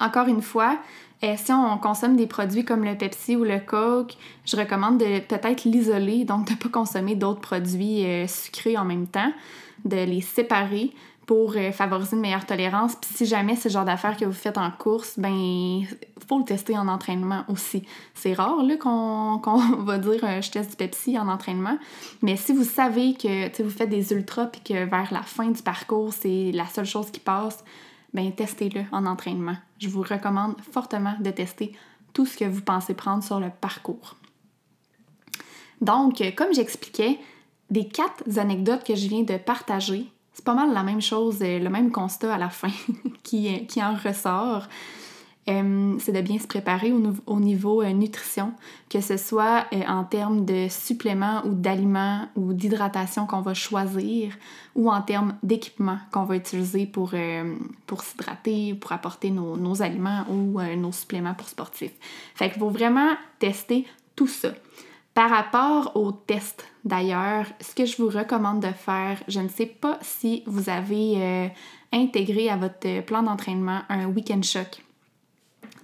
Encore 0.00 0.28
une 0.28 0.42
fois, 0.42 0.78
euh, 1.24 1.34
si 1.36 1.50
on 1.52 1.78
consomme 1.78 2.16
des 2.16 2.26
produits 2.26 2.64
comme 2.64 2.84
le 2.84 2.96
Pepsi 2.96 3.36
ou 3.36 3.44
le 3.44 3.58
Coke, 3.58 4.14
je 4.44 4.56
recommande 4.56 4.98
de 4.98 5.20
peut-être 5.20 5.64
l'isoler, 5.64 6.24
donc 6.24 6.46
de 6.46 6.52
ne 6.52 6.56
pas 6.56 6.68
consommer 6.68 7.14
d'autres 7.14 7.40
produits 7.40 8.04
euh, 8.04 8.26
sucrés 8.26 8.76
en 8.76 8.84
même 8.84 9.06
temps, 9.06 9.32
de 9.84 9.96
les 9.96 10.20
séparer 10.20 10.92
pour 11.26 11.54
euh, 11.56 11.72
favoriser 11.72 12.14
une 12.14 12.22
meilleure 12.22 12.46
tolérance. 12.46 12.94
Puis 12.96 13.10
si 13.12 13.26
jamais 13.26 13.56
c'est 13.56 13.68
le 13.68 13.72
genre 13.72 13.84
d'affaires 13.84 14.16
que 14.16 14.24
vous 14.24 14.32
faites 14.32 14.58
en 14.58 14.70
course, 14.70 15.18
ben 15.18 15.82
faut 16.26 16.38
le 16.38 16.44
tester 16.44 16.78
en 16.78 16.86
entraînement 16.88 17.44
aussi. 17.48 17.84
C'est 18.14 18.32
rare 18.32 18.62
là 18.62 18.76
qu'on 18.76 19.38
va 19.84 19.98
dire 19.98 20.20
je 20.40 20.50
teste 20.50 20.70
du 20.70 20.76
Pepsi 20.76 21.18
en 21.18 21.28
entraînement, 21.28 21.78
mais 22.22 22.36
si 22.36 22.52
vous 22.52 22.64
savez 22.64 23.14
que 23.14 23.62
vous 23.62 23.70
faites 23.70 23.90
des 23.90 24.12
ultras 24.12 24.46
puis 24.46 24.60
que 24.62 24.84
vers 24.84 25.12
la 25.12 25.22
fin 25.22 25.50
du 25.50 25.62
parcours, 25.62 26.12
c'est 26.12 26.52
la 26.52 26.66
seule 26.66 26.86
chose 26.86 27.10
qui 27.10 27.20
passe, 27.20 27.64
ben 28.14 28.32
testez-le 28.32 28.84
en 28.92 29.04
entraînement. 29.04 29.56
Je 29.78 29.88
vous 29.88 30.02
recommande 30.02 30.54
fortement 30.72 31.16
de 31.20 31.30
tester 31.30 31.72
tout 32.12 32.24
ce 32.24 32.36
que 32.36 32.44
vous 32.44 32.62
pensez 32.62 32.94
prendre 32.94 33.22
sur 33.22 33.40
le 33.40 33.50
parcours. 33.50 34.16
Donc, 35.82 36.22
comme 36.36 36.54
j'expliquais, 36.54 37.18
des 37.68 37.86
quatre 37.88 38.38
anecdotes 38.38 38.84
que 38.84 38.94
je 38.94 39.08
viens 39.08 39.22
de 39.22 39.36
partager, 39.36 40.06
c'est 40.36 40.44
pas 40.44 40.52
mal 40.52 40.74
la 40.74 40.82
même 40.82 41.00
chose, 41.00 41.38
euh, 41.40 41.58
le 41.58 41.70
même 41.70 41.90
constat 41.90 42.34
à 42.34 42.36
la 42.36 42.50
fin 42.50 42.68
qui, 43.22 43.66
qui 43.66 43.82
en 43.82 43.94
ressort. 43.94 44.68
Euh, 45.48 45.94
c'est 46.00 46.10
de 46.10 46.20
bien 46.22 46.40
se 46.40 46.46
préparer 46.48 46.92
au, 46.92 47.40
niveau 47.40 47.80
euh, 47.80 47.92
nutrition, 47.92 48.52
que 48.90 49.00
ce 49.00 49.16
soit 49.16 49.66
euh, 49.72 49.82
en 49.86 50.02
termes 50.02 50.44
de 50.44 50.66
suppléments 50.68 51.42
ou 51.46 51.54
d'aliments 51.54 52.26
ou 52.34 52.52
d'hydratation 52.52 53.26
qu'on 53.26 53.42
va 53.42 53.54
choisir, 53.54 54.36
ou 54.74 54.90
en 54.90 55.00
termes 55.02 55.36
d'équipement 55.44 55.98
qu'on 56.10 56.24
va 56.24 56.34
utiliser 56.34 56.84
pour, 56.86 57.14
pour 57.86 58.02
s'hydrater, 58.02 58.74
pour 58.74 58.90
apporter 58.90 59.30
nos, 59.30 59.56
nos 59.56 59.82
aliments 59.82 60.24
ou 60.28 60.60
nos 60.60 60.92
suppléments 60.92 61.34
pour 61.34 61.48
sportifs. 61.48 61.94
Fait 62.34 62.50
qu'il 62.50 62.58
faut 62.58 62.70
vraiment 62.70 63.14
tester 63.38 63.86
tout 64.16 64.26
ça. 64.26 64.50
Par 65.16 65.30
rapport 65.30 65.96
aux 65.96 66.12
tests, 66.12 66.64
d'ailleurs, 66.84 67.46
ce 67.60 67.74
que 67.74 67.86
je 67.86 67.96
vous 67.96 68.10
recommande 68.10 68.60
de 68.60 68.68
faire, 68.68 69.18
je 69.26 69.40
ne 69.40 69.48
sais 69.48 69.66
pas 69.66 69.98
si 70.02 70.44
vous 70.46 70.68
avez 70.68 71.50
intégré 71.90 72.50
à 72.50 72.56
votre 72.56 73.00
plan 73.00 73.22
d'entraînement 73.22 73.80
un 73.88 74.06
week-end 74.06 74.42
choc. 74.42 74.82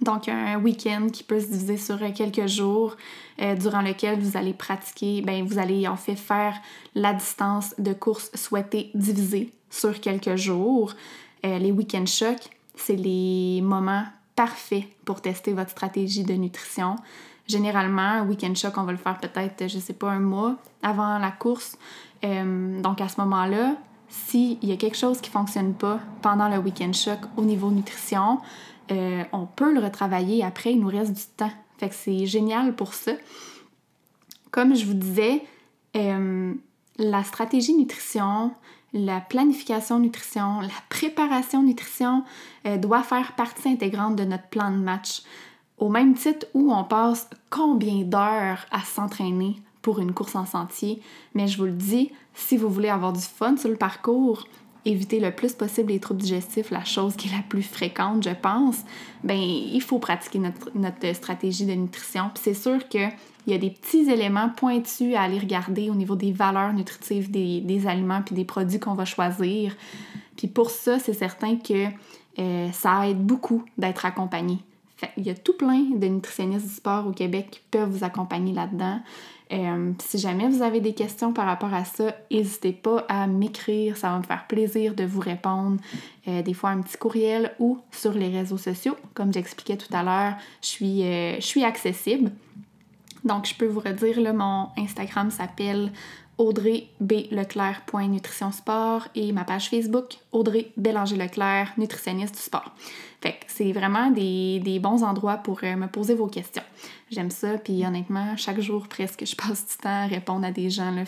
Donc, 0.03 0.27
un 0.27 0.59
week-end 0.59 1.07
qui 1.11 1.23
peut 1.23 1.39
se 1.39 1.47
diviser 1.47 1.77
sur 1.77 1.97
quelques 2.13 2.47
jours 2.47 2.97
euh, 3.41 3.55
durant 3.55 3.81
lequel 3.81 4.19
vous 4.19 4.37
allez 4.37 4.53
pratiquer, 4.53 5.21
ben, 5.21 5.45
vous 5.45 5.57
allez 5.57 5.87
en 5.87 5.95
fait 5.95 6.15
faire 6.15 6.55
la 6.93 7.13
distance 7.13 7.73
de 7.77 7.93
course 7.93 8.29
souhaitée 8.35 8.91
divisée 8.93 9.51
sur 9.69 9.99
quelques 10.01 10.35
jours. 10.35 10.93
Euh, 11.45 11.57
les 11.57 11.71
week-end 11.71 12.05
shocks, 12.05 12.49
c'est 12.75 12.95
les 12.95 13.61
moments 13.61 14.03
parfaits 14.35 14.83
pour 15.05 15.21
tester 15.21 15.53
votre 15.53 15.71
stratégie 15.71 16.23
de 16.23 16.33
nutrition. 16.33 16.97
Généralement, 17.47 18.01
un 18.01 18.25
week-end 18.25 18.55
shock, 18.55 18.73
on 18.77 18.83
va 18.83 18.91
le 18.91 18.97
faire 18.97 19.19
peut-être, 19.19 19.67
je 19.67 19.79
sais 19.79 19.93
pas, 19.93 20.11
un 20.11 20.19
mois 20.19 20.55
avant 20.81 21.17
la 21.17 21.31
course. 21.31 21.77
Euh, 22.23 22.81
donc, 22.81 23.01
à 23.01 23.09
ce 23.09 23.19
moment-là, 23.21 23.75
s'il 24.07 24.63
y 24.63 24.71
a 24.71 24.77
quelque 24.77 24.97
chose 24.97 25.19
qui 25.19 25.29
ne 25.29 25.33
fonctionne 25.33 25.73
pas 25.73 25.99
pendant 26.21 26.47
le 26.47 26.57
week-end 26.57 26.93
choc 26.93 27.19
au 27.35 27.43
niveau 27.43 27.69
nutrition, 27.69 28.39
euh, 28.91 29.23
on 29.31 29.45
peut 29.45 29.73
le 29.73 29.79
retravailler 29.79 30.43
après, 30.43 30.73
il 30.73 30.79
nous 30.79 30.87
reste 30.87 31.13
du 31.13 31.23
temps. 31.37 31.51
Fait 31.77 31.89
que 31.89 31.95
c'est 31.95 32.25
génial 32.25 32.75
pour 32.75 32.93
ça. 32.93 33.13
Comme 34.51 34.75
je 34.75 34.85
vous 34.85 34.93
disais, 34.93 35.41
euh, 35.95 36.53
la 36.97 37.23
stratégie 37.23 37.73
nutrition, 37.73 38.51
la 38.93 39.19
planification 39.19 39.99
nutrition, 39.99 40.61
la 40.61 40.69
préparation 40.89 41.63
nutrition 41.63 42.23
euh, 42.67 42.77
doit 42.77 43.03
faire 43.03 43.33
partie 43.33 43.67
intégrante 43.67 44.15
de 44.15 44.23
notre 44.23 44.47
plan 44.47 44.69
de 44.71 44.77
match. 44.77 45.23
Au 45.83 45.89
même 45.89 46.13
titre 46.13 46.47
où 46.53 46.73
on 46.73 46.85
passe 46.85 47.29
combien 47.49 48.05
d'heures 48.05 48.65
à 48.71 48.79
s'entraîner 48.85 49.57
pour 49.81 49.99
une 49.99 50.13
course 50.13 50.33
en 50.33 50.45
sentier, 50.45 51.01
mais 51.35 51.49
je 51.49 51.57
vous 51.57 51.65
le 51.65 51.73
dis, 51.73 52.09
si 52.33 52.55
vous 52.55 52.69
voulez 52.69 52.87
avoir 52.87 53.11
du 53.11 53.19
fun 53.19 53.57
sur 53.57 53.67
le 53.67 53.75
parcours, 53.75 54.47
éviter 54.85 55.19
le 55.19 55.31
plus 55.35 55.51
possible 55.51 55.91
les 55.91 55.99
troubles 55.99 56.21
digestifs, 56.21 56.71
la 56.71 56.85
chose 56.85 57.17
qui 57.17 57.27
est 57.27 57.35
la 57.35 57.43
plus 57.49 57.63
fréquente, 57.63 58.23
je 58.23 58.33
pense, 58.33 58.77
ben 59.25 59.37
il 59.37 59.81
faut 59.81 59.99
pratiquer 59.99 60.39
notre, 60.39 61.13
stratégie 61.15 61.65
de 61.65 61.73
nutrition. 61.73 62.31
Puis 62.33 62.43
c'est 62.45 62.53
sûr 62.53 62.87
qu'il 62.87 63.11
y 63.47 63.53
a 63.53 63.57
des 63.57 63.71
petits 63.71 64.09
éléments 64.09 64.51
pointus 64.55 65.13
à 65.15 65.23
aller 65.23 65.37
regarder 65.37 65.89
au 65.89 65.95
niveau 65.95 66.15
des 66.15 66.31
valeurs 66.31 66.71
nutritives 66.71 67.29
des, 67.29 67.59
des 67.59 67.87
aliments 67.87 68.21
puis 68.21 68.35
des 68.35 68.45
produits 68.45 68.79
qu'on 68.79 68.93
va 68.93 69.03
choisir. 69.03 69.75
Puis 70.37 70.47
pour 70.47 70.69
ça, 70.69 70.97
c'est 70.97 71.11
certain 71.11 71.57
que 71.57 71.87
euh, 72.39 72.71
ça 72.71 73.05
aide 73.09 73.19
beaucoup 73.19 73.65
d'être 73.77 74.05
accompagné. 74.05 74.59
Il 75.17 75.25
y 75.25 75.29
a 75.29 75.35
tout 75.35 75.53
plein 75.53 75.83
de 75.95 76.07
nutritionnistes 76.07 76.67
du 76.67 76.73
sport 76.73 77.07
au 77.07 77.11
Québec 77.11 77.47
qui 77.51 77.61
peuvent 77.71 77.89
vous 77.89 78.03
accompagner 78.03 78.53
là-dedans. 78.53 78.99
Euh, 79.51 79.91
si 79.99 80.17
jamais 80.17 80.47
vous 80.47 80.63
avez 80.63 80.79
des 80.79 80.93
questions 80.93 81.31
par 81.31 81.45
rapport 81.45 81.73
à 81.73 81.85
ça, 81.85 82.15
n'hésitez 82.31 82.71
pas 82.71 83.05
à 83.07 83.27
m'écrire, 83.27 83.97
ça 83.97 84.09
va 84.09 84.17
me 84.17 84.23
faire 84.23 84.47
plaisir 84.47 84.95
de 84.95 85.03
vous 85.03 85.19
répondre. 85.19 85.77
Euh, 86.27 86.41
des 86.41 86.53
fois 86.53 86.71
un 86.71 86.81
petit 86.81 86.97
courriel 86.97 87.53
ou 87.59 87.79
sur 87.91 88.13
les 88.13 88.29
réseaux 88.29 88.57
sociaux. 88.57 88.95
Comme 89.13 89.31
j'expliquais 89.31 89.77
tout 89.77 89.93
à 89.93 90.03
l'heure, 90.03 90.33
je 90.61 90.67
suis, 90.67 91.03
suis 91.41 91.63
accessible. 91.63 92.31
Donc 93.23 93.47
je 93.47 93.55
peux 93.55 93.67
vous 93.67 93.79
redire, 93.79 94.33
mon 94.33 94.69
Instagram 94.77 95.31
s'appelle 95.31 95.91
Audrey 96.37 96.87
B. 96.99 97.13
Leclerc. 97.31 97.83
Nutrition 97.93 98.51
Sport 98.51 99.07
et 99.15 99.31
ma 99.31 99.43
page 99.43 99.69
Facebook 99.69 100.17
Audrey 100.31 100.71
Bélanger 100.77 101.15
Leclerc, 101.15 101.73
nutritionniste 101.77 102.35
du 102.35 102.41
sport. 102.41 102.73
Fait 103.21 103.39
c'est 103.47 103.71
vraiment 103.71 104.09
des, 104.11 104.79
bons 104.81 105.03
endroits 105.03 105.37
pour 105.37 105.59
euh, 105.63 105.75
me 105.75 105.87
poser 105.87 106.15
vos 106.15 106.27
questions. 106.27 106.63
J'aime 107.11 107.31
ça, 107.31 107.57
puis 107.57 107.85
honnêtement, 107.85 108.35
chaque 108.35 108.59
jour 108.59 108.87
presque, 108.87 109.25
je 109.25 109.35
passe 109.35 109.67
du 109.67 109.77
temps 109.77 110.03
à 110.03 110.07
répondre 110.07 110.45
à 110.45 110.51
des 110.51 110.69
gens, 110.69 110.91
là, 110.91 111.03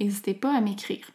n'hésitez 0.00 0.34
pas 0.34 0.56
à 0.56 0.60
m'écrire. 0.60 1.06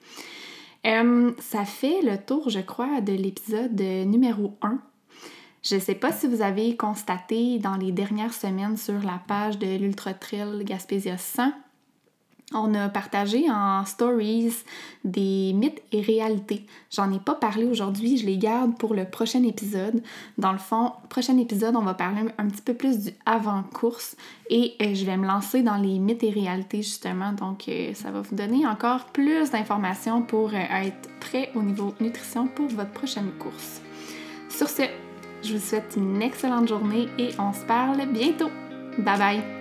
Euh, 0.86 1.32
ça 1.40 1.64
fait 1.64 2.02
le 2.02 2.18
tour, 2.18 2.50
je 2.50 2.60
crois, 2.60 3.02
de 3.02 3.14
l'épisode 3.14 3.80
numéro 3.80 4.58
1 4.62 4.80
je 5.64 5.76
ne 5.76 5.80
sais 5.80 5.94
pas 5.94 6.12
si 6.12 6.26
vous 6.26 6.42
avez 6.42 6.76
constaté 6.76 7.60
dans 7.60 7.76
les 7.76 7.92
dernières 7.92 8.34
semaines 8.34 8.78
sur 8.78 9.00
la 9.04 9.22
page 9.28 9.60
de 9.60 9.78
l'Ultra 9.78 10.16
Trail 10.16 10.64
Gaspésia 10.64 11.20
100 11.20 11.52
on 12.54 12.74
a 12.74 12.90
partagé 12.90 13.50
en 13.50 13.86
stories 13.86 14.54
des 15.04 15.54
mythes 15.54 15.82
et 15.92 16.02
réalités. 16.02 16.66
J'en 16.92 17.12
ai 17.12 17.20
pas 17.20 17.36
parlé 17.36 17.66
aujourd'hui, 17.66 18.18
je 18.18 18.26
les 18.26 18.38
garde 18.38 18.78
pour 18.78 18.94
le 18.94 19.06
prochain 19.06 19.44
épisode. 19.44 20.02
Dans 20.38 20.52
le 20.52 20.58
fond, 20.58 20.94
prochain 21.10 21.38
épisode, 21.38 21.76
on 21.76 21.82
va 21.82 21.94
parler 21.94 22.22
un 22.38 22.48
petit 22.48 22.62
peu 22.62 22.74
plus 22.74 23.00
du 23.00 23.12
avant-course 23.26 24.16
et 24.50 24.76
euh, 24.82 24.94
je 24.94 25.06
vais 25.06 25.18
me 25.18 25.26
lancer 25.26 25.64
dans 25.64 25.78
les 25.78 26.00
mythes 26.00 26.24
et 26.24 26.30
réalités 26.30 26.82
justement. 26.82 27.34
Donc, 27.34 27.68
euh, 27.68 27.94
ça 27.94 28.12
va 28.12 28.22
vous 28.22 28.36
donner 28.36 28.68
encore 28.68 29.06
plus 29.06 29.52
d'informations 29.52 30.22
pour 30.22 30.50
euh, 30.50 30.84
être 30.84 31.10
prêt 31.20 31.52
au 31.56 31.62
niveau 31.62 31.94
nutrition 32.00 32.48
pour 32.48 32.68
votre 32.68 32.92
prochaine 32.92 33.32
course. 33.40 33.82
Sur 34.50 34.70
ce, 34.70 34.84
je 35.44 35.54
vous 35.54 35.60
souhaite 35.60 35.94
une 35.98 36.22
excellente 36.22 36.68
journée 36.68 37.08
et 37.18 37.30
on 37.40 37.54
se 37.54 37.66
parle 37.66 38.06
bientôt. 38.08 38.50
Bye 38.98 39.18
bye! 39.18 39.61